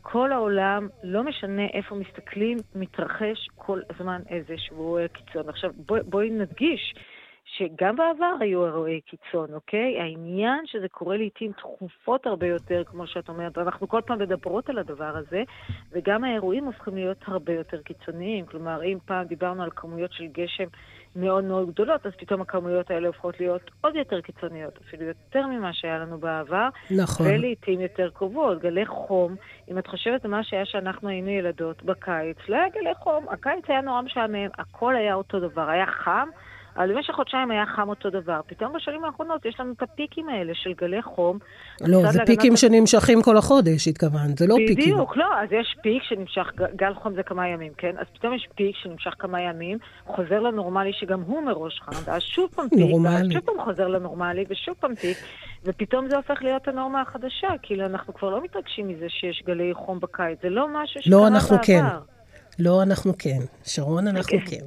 כל 0.08 0.32
העולם, 0.32 0.88
לא 1.04 1.24
משנה 1.24 1.66
איפה 1.74 1.96
מסתכלים, 1.96 2.58
מתרחש 2.76 3.50
כל 3.56 3.82
הזמן 3.90 4.22
איזשהו 4.30 4.98
קיצון. 5.14 5.50
עכשיו, 5.50 5.72
בואי 5.76 6.02
בוא 6.04 6.24
נדגיש 6.24 6.94
שגם 7.46 7.96
בעבר 7.96 8.34
היו 8.40 8.66
אירועי 8.66 9.02
קיצון, 9.02 9.54
אוקיי? 9.54 10.02
העניין 10.02 10.66
שזה 10.66 10.88
קורה 10.88 11.18
לעיתים 11.18 11.52
תכופות 11.52 12.28
הרבה 12.28 12.48
יותר, 12.48 12.84
כמו 12.86 13.08
שאת 13.08 13.30
אומרת, 13.30 13.58
אנחנו 13.58 13.88
כל 13.88 14.02
פעם 14.06 14.20
מדברות 14.20 14.70
על 14.70 14.78
הדבר 14.78 15.18
הזה, 15.18 15.44
וגם 15.92 16.24
האירועים 16.24 16.66
הופכים 16.66 16.96
להיות 16.96 17.18
הרבה 17.28 17.54
יותר 17.54 17.82
קיצוניים. 17.82 18.46
כלומר, 18.46 18.84
אם 18.84 18.98
פעם 19.06 19.26
דיברנו 19.26 19.64
על 19.64 19.70
כמויות 19.76 20.14
של 20.14 20.26
גשם 20.26 20.68
מאוד 21.16 21.44
מאוד 21.44 21.70
גדולות, 21.70 22.06
אז 22.06 22.12
פתאום 22.18 22.42
הכמויות 22.42 22.92
האלה 22.92 23.08
הופכות 23.08 23.40
להיות 23.40 23.72
עוד 23.82 23.96
יותר 23.96 24.22
קיצוניות, 24.22 24.80
אפילו 24.88 25.06
יותר 25.06 25.48
ממה 25.48 25.74
שהיה 25.74 26.00
לנו 26.00 26.18
בעבר. 26.18 26.68
נכון. 26.92 27.28
ולעיתים 27.28 27.82
יותר 27.82 28.10
קרובות. 28.14 28.62
גלי 28.62 28.86
חום, 28.86 29.36
אם 29.72 29.78
את 29.78 29.88
חושבת 29.88 30.26
על 30.26 30.32
מה 30.32 30.44
שהיה 30.44 30.66
שאנחנו 30.66 31.10
היינו 31.10 31.30
ילדות 31.30 31.84
בקיץ, 31.84 32.38
לא 32.50 32.56
היה 32.56 32.70
גלי 32.70 32.96
חום, 32.96 33.26
הקיץ 33.30 33.64
היה 33.68 33.82
נורא 33.82 34.02
משעמם, 34.02 34.48
הכל 34.58 34.96
היה 34.96 35.14
אותו 35.16 35.40
דבר, 35.40 35.70
היה 35.70 35.86
חם. 35.86 36.30
אבל 36.78 36.94
במשך 36.94 37.14
חודשיים 37.14 37.52
היה 37.52 37.66
חם 37.66 37.90
אותו 37.90 38.10
דבר. 38.10 38.42
פתאום 38.48 38.74
בשנים 38.74 39.06
האחרונות 39.06 39.46
יש 39.46 39.60
לנו 39.60 39.74
את 39.78 39.82
הפיקים 39.82 40.30
האלה 40.30 40.54
של 40.56 40.74
גלי 40.74 41.02
חום. 41.02 41.40
לא, 41.82 42.12
זה 42.12 42.20
פיקים 42.26 42.54
את... 42.54 42.58
שנמשכים 42.58 43.22
כל 43.22 43.38
החודש, 43.38 43.88
התכוונת, 43.88 44.38
זה 44.38 44.48
לא 44.48 44.56
בדיוק, 44.56 44.70
פיקים. 44.70 44.94
בדיוק, 44.94 45.18
לא, 45.18 45.26
אז 45.44 45.52
יש 45.52 45.76
פיק 45.84 46.04
שנמשך, 46.04 46.52
גל 46.76 46.94
חום 46.94 47.14
זה 47.16 47.24
כמה 47.24 47.48
ימים, 47.48 47.72
כן? 47.78 47.96
אז 47.98 48.06
פתאום 48.14 48.34
יש 48.34 48.48
פיק 48.56 48.76
שנמשך 48.76 49.14
כמה 49.20 49.42
ימים, 49.42 49.78
חוזר 50.06 50.40
לנורמלי 50.40 50.94
שגם 50.94 51.22
הוא 51.22 51.44
מראש 51.44 51.82
חם, 51.84 52.12
ואז 52.12 52.22
שוב 52.22 52.50
פעם 52.56 52.70
פיק, 52.70 52.96
ואז 53.04 53.28
שוב 53.34 53.42
פעם 53.46 53.66
חוזר 53.66 53.88
לנורמלי, 53.88 54.46
ושוב 54.50 54.76
פעם 54.80 54.96
פיק, 54.96 55.18
ופתאום 55.64 56.10
זה 56.10 56.18
הופך 56.18 56.44
להיות 56.44 56.68
הנורמה 56.68 57.02
החדשה, 57.02 57.48
כאילו 57.62 57.86
אנחנו 57.86 58.14
כבר 58.14 58.30
לא 58.30 58.44
מתרגשים 58.44 58.88
מזה 58.88 59.06
שיש 59.10 59.44
גלי 59.46 59.74
חום 59.74 60.00
בקיץ, 60.00 60.38
זה 60.42 60.50
לא 60.50 60.68
משהו 60.74 61.02
שקרה 61.02 61.20
לא, 61.20 61.28
אנחנו 61.28 61.56
בעבר. 61.56 61.66
כן. 61.66 61.86
לא, 62.60 62.84
אנחנו 62.84 63.14
כן. 63.20 63.40
שרון, 63.64 64.08
אנחנו 64.08 64.38
כן. 64.46 64.66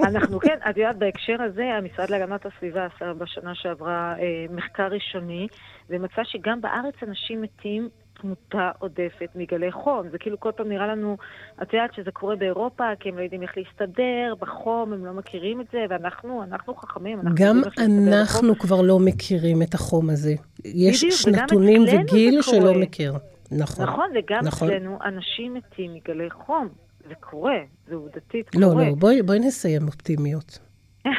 אנחנו 0.00 0.40
כן, 0.40 0.58
את 0.70 0.76
יודעת, 0.76 0.98
בהקשר 0.98 1.36
הזה, 1.42 1.64
המשרד 1.64 2.10
להגנת 2.10 2.46
הסביבה 2.46 2.86
עשה 2.86 3.12
בשנה 3.12 3.54
שעברה 3.54 4.14
אה, 4.18 4.46
מחקר 4.50 4.88
ראשוני, 4.88 5.46
ומצא 5.90 6.22
שגם 6.24 6.60
בארץ 6.60 6.94
אנשים 7.02 7.42
מתים 7.42 7.88
תמותה 8.20 8.70
עודפת 8.78 9.28
מגלי 9.34 9.72
חום. 9.72 10.08
זה 10.10 10.18
כאילו 10.18 10.40
כל 10.40 10.50
פעם 10.56 10.68
נראה 10.68 10.86
לנו, 10.86 11.16
את 11.62 11.72
יודעת 11.72 11.94
שזה 11.94 12.10
קורה 12.10 12.36
באירופה, 12.36 12.84
כי 13.00 13.08
הם 13.08 13.18
לא 13.18 13.22
יודעים 13.22 13.42
איך 13.42 13.52
להסתדר, 13.56 14.34
בחום, 14.40 14.92
הם 14.92 15.06
לא 15.06 15.12
מכירים 15.12 15.60
את 15.60 15.66
זה, 15.72 15.78
ואנחנו, 15.90 16.42
אנחנו 16.42 16.74
חכמים, 16.74 17.20
אנחנו 17.20 17.34
גם 17.38 17.62
אנחנו 17.78 18.58
כבר 18.58 18.82
לא 18.82 18.98
מכירים 18.98 19.62
את 19.62 19.74
החום 19.74 20.10
הזה. 20.10 20.34
יש 20.64 21.04
שנתונים 21.04 21.82
וגיל 21.82 22.42
שלא 22.42 22.74
מכיר. 22.74 23.14
נכון. 23.52 23.84
נכון, 23.84 24.10
וגם 24.14 24.40
נכון. 24.44 24.68
אצלנו 24.68 24.98
אנשים 25.04 25.54
מתים 25.54 25.94
מגלי 25.94 26.30
חום. 26.30 26.68
זה 27.12 27.26
קורה, 27.30 27.58
זה 27.88 27.94
עובדתית 27.94 28.54
לא, 28.56 28.66
קורה. 28.66 28.82
לא, 28.82 28.88
לא, 28.88 28.94
בואי, 28.94 29.22
בואי 29.22 29.38
נסיים 29.38 29.86
אופטימיות. 29.86 30.58
אה, 31.06 31.10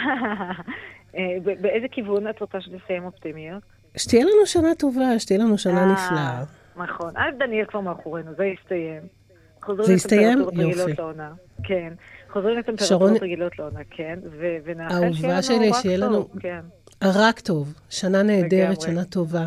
באיזה 1.61 1.87
כיוון 1.91 2.29
את 2.29 2.39
רוצה 2.41 2.61
שנסיים 2.61 3.03
אופטימיות? 3.05 3.63
שתהיה 3.97 4.23
לנו 4.23 4.45
שנה 4.45 4.75
טובה, 4.79 5.19
שתהיה 5.19 5.39
לנו 5.39 5.57
שנה 5.57 5.81
אה, 5.81 5.91
נפלאה. 5.93 6.43
נכון. 6.75 7.17
אז 7.17 7.33
דניאל 7.39 7.65
כבר 7.65 7.79
מאחורינו, 7.79 8.31
זה 8.37 8.45
יסתיים. 8.45 9.01
חוזרים 9.63 9.87
זה 9.87 9.93
יסתיים? 9.93 10.39
יופי. 10.53 10.93
לעונה. 10.97 11.31
כן. 11.63 11.93
חוזרים 12.29 12.55
שרון- 12.55 12.75
לטמפרטורות 12.75 13.21
רגילות 13.21 13.59
לעונה, 13.59 13.79
כן. 13.89 14.19
ו- 14.31 14.57
ונאחל 14.63 15.13
שיהיה 15.13 15.33
לנו 15.33 15.43
שלי, 15.43 15.69
רק 15.69 15.81
שיהיה 15.81 15.97
לנו- 15.97 16.23
טוב, 16.23 16.39
כן. 16.39 16.59
רק 17.03 17.39
טוב, 17.39 17.73
שנה 17.89 18.23
נהדרת. 18.23 18.81
שנה 18.81 19.03
טובה. 19.03 19.45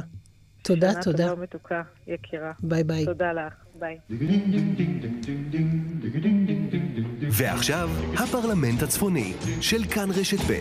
תודה, 0.62 0.92
שנה 0.92 1.03
תודה. 1.03 1.28
טובה 1.28 1.40
ומתוקה, 1.40 1.82
יקירה. 2.07 2.53
ביי 2.62 2.84
ביי. 2.84 3.05
תודה 3.05 3.32
לך, 3.32 3.55
ביי. 3.78 3.99
ועכשיו, 7.39 7.89
הפרלמנט 8.14 8.82
הצפוני 8.82 9.32
של 9.61 9.84
כאן 9.84 10.09
רשת 10.20 10.39
ב'. 10.39 10.61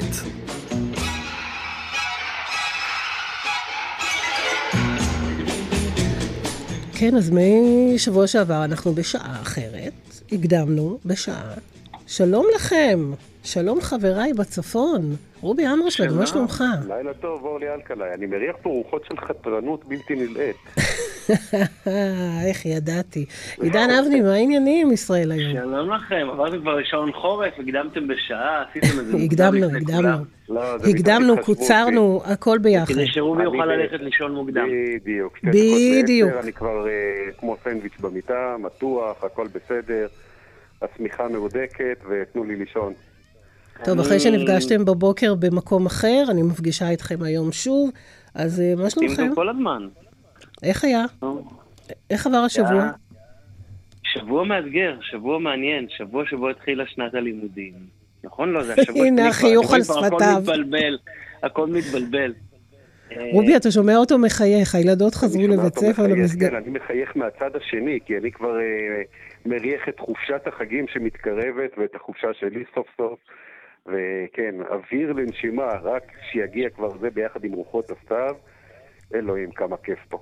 כן, 6.99 7.15
אז 7.15 7.32
משבוע 7.34 8.28
שעבר 8.28 8.65
אנחנו 8.65 8.93
בשעה 8.93 9.41
אחרת, 9.41 9.93
הקדמנו 10.32 10.99
בשעה. 11.05 11.53
שלום 12.07 12.45
לכם, 12.55 13.11
שלום 13.43 13.82
חבריי 13.82 14.34
בצפון. 14.34 15.15
רובי 15.41 15.67
אמרשלג, 15.67 16.11
מה 16.11 16.28
שלומך? 16.28 16.63
לילה 16.88 17.13
טוב, 17.13 17.45
אורלי 17.45 17.73
אלקלעי. 17.73 18.13
אני 18.13 18.26
מריח 18.26 18.55
פה 18.61 18.69
רוחות 18.69 19.05
של 19.09 19.17
חתרנות 19.17 19.86
בלתי 19.86 20.15
נלאית. 20.15 20.55
איך 22.47 22.65
ידעתי. 22.65 23.26
עידן 23.61 23.88
אבני, 23.99 24.21
מה 24.21 24.34
העניינים 24.34 24.88
עם 24.88 24.93
ישראל 24.93 25.32
היום? 25.32 25.53
שלום 25.53 25.91
לכם, 25.93 26.28
עברתם 26.32 26.61
כבר 26.61 26.76
לשעון 26.76 27.11
חורף, 27.11 27.53
הקדמתם 27.59 28.07
בשעה, 28.07 28.63
עשיתם 28.69 28.99
את 28.99 29.05
זה. 29.05 29.17
מוקדם 29.17 29.53
הקדמנו, 29.55 29.78
הקדמנו. 29.78 30.26
לא, 30.49 30.78
זה 30.78 30.89
הקדמנו, 30.89 31.36
קוצרנו, 31.43 32.21
הכל 32.26 32.57
ביחד. 32.57 32.93
כדי 32.93 33.07
שרובי 33.07 33.43
יוכל 33.43 33.65
ללכת 33.65 33.99
לישון 33.99 34.36
מוקדם. 34.36 34.65
בדיוק. 35.01 35.39
בדיוק. 35.43 36.32
אני 36.43 36.53
כבר 36.53 36.88
אה, 36.88 37.32
כמו 37.39 37.57
סנדוויץ' 37.63 37.99
במיטה, 37.99 38.55
מתוח, 38.59 39.23
הכל 39.23 39.47
בסדר. 39.47 40.07
השמיכה 40.82 41.28
מהודקת, 41.28 41.97
ותנו 42.09 42.43
לי 42.43 42.55
לישון. 42.55 42.93
טוב, 43.84 43.99
אחרי 43.99 44.19
שנפגשתם 44.19 44.86
בבוקר 44.86 45.36
במקום 45.36 45.86
אחר, 45.86 46.23
אני 46.30 46.41
מפגישה 46.41 46.93
אתכם 46.93 47.23
היום 47.23 47.51
שוב, 47.51 47.91
אז 48.36 48.61
אה, 48.61 48.73
מה 48.78 48.89
שלומכם? 48.89 49.36
כל 49.36 49.49
הזמן. 49.49 49.88
איך 50.66 50.84
היה? 50.84 51.05
איך 52.09 52.28
עבר 52.28 52.38
השבוע? 52.38 52.91
שבוע 54.03 54.43
מאתגר, 54.43 54.97
שבוע 55.01 55.39
מעניין, 55.39 55.88
שבוע 55.89 56.24
שבו 56.30 56.49
התחילה 56.49 56.84
שנת 56.88 57.13
הלימודים. 57.13 57.74
נכון? 58.24 58.49
לא, 58.49 58.63
זה 58.63 58.74
השבוע 58.78 59.05
הנה, 59.05 59.28
החיוך 59.28 59.74
על 59.74 59.84
שפתיו. 59.84 60.03
הכל 60.05 60.41
מתבלבל, 60.41 60.97
הכל 61.43 61.68
מתבלבל. 61.68 62.34
אה, 63.11 63.30
רובי, 63.34 63.57
אתה 63.57 63.72
שומע 63.72 63.97
אותו 63.97 64.18
מחייך, 64.18 64.76
הילדות 64.76 65.16
חזרו 65.16 65.47
לבית 65.47 65.76
ספר 65.76 66.03
למסגרת. 66.07 66.51
כן, 66.51 66.55
אני 66.55 66.70
מחייך 66.70 67.18
מהצד 67.18 67.55
השני, 67.55 67.99
כי 68.05 68.18
אני 68.18 68.32
כבר 68.32 68.59
אה, 68.59 69.01
מריח 69.45 69.89
את 69.89 69.99
חופשת 69.99 70.47
החגים 70.47 70.86
שמתקרבת, 70.93 71.72
ואת 71.78 71.95
החופשה 71.95 72.28
שלי 72.39 72.63
סוף 72.76 72.88
סוף. 72.97 73.20
וכן, 73.86 74.55
אוויר 74.70 75.13
לנשימה, 75.13 75.68
רק 75.84 76.03
שיגיע 76.32 76.70
כבר 76.70 76.97
זה 76.97 77.09
ביחד 77.09 77.43
עם 77.43 77.51
רוחות 77.51 77.91
הסתיו. 77.91 78.36
אלוהים, 79.16 79.51
כמה 79.51 79.78
כיף 79.78 79.99
פה. 80.09 80.18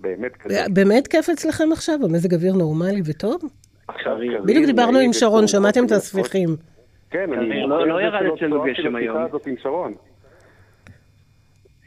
באמת 0.00 0.36
כזה. 0.36 0.64
באמת 0.72 1.06
כיף 1.06 1.28
אצלכם 1.30 1.72
עכשיו? 1.72 1.98
המזג 2.04 2.34
אוויר 2.34 2.52
נורמלי 2.54 3.02
וטוב? 3.04 3.40
עכשיו 3.88 4.16
קרים, 4.16 4.42
בדיוק 4.46 4.66
דיברנו 4.66 4.98
עם 4.98 5.12
שרון, 5.12 5.46
שמעתם 5.46 5.84
את 5.86 5.92
הספיחים. 5.92 6.48
כן, 7.10 7.32
אני 7.32 7.62
לא- 7.68 7.88
לא 7.88 8.02
ירד 8.02 8.22
אצלנו 8.36 8.62
גשם 8.62 8.96
היום. 8.96 9.16
הזאת 9.24 9.46
עם 9.46 9.54
שרון. 9.62 9.94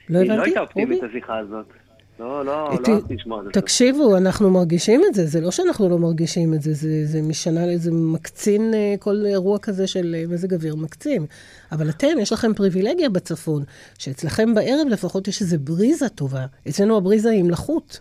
לא 0.10 0.20
היא 0.20 0.28
לא 0.30 0.34
הבנתי, 0.34 0.50
הייתה 0.50 0.60
רובי? 0.60 0.82
אופטימית 0.82 1.04
השיחה 1.04 1.38
הזאת. 1.38 1.66
לא, 2.20 2.46
לא, 2.46 2.70
ת- 2.84 2.88
לא 2.88 2.94
אהבתי 2.94 3.14
לשמוע 3.16 3.40
את 3.40 3.46
זה. 3.46 3.52
תקשיבו, 3.62 4.18
אנחנו 4.18 4.50
מרגישים 4.50 5.02
את 5.10 5.14
זה, 5.14 5.26
זה 5.26 5.42
לא 5.42 5.52
שאנחנו 5.52 5.90
לא 5.90 5.98
מרגישים 5.98 6.54
את 6.54 6.62
זה, 6.62 6.74
זה, 6.74 7.06
זה 7.06 7.22
משנה, 7.22 7.62
זה 7.78 7.92
מקצין 7.94 8.74
אה, 8.74 8.96
כל 9.00 9.16
אירוע 9.26 9.60
כזה 9.60 9.88
של 9.88 10.16
אה, 10.18 10.24
מזג 10.30 10.54
אוויר 10.54 10.76
מקצין. 10.76 11.26
אבל 11.72 11.90
אתם, 11.90 12.08
יש 12.22 12.34
לכם 12.34 12.54
פריבילגיה 12.54 13.10
בצפון, 13.10 13.64
שאצלכם 13.98 14.54
בערב 14.54 14.88
לפחות 14.90 15.28
יש 15.28 15.42
איזו 15.42 15.58
בריזה 15.60 16.10
טובה. 16.10 16.46
אצלנו 16.70 16.98
הבריזה 16.98 17.30
היא 17.30 17.40
עם 17.40 17.50
לחות. 17.50 18.00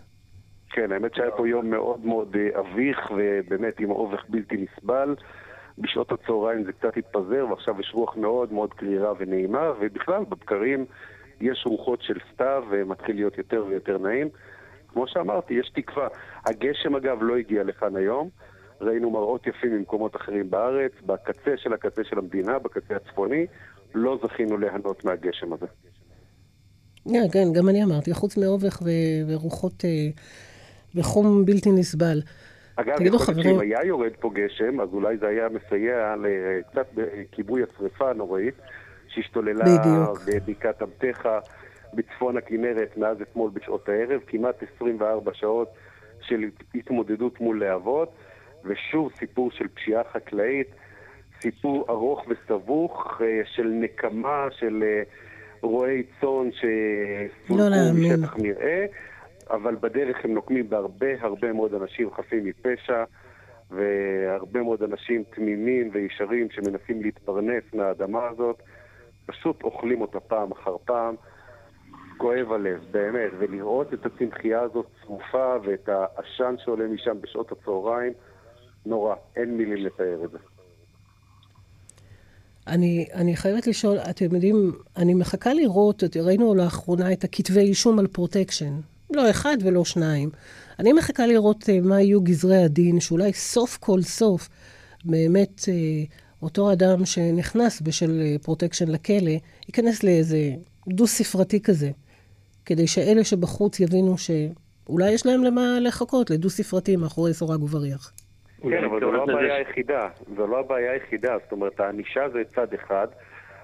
כן, 0.73 0.91
האמת 0.91 1.15
שהיה 1.15 1.31
פה 1.37 1.47
יום 1.47 1.69
מאוד 1.69 2.05
מאוד 2.05 2.35
אה, 2.35 2.59
אביך, 2.59 2.97
ובאמת 3.17 3.79
עם 3.79 3.91
אובך 3.91 4.19
בלתי 4.29 4.55
נסבל. 4.57 5.15
בשעות 5.77 6.11
הצהריים 6.11 6.63
זה 6.65 6.71
קצת 6.71 6.97
התפזר, 6.97 7.45
ועכשיו 7.49 7.79
יש 7.79 7.91
רוח 7.93 8.15
מאוד 8.17 8.53
מאוד 8.53 8.73
קרירה 8.73 9.13
ונעימה, 9.19 9.71
ובכלל, 9.81 10.23
בבקרים 10.29 10.85
יש 11.41 11.63
רוחות 11.65 12.01
של 12.01 12.17
סתיו, 12.33 12.63
ומתחיל 12.71 13.15
להיות 13.15 13.37
יותר 13.37 13.65
ויותר 13.69 13.97
נעים. 13.97 14.29
כמו 14.87 15.07
שאמרתי, 15.07 15.53
יש 15.53 15.69
תקווה. 15.75 16.07
הגשם, 16.45 16.95
אגב, 16.95 17.17
לא 17.21 17.37
הגיע 17.37 17.63
לכאן 17.63 17.95
היום. 17.95 18.29
ראינו 18.81 19.09
מראות 19.09 19.47
יפים 19.47 19.77
ממקומות 19.77 20.15
אחרים 20.15 20.49
בארץ, 20.49 20.91
בקצה 21.05 21.51
של 21.57 21.73
הקצה 21.73 22.01
של 22.03 22.17
המדינה, 22.17 22.59
בקצה 22.59 22.95
הצפוני. 22.95 23.45
לא 23.95 24.19
זכינו 24.23 24.57
ליהנות 24.57 25.05
מהגשם 25.05 25.53
הזה. 25.53 25.65
כן, 27.09 27.23
כן, 27.33 27.47
גם 27.53 27.69
אני 27.69 27.83
אמרתי, 27.83 28.13
חוץ 28.13 28.37
מאובך 28.37 28.81
ו- 28.81 29.31
ורוחות 29.33 29.85
אה, 29.85 29.89
וחום 30.95 31.45
בלתי 31.45 31.69
נסבל. 31.71 32.21
אגב, 32.75 32.97
תגידו, 32.97 33.19
חברים- 33.19 33.43
שאם 33.55 33.59
היה 33.59 33.85
יורד 33.85 34.11
פה 34.19 34.31
גשם, 34.33 34.81
אז 34.81 34.89
אולי 34.93 35.17
זה 35.17 35.27
היה 35.27 35.47
מסייע 35.49 36.15
קצת 36.71 36.85
בכיבוי 36.95 37.61
השרפה 37.63 38.09
הנוראית 38.09 38.53
שהשתוללה. 39.13 39.65
בבקעת 40.27 40.81
עבדך, 40.81 41.29
בצפון 41.93 42.37
הכנרת, 42.37 42.97
מאז 42.97 43.21
אתמול 43.21 43.51
בשעות 43.53 43.89
הערב, 43.89 44.21
כמעט 44.27 44.63
24 44.75 45.31
שעות 45.33 45.69
של 46.21 46.43
התמודדות 46.75 47.41
מול 47.41 47.59
להבות, 47.59 48.11
ושוב 48.65 49.11
סיפור 49.15 49.51
של 49.51 49.67
פשיעה 49.67 50.03
חקלאית, 50.13 50.67
סיפור 51.41 51.85
ארוך 51.89 52.25
וסבוך 52.27 53.21
אה, 53.21 53.41
של 53.55 53.67
נקמה, 53.67 54.47
של 54.51 54.83
אה, 54.83 55.03
רועי 55.61 56.03
צאן 56.21 56.49
שסולקו 56.51 57.69
לא. 57.69 57.91
משטח 57.93 58.35
מרעה. 58.37 58.85
אבל 59.49 59.75
בדרך 59.75 60.25
הם 60.25 60.33
נוקמים 60.33 60.69
בהרבה 60.69 61.07
הרבה 61.19 61.53
מאוד 61.53 61.73
אנשים 61.73 62.11
חפים 62.11 62.45
מפשע, 62.45 63.03
והרבה 63.71 64.61
מאוד 64.61 64.83
אנשים 64.83 65.23
תמימים 65.35 65.89
וישרים 65.93 66.47
שמנסים 66.51 67.01
להתפרנס 67.01 67.63
מהאדמה 67.73 68.27
הזאת, 68.27 68.61
פשוט 69.25 69.63
אוכלים 69.63 70.01
אותה 70.01 70.19
פעם 70.19 70.51
אחר 70.51 70.75
פעם. 70.85 71.15
כואב 72.17 72.51
הלב, 72.51 72.79
באמת, 72.91 73.31
ולראות 73.39 73.93
את 73.93 74.05
הצמחייה 74.05 74.61
הזאת 74.61 74.85
שרופה 75.01 75.55
ואת 75.63 75.89
העשן 75.89 76.55
שעולה 76.57 76.87
משם 76.87 77.21
בשעות 77.21 77.51
הצהריים, 77.51 78.13
נורא, 78.85 79.15
אין 79.35 79.57
מילים 79.57 79.85
לתאר 79.85 80.25
את 80.25 80.31
זה. 80.31 80.37
אני, 82.67 83.05
אני 83.13 83.35
חייבת 83.35 83.67
לשאול, 83.67 83.97
אתם 84.09 84.25
יודעים, 84.35 84.71
אני 84.97 85.13
מחכה 85.13 85.53
לראות, 85.53 86.03
ראינו 86.23 86.55
לאחרונה 86.55 87.13
את 87.13 87.23
הכתבי 87.23 87.59
אישום 87.59 87.99
על 87.99 88.07
פרוטקשן. 88.07 88.73
לא 89.13 89.29
אחד 89.29 89.57
ולא 89.63 89.85
שניים. 89.85 90.29
אני 90.79 90.93
מחכה 90.93 91.27
לראות 91.27 91.63
uh, 91.63 91.87
מה 91.87 92.01
יהיו 92.01 92.21
גזרי 92.21 92.63
הדין, 92.63 92.99
שאולי 92.99 93.33
סוף 93.33 93.77
כל 93.77 94.01
סוף, 94.01 94.49
באמת, 95.05 95.59
uh, 95.59 96.11
אותו 96.41 96.71
אדם 96.71 97.05
שנכנס 97.05 97.81
בשל 97.81 98.37
פרוטקשן 98.43 98.91
לכלא, 98.91 99.31
ייכנס 99.67 100.03
לאיזה 100.03 100.37
דו-ספרתי 100.87 101.61
כזה, 101.61 101.89
כדי 102.65 102.87
שאלה 102.87 103.23
שבחוץ 103.23 103.79
יבינו 103.79 104.15
שאולי 104.17 105.11
יש 105.11 105.25
להם 105.25 105.43
למה 105.43 105.61
לחכות, 105.81 106.29
לדו-ספרתי 106.29 106.95
מאחורי 106.95 107.33
סורג 107.33 107.63
ובריח. 107.63 108.11
כן, 108.61 108.83
אבל 108.83 108.99
זו 108.99 109.11
לא 109.11 109.23
הבעיה 109.23 109.55
היחידה. 109.55 110.07
זו 110.35 110.47
לא 110.47 110.59
הבעיה 110.59 110.91
היחידה. 110.91 111.37
זאת 111.43 111.51
אומרת, 111.51 111.79
הענישה 111.79 112.29
זה 112.29 112.41
צד 112.55 112.73
אחד, 112.73 113.07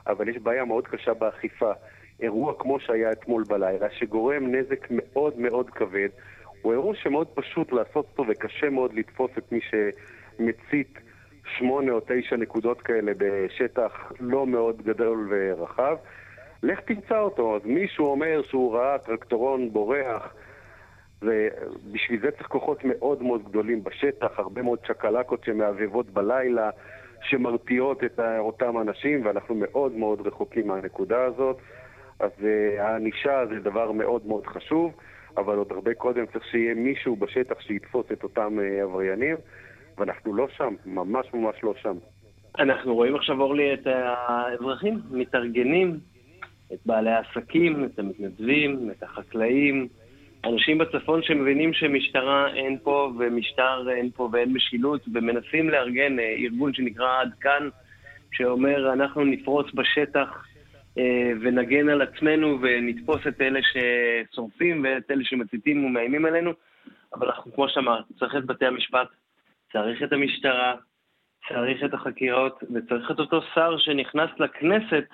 אבל 0.07 0.29
יש 0.29 0.37
בעיה 0.37 0.65
מאוד 0.65 0.87
קשה 0.87 1.13
באכיפה. 1.13 1.71
אירוע 2.19 2.53
כמו 2.59 2.79
שהיה 2.79 3.11
אתמול 3.11 3.43
בלילה, 3.47 3.87
שגורם 3.99 4.55
נזק 4.55 4.87
מאוד 4.89 5.39
מאוד 5.39 5.69
כבד, 5.69 6.09
הוא 6.61 6.73
אירוע 6.73 6.95
שמאוד 6.95 7.27
פשוט 7.27 7.71
לעשות 7.71 8.05
אותו 8.11 8.31
וקשה 8.31 8.69
מאוד 8.69 8.93
לתפוס 8.93 9.31
את 9.37 9.51
מי 9.51 9.59
שמצית 9.69 10.97
שמונה 11.57 11.91
או 11.91 11.99
תשע 12.07 12.35
נקודות 12.35 12.81
כאלה 12.81 13.11
בשטח 13.17 14.11
לא 14.19 14.47
מאוד 14.47 14.81
גדול 14.81 15.27
ורחב. 15.29 15.97
לך 16.63 16.79
תמצא 16.79 17.19
אותו. 17.19 17.55
אז 17.55 17.61
מישהו 17.65 18.05
אומר 18.05 18.41
שהוא 18.49 18.75
ראה 18.75 18.97
טרקטורון 18.97 19.73
בורח, 19.73 20.33
ובשביל 21.21 22.21
זה 22.21 22.31
צריך 22.31 22.47
כוחות 22.47 22.79
מאוד 22.83 23.23
מאוד 23.23 23.49
גדולים 23.49 23.83
בשטח, 23.83 24.39
הרבה 24.39 24.61
מאוד 24.61 24.79
צ'קלקות 24.87 25.43
שמהבהבות 25.43 26.09
בלילה, 26.09 26.69
שמרתיעות 27.21 28.03
את 28.03 28.19
אותם 28.39 28.77
אנשים, 28.77 29.25
ואנחנו 29.25 29.55
מאוד 29.55 29.91
מאוד 29.91 30.27
רחוקים 30.27 30.67
מהנקודה 30.67 31.23
הזאת. 31.23 31.57
אז 32.19 32.31
uh, 32.39 32.81
הענישה 32.81 33.45
זה 33.49 33.59
דבר 33.59 33.91
מאוד 33.91 34.25
מאוד 34.25 34.47
חשוב, 34.47 34.93
אבל 35.37 35.57
עוד 35.57 35.71
הרבה 35.71 35.93
קודם 35.93 36.25
צריך 36.25 36.45
שיהיה 36.45 36.73
מישהו 36.73 37.15
בשטח 37.15 37.59
שיתפוס 37.59 38.05
את 38.11 38.23
אותם 38.23 38.57
uh, 38.59 38.83
עבריינים, 38.83 39.35
ואנחנו 39.97 40.35
לא 40.35 40.47
שם, 40.57 40.73
ממש 40.85 41.27
ממש 41.33 41.55
לא 41.63 41.73
שם. 41.81 41.97
אנחנו 42.59 42.95
רואים 42.95 43.15
עכשיו, 43.15 43.41
אורלי, 43.41 43.73
את 43.73 43.87
האזרחים 43.87 44.99
מתארגנים, 45.11 45.99
את 46.73 46.79
בעלי 46.85 47.11
העסקים, 47.11 47.85
את 47.85 47.99
המתנדבים, 47.99 48.91
את 48.91 49.03
החקלאים, 49.03 49.87
אנשים 50.45 50.77
בצפון 50.77 51.23
שמבינים 51.23 51.73
שמשטרה 51.73 52.53
אין 52.53 52.77
פה 52.83 53.11
ומשטר 53.19 53.89
אין 53.89 54.09
פה 54.15 54.29
ואין 54.31 54.53
משילות, 54.53 55.01
ומנסים 55.13 55.69
לארגן 55.69 56.19
אה, 56.19 56.35
ארגון 56.39 56.73
שנקרא 56.73 57.21
עד 57.21 57.31
כאן, 57.41 57.69
שאומר 58.31 58.93
אנחנו 58.93 59.23
נפרוץ 59.23 59.67
בשטח 59.73 60.45
אה, 60.97 61.31
ונגן 61.41 61.89
על 61.89 62.01
עצמנו 62.01 62.57
ונתפוס 62.61 63.27
את 63.27 63.41
אלה 63.41 63.59
ששורפים 63.63 64.83
ואת 64.83 65.11
אלה 65.11 65.23
שמציתים 65.23 65.85
ומאיימים 65.85 66.25
עלינו, 66.25 66.51
אבל 67.13 67.27
אנחנו, 67.27 67.53
כמו 67.53 67.69
שאמרת, 67.69 68.05
צריך 68.19 68.35
את 68.35 68.45
בתי 68.45 68.65
המשפט, 68.65 69.07
צריך 69.77 70.03
את 70.03 70.13
המשטרה, 70.13 70.75
צריך 71.49 71.83
את 71.85 71.93
החקירות, 71.93 72.63
וצריך 72.73 73.11
את 73.11 73.19
אותו 73.19 73.41
שר 73.55 73.77
שנכנס 73.77 74.29
לכנסת 74.39 75.05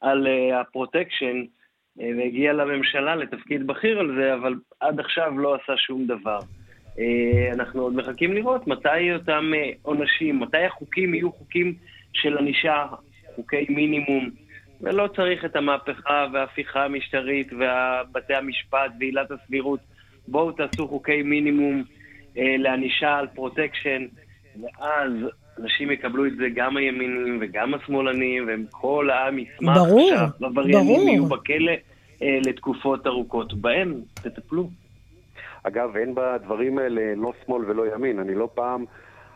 על 0.00 0.26
uh, 0.26 0.54
הפרוטקשן, 0.54 1.42
uh, 1.42 2.02
והגיע 2.18 2.52
לממשלה 2.52 3.16
לתפקיד 3.16 3.66
בכיר 3.66 3.98
על 3.98 4.14
זה, 4.16 4.34
אבל 4.34 4.54
עד 4.80 5.00
עכשיו 5.00 5.38
לא 5.38 5.54
עשה 5.54 5.76
שום 5.76 6.06
דבר. 6.06 6.38
Uh, 6.38 7.54
אנחנו 7.54 7.82
עוד 7.82 7.94
מחכים 7.96 8.32
לראות 8.32 8.66
מתי 8.66 9.14
אותם 9.14 9.52
uh, 9.54 9.78
עונשים, 9.82 10.40
מתי 10.40 10.64
החוקים 10.64 11.14
יהיו 11.14 11.32
חוקים 11.32 11.74
של 12.12 12.38
ענישה, 12.38 12.86
חוקי 13.34 13.66
מינימום, 13.68 14.30
ולא 14.80 15.08
צריך 15.16 15.44
את 15.44 15.56
המהפכה 15.56 16.26
וההפיכה 16.32 16.84
המשטרית 16.84 17.52
ובתי 17.52 18.34
המשפט 18.34 18.92
ועילת 19.00 19.30
הסבירות. 19.30 19.80
בואו 20.28 20.52
תעשו 20.52 20.88
חוקי 20.88 21.22
מינימום 21.22 21.82
uh, 21.82 21.93
לענישה 22.36 23.16
על 23.18 23.26
פרוטקשן, 23.26 24.06
ואז 24.62 25.12
אנשים 25.60 25.90
יקבלו 25.90 26.26
את 26.26 26.36
זה, 26.36 26.44
גם 26.54 26.76
הימינים 26.76 27.38
וגם 27.40 27.74
השמאלנים, 27.74 28.48
וכל 28.48 29.10
העם 29.10 29.38
ישמח 29.38 29.76
ברור, 29.76 30.10
שהעבריינים. 30.40 31.08
יהיו 31.08 31.26
בכלא 31.26 31.72
אה, 32.22 32.38
לתקופות 32.46 33.06
ארוכות. 33.06 33.54
בהם 33.54 34.00
תטפלו. 34.14 34.68
אגב, 35.62 35.96
אין 35.96 36.14
בדברים 36.14 36.78
האלה 36.78 37.14
לא 37.16 37.32
שמאל 37.44 37.64
ולא 37.64 37.94
ימין. 37.94 38.18
אני 38.18 38.34
לא 38.34 38.48
פעם 38.54 38.84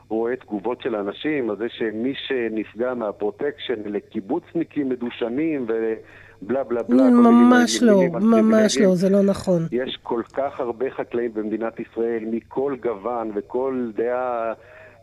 רואה 0.08 0.36
תגובות 0.36 0.82
של 0.82 0.96
אנשים 0.96 1.50
על 1.50 1.56
זה 1.56 1.66
שמי 1.68 2.14
שנפגע 2.26 2.94
מהפרוטקשן 2.94 3.86
אלה 3.86 4.00
קיבוצניקים 4.00 4.88
מדושנים 4.88 5.62
ובלה 5.62 5.94
בלה 6.42 6.64
בלה. 6.64 6.82
מיני 6.88 7.10
ממש 7.10 7.82
לא, 7.82 8.00
ממש. 8.20 8.78
לא, 8.78 8.94
זה 8.94 9.08
לא 9.08 9.22
נכון. 9.22 9.62
יש 9.72 9.98
כל 10.02 10.22
כך 10.32 10.60
הרבה 10.60 10.90
חקלאים 10.90 11.34
במדינת 11.34 11.80
ישראל, 11.80 12.24
מכל 12.30 12.76
גוון 12.82 13.30
וכל 13.34 13.90
דעה 13.94 14.52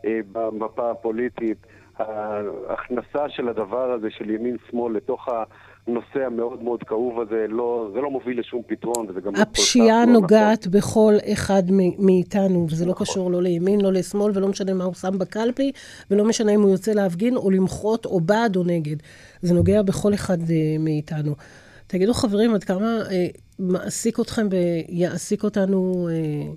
אה, 0.06 0.20
במפה 0.32 0.90
הפוליטית. 0.90 1.58
ההכנסה 1.98 3.28
של 3.28 3.48
הדבר 3.48 3.92
הזה 3.92 4.10
של 4.10 4.30
ימין-שמאל 4.30 4.96
לתוך 4.96 5.28
הנושא 5.86 6.26
המאוד 6.26 6.62
מאוד 6.62 6.82
כאוב 6.82 7.20
הזה, 7.20 7.46
לא, 7.48 7.90
זה 7.94 8.00
לא 8.00 8.10
מוביל 8.10 8.40
לשום 8.40 8.62
פתרון, 8.66 9.06
וזה 9.08 9.20
גם 9.20 9.34
לא 9.34 9.40
הפשיעה 9.42 10.06
לא 10.06 10.12
נוגעת 10.12 10.66
בכל 10.66 11.12
אחד 11.32 11.62
מאיתנו, 11.98 12.66
וזה 12.70 12.86
לא 12.86 12.94
קשור 12.98 13.30
לא 13.30 13.42
לימין, 13.42 13.80
לא 13.80 13.92
לשמאל, 13.92 14.32
ולא 14.34 14.48
משנה 14.48 14.74
מה 14.74 14.84
הוא 14.84 14.94
שם 14.94 15.18
בקלפי, 15.18 15.72
ולא 16.10 16.24
משנה 16.24 16.54
אם 16.54 16.60
הוא 16.60 16.70
יוצא 16.70 16.92
להפגין 16.92 17.36
או 17.36 17.50
למחות 17.50 18.06
או 18.06 18.20
בעד 18.20 18.56
או 18.56 18.64
נגד. 18.64 18.96
זה 19.42 19.54
נוגע 19.54 19.82
בכל 19.82 20.14
אחד 20.14 20.38
אה, 20.50 20.76
מאיתנו. 20.78 21.34
תגידו, 21.86 22.14
חברים, 22.14 22.54
עד 22.54 22.64
כמה 22.64 22.86
אה, 23.10 23.26
מעסיק 23.58 24.20
אתכם 24.20 24.46
ויעסיק 24.50 25.44
אותנו 25.44 26.08
אה, 26.10 26.52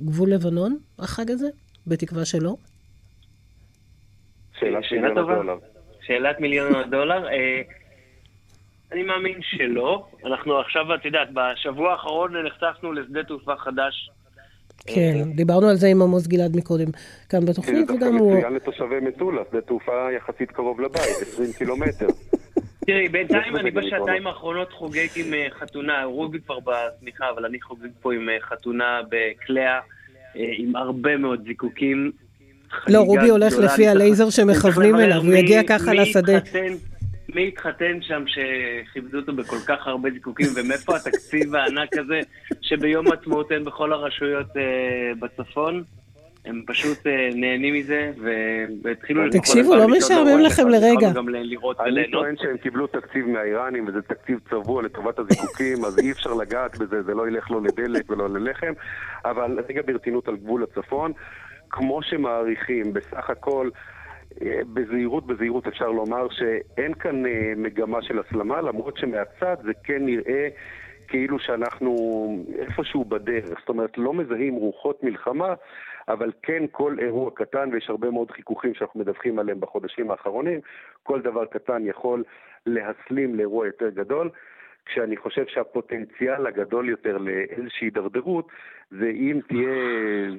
גבול 0.00 0.32
לבנון, 0.32 0.78
החג 0.98 1.30
הזה? 1.30 1.48
בתקווה 1.86 2.24
שלא. 2.24 2.54
שאלה 4.58 4.82
שאלה 4.82 5.14
טובה. 5.14 5.54
שאלת 6.06 6.40
מיליון 6.40 6.74
הדולר. 6.74 7.26
אה, 8.92 8.96
אני 8.96 9.02
מאמין 9.02 9.38
שלא. 9.42 10.06
אנחנו 10.26 10.58
עכשיו, 10.58 10.94
את 10.94 11.04
יודעת, 11.04 11.28
בשבוע 11.32 11.92
האחרון 11.92 12.32
נחשפנו 12.46 12.92
לשדה 12.92 13.22
תעופה 13.22 13.56
חדש. 13.56 14.10
כן, 14.86 15.32
דיברנו 15.34 15.68
על 15.68 15.76
זה 15.76 15.86
עם 15.86 16.02
עמוס 16.02 16.26
גלעד 16.26 16.56
מקודם, 16.56 16.90
כאן 17.28 17.40
זה 17.40 17.52
בתוכנית, 17.52 17.90
וגם 17.90 18.16
הוא... 18.16 18.36
מצוין 18.36 18.54
לתושבי 18.54 19.00
מטולה, 19.00 19.42
שדה 19.50 19.60
תעופה 19.60 20.08
יחסית 20.16 20.50
קרוב 20.50 20.80
לבית, 20.80 21.22
20 21.32 21.52
קילומטר. 21.58 22.06
תראי, 22.86 23.08
בינתיים 23.08 23.56
אני 23.56 23.70
בשעתיים. 23.70 24.26
האחרונות 24.26 24.72
חוגג 24.72 25.06
עם 25.16 25.34
אה, 25.34 25.46
חתונה, 25.60 26.04
רובי 26.04 26.38
כבר 26.40 26.58
בסמיכה, 26.60 27.24
אבל 27.30 27.44
אני 27.44 27.60
חוגג 27.60 27.88
פה 28.00 28.14
עם 28.14 28.28
אה, 28.28 28.36
חתונה 28.40 29.00
בקלאה, 29.08 29.78
אה, 30.36 30.44
עם 30.58 30.76
הרבה 30.76 31.16
מאוד 31.16 31.42
זיקוקים. 31.46 32.12
לא, 32.88 33.00
רובי 33.00 33.28
הולך 33.28 33.54
לפי 33.58 33.88
הלייזר 33.88 34.30
שמכוונים 34.30 34.96
אליו, 35.00 35.22
הוא 35.22 35.34
יגיע 35.34 35.62
ככה 35.68 35.90
מי 35.90 35.96
לשדה. 35.96 36.38
מי 37.34 37.48
התחתן 37.48 38.02
שם 38.02 38.24
שכיבדו 38.26 39.18
אותו 39.18 39.32
בכל 39.32 39.56
כך 39.66 39.86
הרבה 39.86 40.10
זיקוקים, 40.10 40.46
ומאיפה 40.56 40.96
התקציב 40.96 41.54
הענק 41.54 41.96
הזה 41.98 42.20
שביום 42.60 43.06
העצמאות 43.06 43.52
אין 43.52 43.64
בכל 43.64 43.92
הרשויות 43.92 44.56
אה, 44.56 45.12
בצפון? 45.18 45.84
הם 46.44 46.62
פשוט 46.66 47.06
אה, 47.06 47.30
נהנים 47.34 47.74
מזה, 47.74 48.12
והתחילו... 48.82 49.22
תקשיבו, 49.30 49.76
לא 49.76 49.88
משעמם 49.88 50.40
לכם 50.40 50.68
לרגע. 50.68 51.12
גם 51.12 51.28
לראות 51.28 51.80
אני. 51.80 52.10
טוען 52.10 52.34
שהם 52.36 52.56
קיבלו 52.56 52.86
תקציב 52.86 53.26
מהאיראנים, 53.28 53.88
וזה 53.88 54.02
תקציב 54.02 54.38
צבוע 54.50 54.82
לטובת 54.82 55.18
הזיקוקים, 55.18 55.84
אז 55.84 55.98
אי 55.98 56.12
אפשר 56.12 56.34
לגעת 56.34 56.78
בזה, 56.78 57.02
זה 57.02 57.14
לא 57.14 57.28
ילך 57.28 57.50
לא 57.50 57.62
לדלק 57.62 58.10
ולא 58.10 58.28
ללחם. 58.28 58.72
אבל 59.24 59.58
רגע 59.68 59.82
ברצינות 59.86 60.28
על 60.28 60.36
גבול 60.36 60.62
הצפון, 60.62 61.12
כמו 61.70 62.02
שמעריכים, 62.02 62.92
בסך 62.92 63.30
הכל, 63.30 63.70
בזהירות, 64.72 65.26
בזהירות 65.26 65.66
אפשר 65.66 65.90
לומר 65.90 66.26
שאין 66.30 66.94
כאן 66.94 67.26
אה, 67.26 67.52
מגמה 67.56 68.02
של 68.02 68.18
הסלמה, 68.18 68.60
למרות 68.60 68.96
שמהצד 68.96 69.56
זה 69.64 69.72
כן 69.84 70.06
נראה 70.06 70.48
כאילו 71.08 71.38
שאנחנו 71.38 71.94
איפשהו 72.58 73.04
בדרך. 73.04 73.58
זאת 73.60 73.68
אומרת, 73.68 73.98
לא 73.98 74.14
מזהים 74.14 74.54
רוחות 74.54 75.04
מלחמה, 75.04 75.54
אבל 76.08 76.32
כן 76.42 76.62
כל 76.70 76.96
אירוע 76.98 77.30
קטן, 77.34 77.68
ויש 77.72 77.90
הרבה 77.90 78.10
מאוד 78.10 78.30
חיכוכים 78.30 78.74
שאנחנו 78.74 79.00
מדווחים 79.00 79.38
עליהם 79.38 79.60
בחודשים 79.60 80.10
האחרונים, 80.10 80.60
כל 81.02 81.20
דבר 81.20 81.44
קטן 81.44 81.86
יכול 81.86 82.24
להסלים 82.66 83.34
לאירוע 83.34 83.66
יותר 83.66 83.88
גדול. 83.88 84.30
כשאני 84.86 85.16
חושב 85.16 85.46
שהפוטנציאל 85.46 86.46
הגדול 86.46 86.88
יותר 86.88 87.18
לאיזושהי 87.18 87.86
הידרדרות 87.86 88.48
זה 88.90 89.08
אם 89.08 89.40
תהיה 89.48 89.70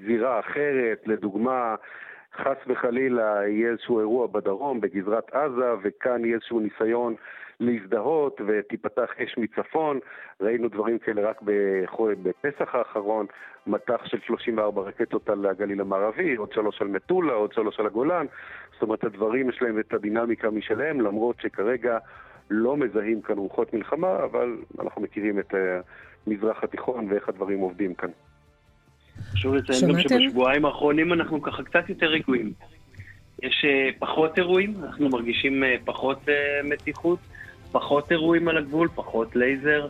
זירה 0.06 0.40
אחרת, 0.40 1.02
לדוגמה, 1.06 1.76
חס 2.36 2.58
וחלילה 2.68 3.48
יהיה 3.48 3.72
איזשהו 3.72 4.00
אירוע 4.00 4.28
בדרום, 4.28 4.82
בגזרת 4.82 5.34
עזה, 5.34 5.74
וכאן 5.82 6.26
יהיה 6.26 6.36
איזשהו 6.36 6.60
ניסיון 6.60 7.16
להזדהות 7.60 8.42
ותיפתח 8.48 9.10
אש 9.18 9.38
מצפון. 9.38 10.00
ראינו 10.42 10.68
דברים 10.68 11.00
כאלה 11.00 11.30
רק 11.30 11.42
בפסח 12.24 12.76
האחרון, 12.76 13.26
מטח 13.68 14.06
של 14.06 14.20
34 14.20 14.82
רקטות 14.82 15.30
על 15.30 15.46
הגליל 15.46 15.82
המערבי, 15.82 16.36
עוד 16.36 16.54
שלוש 16.54 16.82
על 16.82 16.88
מטולה, 16.88 17.34
עוד 17.34 17.54
שלוש 17.54 17.80
על 17.80 17.86
הגולן. 17.86 18.26
זאת 18.74 18.82
אומרת, 18.82 19.04
הדברים 19.04 19.50
יש 19.50 19.62
להם 19.62 19.80
את 19.80 19.94
הדינמיקה 19.94 20.50
משלהם, 20.50 21.02
למרות 21.02 21.40
שכרגע 21.40 21.98
לא 22.50 22.78
מזהים 22.78 23.22
כאן 23.22 23.38
רוחות 23.38 23.74
מלחמה, 23.74 24.24
אבל 24.24 24.58
אנחנו 24.80 25.02
מכירים 25.02 25.40
את 25.40 25.54
המזרח 26.28 26.64
התיכון 26.64 27.08
ואיך 27.10 27.30
הדברים 27.30 27.60
עובדים 27.60 27.94
כאן. 27.94 28.10
חשוב 29.32 29.56
לציין 29.56 29.94
גם? 29.94 30.00
שבשבועיים 30.00 30.66
האחרונים 30.66 31.14
אנחנו 31.14 31.42
ככה 31.42 31.64
קצת 31.64 31.90
יותר 31.90 32.06
רגועים. 32.06 32.54
יש 33.44 33.66
אה, 33.66 33.90
פחות 34.00 34.38
אירועים, 34.38 34.76
אנחנו 34.84 35.10
מרגישים 35.10 35.64
אה, 35.64 35.76
פחות 35.86 36.20
אה, 36.30 36.34
מתיחות, 36.64 37.20
פחות 37.72 38.12
אירועים 38.12 38.48
על 38.48 38.58
הגבול, 38.58 38.88
פחות 38.96 39.36
לייזר, 39.36 39.88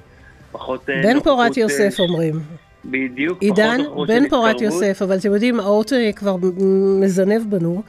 פחות... 0.51 0.85
בן 0.85 1.19
פורת 1.19 1.57
יוסף 1.57 1.99
אומרים. 1.99 2.35
בדיוק, 2.85 3.41
עידן, 3.41 3.77
פחות 3.77 3.87
נוכחות 3.87 4.07
בן 4.07 4.29
פורת. 4.29 4.61
יוסף, 4.61 5.01
אבל 5.01 5.17
אתם 5.17 5.33
יודעים, 5.33 5.59
האות 5.59 5.93
אה, 5.93 6.13
כבר 6.13 6.35
מזנב 7.01 7.41
בנו. 7.49 7.83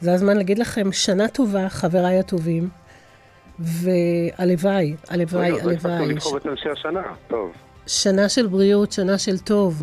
זה 0.00 0.12
הזמן 0.12 0.36
להגיד 0.36 0.58
לכם 0.58 0.92
שנה 0.92 1.28
טובה, 1.28 1.68
חבריי 1.68 2.18
הטובים, 2.18 2.68
והלוואי, 3.58 4.94
הלוואי, 5.08 5.50
לא 5.50 5.56
הספקנו 5.56 5.92
הלוואי. 5.92 6.14
לבחור 6.14 6.36
את 6.36 6.46
אנשי 6.46 6.68
השנה. 6.68 7.02
טוב. 7.28 7.52
שנה 7.86 8.28
של 8.28 8.46
בריאות, 8.46 8.92
שנה 8.92 9.18
של 9.18 9.38
טוב. 9.38 9.82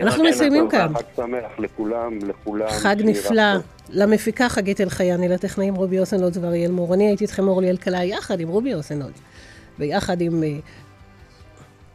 אנחנו 0.00 0.24
מסיימים 0.24 0.68
כאן. 0.68 0.92
חג 0.94 1.02
שמח 1.16 1.58
לכולם, 1.58 2.18
לכולם. 2.28 2.68
חג 2.68 2.96
נפלא. 2.98 3.42
למפיקה 3.88 4.48
חגית 4.48 4.80
אלחייני, 4.80 5.28
לטכנאים 5.28 5.74
רובי 5.74 5.98
אוסנולד 5.98 6.36
ואריאל 6.40 6.70
מור. 6.70 6.94
אני 6.94 7.06
הייתי 7.06 7.24
איתכם 7.24 7.48
אורלי 7.48 7.70
אלקלעי, 7.70 8.08
יחד 8.08 8.40
עם 8.40 8.48
רובי 8.48 8.74
אוסנולד, 8.74 9.12
ויחד 9.78 10.20
עם... 10.20 10.42
אה, 10.42 10.48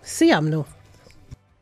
סיימנו. 0.03 0.63